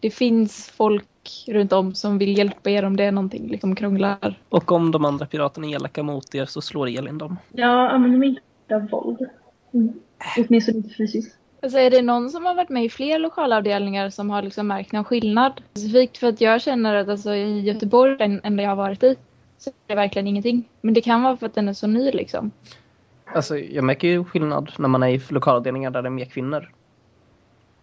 Det 0.00 0.10
finns 0.10 0.70
folk 0.70 1.04
runt 1.46 1.72
om 1.72 1.94
som 1.94 2.18
vill 2.18 2.38
hjälpa 2.38 2.70
er 2.70 2.84
om 2.84 2.96
det 2.96 3.04
är 3.04 3.12
någonting 3.12 3.48
liksom 3.48 3.74
krånglar. 3.74 4.38
Och 4.48 4.72
om 4.72 4.90
de 4.90 5.04
andra 5.04 5.26
piraterna 5.26 5.66
är 5.66 5.74
elaka 5.74 6.02
mot 6.02 6.34
er 6.34 6.44
så 6.44 6.60
slår 6.60 6.88
Elin 6.88 7.18
dem. 7.18 7.36
Ja, 7.52 7.90
använder 7.90 8.18
mig 8.18 8.28
inte 8.28 8.76
av 8.76 8.88
våld. 8.88 9.18
Mm. 9.74 9.92
Åtminstone 10.38 10.76
inte 10.76 10.94
fysiskt. 10.94 11.38
Alltså 11.62 11.78
är 11.78 11.90
det 11.90 12.02
någon 12.02 12.30
som 12.30 12.46
har 12.46 12.54
varit 12.54 12.68
med 12.68 12.84
i 12.84 12.88
fler 12.88 13.18
lokalavdelningar 13.18 14.10
som 14.10 14.30
har 14.30 14.42
liksom 14.42 14.66
märkt 14.66 14.92
någon 14.92 15.04
skillnad? 15.04 15.62
Specifikt 15.70 16.18
för 16.18 16.26
att 16.28 16.40
jag 16.40 16.62
känner 16.62 16.94
att 16.94 17.08
alltså, 17.08 17.34
i 17.34 17.60
Göteborg, 17.60 18.16
den 18.16 18.40
enda 18.44 18.62
jag 18.62 18.70
har 18.70 18.76
varit 18.76 19.02
i, 19.02 19.16
så 19.58 19.70
är 19.70 19.74
det 19.86 19.94
verkligen 19.94 20.26
ingenting. 20.26 20.68
Men 20.80 20.94
det 20.94 21.00
kan 21.00 21.22
vara 21.22 21.36
för 21.36 21.46
att 21.46 21.54
den 21.54 21.68
är 21.68 21.72
så 21.72 21.86
ny 21.86 22.10
liksom. 22.10 22.50
Alltså, 23.24 23.58
jag 23.58 23.84
märker 23.84 24.08
ju 24.08 24.24
skillnad 24.24 24.72
när 24.78 24.88
man 24.88 25.02
är 25.02 25.08
i 25.08 25.20
lokalavdelningar 25.28 25.90
där 25.90 26.02
det 26.02 26.08
är 26.08 26.10
mer 26.10 26.24
kvinnor. 26.24 26.72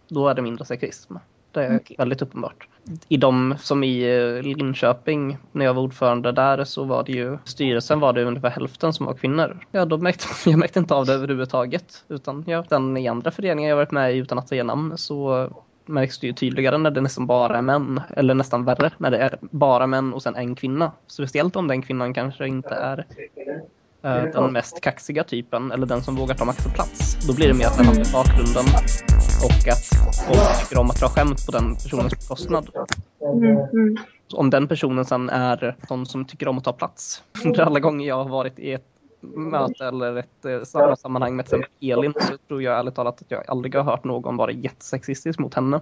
Då 0.08 0.28
är 0.28 0.34
det 0.34 0.42
mindre 0.42 0.64
sexism. 0.64 1.14
Det 1.52 1.64
är 1.64 1.80
väldigt 1.98 2.22
uppenbart. 2.22 2.68
I 3.08 3.16
de 3.16 3.54
som 3.58 3.84
i 3.84 4.18
eh, 4.18 4.42
Linköping, 4.42 5.38
när 5.52 5.64
jag 5.64 5.74
var 5.74 5.82
ordförande 5.82 6.32
där 6.32 6.64
så 6.64 6.84
var 6.84 7.04
det 7.04 7.12
ju 7.12 7.38
styrelsen 7.44 8.00
var 8.00 8.12
det 8.12 8.24
ungefär 8.24 8.50
hälften 8.50 8.92
som 8.92 9.06
var 9.06 9.14
kvinnor. 9.14 9.66
Ja, 9.70 9.84
då 9.84 9.98
märkte 9.98 10.26
jag 10.50 10.58
märkte 10.58 10.78
inte 10.78 10.94
av 10.94 11.06
det 11.06 11.12
överhuvudtaget. 11.12 12.04
Utan 12.08 12.44
ja, 12.46 12.64
den 12.68 12.96
i 12.96 13.08
andra 13.08 13.30
föreningar 13.30 13.68
jag 13.68 13.76
varit 13.76 13.90
med 13.90 14.14
i 14.14 14.18
utan 14.18 14.38
att 14.38 14.48
säga 14.48 14.64
namn 14.64 14.98
så 14.98 15.48
märks 15.86 16.18
det 16.18 16.26
ju 16.26 16.32
tydligare 16.32 16.78
när 16.78 16.90
det 16.90 17.00
nästan 17.00 17.26
bara 17.26 17.58
är 17.58 17.62
män. 17.62 18.00
Eller 18.16 18.34
nästan 18.34 18.64
värre 18.64 18.90
när 18.98 19.10
det 19.10 19.18
är 19.18 19.38
bara 19.40 19.86
män 19.86 20.14
och 20.14 20.22
sen 20.22 20.36
en 20.36 20.54
kvinna. 20.54 20.92
Speciellt 21.06 21.56
om 21.56 21.68
den 21.68 21.82
kvinnan 21.82 22.14
kanske 22.14 22.48
inte 22.48 22.74
är 22.74 23.06
den 24.02 24.52
mest 24.52 24.80
kaxiga 24.80 25.24
typen 25.24 25.72
eller 25.72 25.86
den 25.86 26.02
som 26.02 26.16
vågar 26.16 26.34
ta 26.34 26.44
maxplats. 26.44 27.18
Då 27.22 27.34
blir 27.34 27.48
det 27.48 27.54
mer 27.54 27.66
att 27.66 27.76
det 27.76 27.84
handlar 27.84 28.04
om 28.04 28.12
bakgrunden 28.12 28.66
och 29.40 29.68
att 29.68 29.84
folk 30.26 30.56
tycker 30.56 30.76
om 30.76 30.90
att 30.90 30.98
dra 30.98 31.08
skämt 31.08 31.46
på 31.46 31.52
den 31.52 31.76
personens 31.76 32.18
bekostnad. 32.18 32.70
Mm, 33.34 33.58
mm. 33.58 33.96
Om 34.34 34.50
den 34.50 34.68
personen 34.68 35.04
sen 35.04 35.30
är 35.30 35.76
någon 35.90 36.06
som 36.06 36.24
tycker 36.24 36.48
om 36.48 36.58
att 36.58 36.64
ta 36.64 36.72
plats. 36.72 37.22
Under 37.44 37.60
alla 37.60 37.80
gånger 37.80 38.08
jag 38.08 38.16
har 38.24 38.28
varit 38.28 38.58
i 38.58 38.72
ett 38.72 38.86
möte 39.36 39.84
eller 39.84 40.16
ett 40.16 40.44
eh, 40.44 40.62
samma 40.62 40.96
sammanhang 40.96 41.36
med 41.36 41.46
till 41.46 41.58
exempel 41.58 41.90
Elin 41.90 42.14
så 42.20 42.36
tror 42.48 42.62
jag 42.62 42.78
ärligt 42.78 42.94
talat 42.94 43.22
att 43.22 43.30
jag 43.30 43.44
aldrig 43.48 43.74
har 43.74 43.82
hört 43.82 44.04
någon 44.04 44.36
vara 44.36 44.50
jättesexistisk 44.50 45.38
mot 45.38 45.54
henne. 45.54 45.80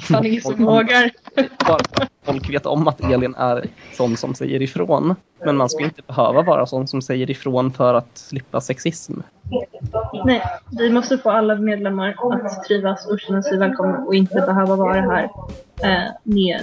Fan, 0.00 0.26
ingen 0.26 0.42
som 0.42 0.64
vågar. 0.64 1.10
Folk 2.24 2.50
vet 2.50 2.66
om 2.66 2.88
att 2.88 3.00
Elin 3.00 3.34
är 3.34 3.66
sån 3.92 4.16
som 4.16 4.34
säger 4.34 4.62
ifrån. 4.62 5.14
Men 5.44 5.56
man 5.56 5.68
ska 5.68 5.84
inte 5.84 6.02
behöva 6.06 6.42
vara 6.42 6.66
sån 6.66 6.88
som 6.88 7.02
säger 7.02 7.30
ifrån 7.30 7.72
för 7.72 7.94
att 7.94 8.18
slippa 8.18 8.60
sexism. 8.60 9.12
Nej, 10.24 10.42
vi 10.78 10.90
måste 10.90 11.18
få 11.18 11.30
alla 11.30 11.54
medlemmar 11.54 12.14
att 12.44 12.64
trivas 12.64 13.06
och 13.06 13.20
känna 13.20 13.42
sig 13.42 13.58
välkomna 13.58 13.98
och 13.98 14.14
inte 14.14 14.34
behöva 14.34 14.76
vara 14.76 15.00
här 15.00 15.24
eh, 15.82 16.12
med, 16.22 16.60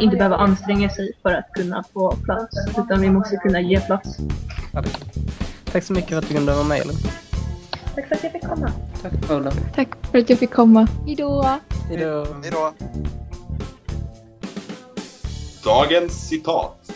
inte 0.00 0.16
behöva 0.16 0.36
anstränga 0.36 0.88
sig 0.88 1.12
för 1.22 1.34
att 1.34 1.52
kunna 1.52 1.84
få 1.92 2.16
plats. 2.16 2.56
Utan 2.78 3.00
vi 3.00 3.10
måste 3.10 3.36
kunna 3.36 3.60
ge 3.60 3.80
plats. 3.80 4.18
Tack 5.72 5.84
så 5.84 5.92
mycket 5.92 6.10
för 6.10 6.18
att 6.18 6.28
du 6.28 6.34
kunde 6.34 6.52
vara 6.52 6.64
med 6.64 6.80
Elin. 6.80 6.96
Tack 7.96 8.08
för 8.08 8.14
att 8.14 8.22
jag 8.22 8.32
fick 8.32 8.42
komma. 8.42 8.72
Tack 9.02 9.28
Paula. 9.28 9.50
Tack 9.74 9.88
för 10.10 10.18
att 10.18 10.30
jag 10.30 10.38
fick 10.38 10.52
komma. 10.52 10.88
Hejdå! 11.06 11.42
Hejdå. 11.88 12.26
Hej 12.42 12.50
då. 12.52 12.74
Dagens 15.64 16.28
citat. 16.28 16.92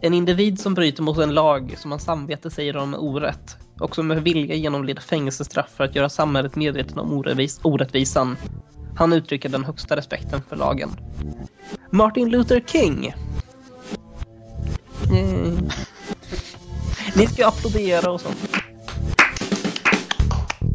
En 0.00 0.14
individ 0.14 0.60
som 0.60 0.74
bryter 0.74 1.02
mot 1.02 1.18
en 1.18 1.34
lag 1.34 1.74
som 1.78 1.90
hans 1.90 2.04
samvete 2.04 2.50
säger 2.50 2.76
om 2.76 2.94
orätt 2.94 3.56
och 3.80 3.94
som 3.94 4.06
med 4.06 4.22
vilja 4.22 4.54
genomlider 4.54 5.02
fängelsestraff 5.02 5.70
för 5.76 5.84
att 5.84 5.94
göra 5.94 6.08
samhället 6.08 6.56
medveten 6.56 6.98
om 6.98 7.12
orättvis, 7.12 7.60
orättvisan. 7.62 8.36
Han 8.96 9.12
uttrycker 9.12 9.48
den 9.48 9.64
högsta 9.64 9.96
respekten 9.96 10.42
för 10.48 10.56
lagen. 10.56 10.90
Martin 11.90 12.28
Luther 12.28 12.60
King! 12.66 13.14
Yay. 15.12 15.56
Ni 17.16 17.26
ska 17.26 17.46
applådera 17.46 18.10
och 18.10 18.20
sånt. 18.20 18.67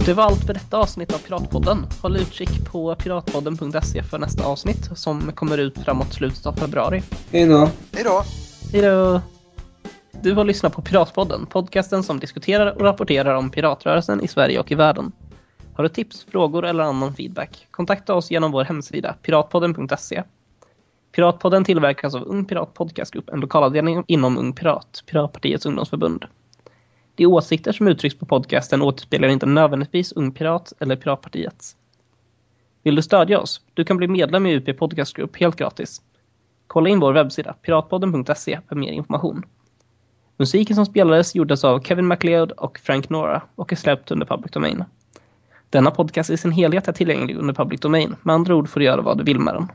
Det 0.05 0.13
var 0.13 0.23
allt 0.23 0.45
för 0.45 0.53
detta 0.53 0.77
avsnitt 0.77 1.13
av 1.13 1.17
Piratpodden. 1.17 1.85
Håll 2.01 2.17
utkik 2.17 2.65
på 2.65 2.95
piratpodden.se 2.95 4.03
för 4.03 4.17
nästa 4.19 4.45
avsnitt 4.45 4.89
som 4.95 5.31
kommer 5.31 5.57
ut 5.57 5.77
framåt 5.79 6.13
slutet 6.13 6.45
av 6.45 6.53
februari. 6.53 7.03
Hej 7.31 7.45
då. 7.45 7.69
Hej 7.93 8.03
då. 8.03 8.23
Hejdå! 8.73 9.21
Du 10.21 10.33
har 10.33 10.43
lyssnat 10.43 10.73
på 10.73 10.81
Piratpodden, 10.81 11.45
podcasten 11.45 12.03
som 12.03 12.19
diskuterar 12.19 12.75
och 12.75 12.81
rapporterar 12.81 13.35
om 13.35 13.49
piratrörelsen 13.49 14.21
i 14.21 14.27
Sverige 14.27 14.59
och 14.59 14.71
i 14.71 14.75
världen. 14.75 15.11
Har 15.73 15.83
du 15.83 15.89
tips, 15.89 16.25
frågor 16.31 16.65
eller 16.65 16.83
annan 16.83 17.13
feedback? 17.13 17.67
Kontakta 17.71 18.13
oss 18.13 18.31
genom 18.31 18.51
vår 18.51 18.63
hemsida, 18.63 19.15
piratpodden.se. 19.21 20.23
Piratpodden 21.15 21.63
tillverkas 21.63 22.15
av 22.15 22.23
Ung 22.23 22.45
Pirat 22.45 22.73
Podcastgrupp, 22.73 23.29
en 23.29 23.39
lokalavdelning 23.39 24.03
inom 24.07 24.37
Ung 24.37 24.53
Pirat, 24.53 25.03
Piratpartiets 25.05 25.65
ungdomsförbund. 25.65 26.25
De 27.15 27.25
åsikter 27.25 27.71
som 27.71 27.87
uttrycks 27.87 28.15
på 28.15 28.25
podcasten 28.25 28.81
återspeglar 28.81 29.27
inte 29.27 29.45
nödvändigtvis 29.45 30.11
Ung 30.11 30.31
Pirat 30.31 30.73
eller 30.79 30.95
Piratpartiet. 30.95 31.75
Vill 32.83 32.95
du 32.95 33.01
stödja 33.01 33.39
oss? 33.39 33.61
Du 33.73 33.85
kan 33.85 33.97
bli 33.97 34.07
medlem 34.07 34.45
i 34.45 34.55
UP 34.55 34.77
Podcastgrupp 34.77 35.37
helt 35.37 35.55
gratis. 35.55 36.01
Kolla 36.67 36.89
in 36.89 36.99
vår 36.99 37.13
webbsida, 37.13 37.53
piratpodden.se, 37.53 38.59
för 38.67 38.75
mer 38.75 38.91
information. 38.91 39.45
Musiken 40.37 40.75
som 40.75 40.85
spelades 40.85 41.35
gjordes 41.35 41.63
av 41.63 41.79
Kevin 41.79 42.07
MacLeod 42.07 42.51
och 42.51 42.79
Frank 42.79 43.09
Nora 43.09 43.41
och 43.55 43.71
är 43.71 43.75
släppt 43.75 44.11
under 44.11 44.25
Public 44.25 44.51
Domain. 44.51 44.83
Denna 45.69 45.91
podcast 45.91 46.29
i 46.29 46.37
sin 46.37 46.51
helhet 46.51 46.87
är 46.87 46.91
tillgänglig 46.91 47.37
under 47.37 47.53
Public 47.53 47.79
Domain, 47.79 48.15
med 48.21 48.35
andra 48.35 48.55
ord 48.55 48.69
får 48.69 48.79
du 48.79 48.85
göra 48.85 49.01
vad 49.01 49.17
du 49.17 49.23
vill 49.23 49.39
med 49.39 49.53
den. 49.53 49.67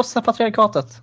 Krossa 0.00 0.22
patriarkatet! 0.22 0.96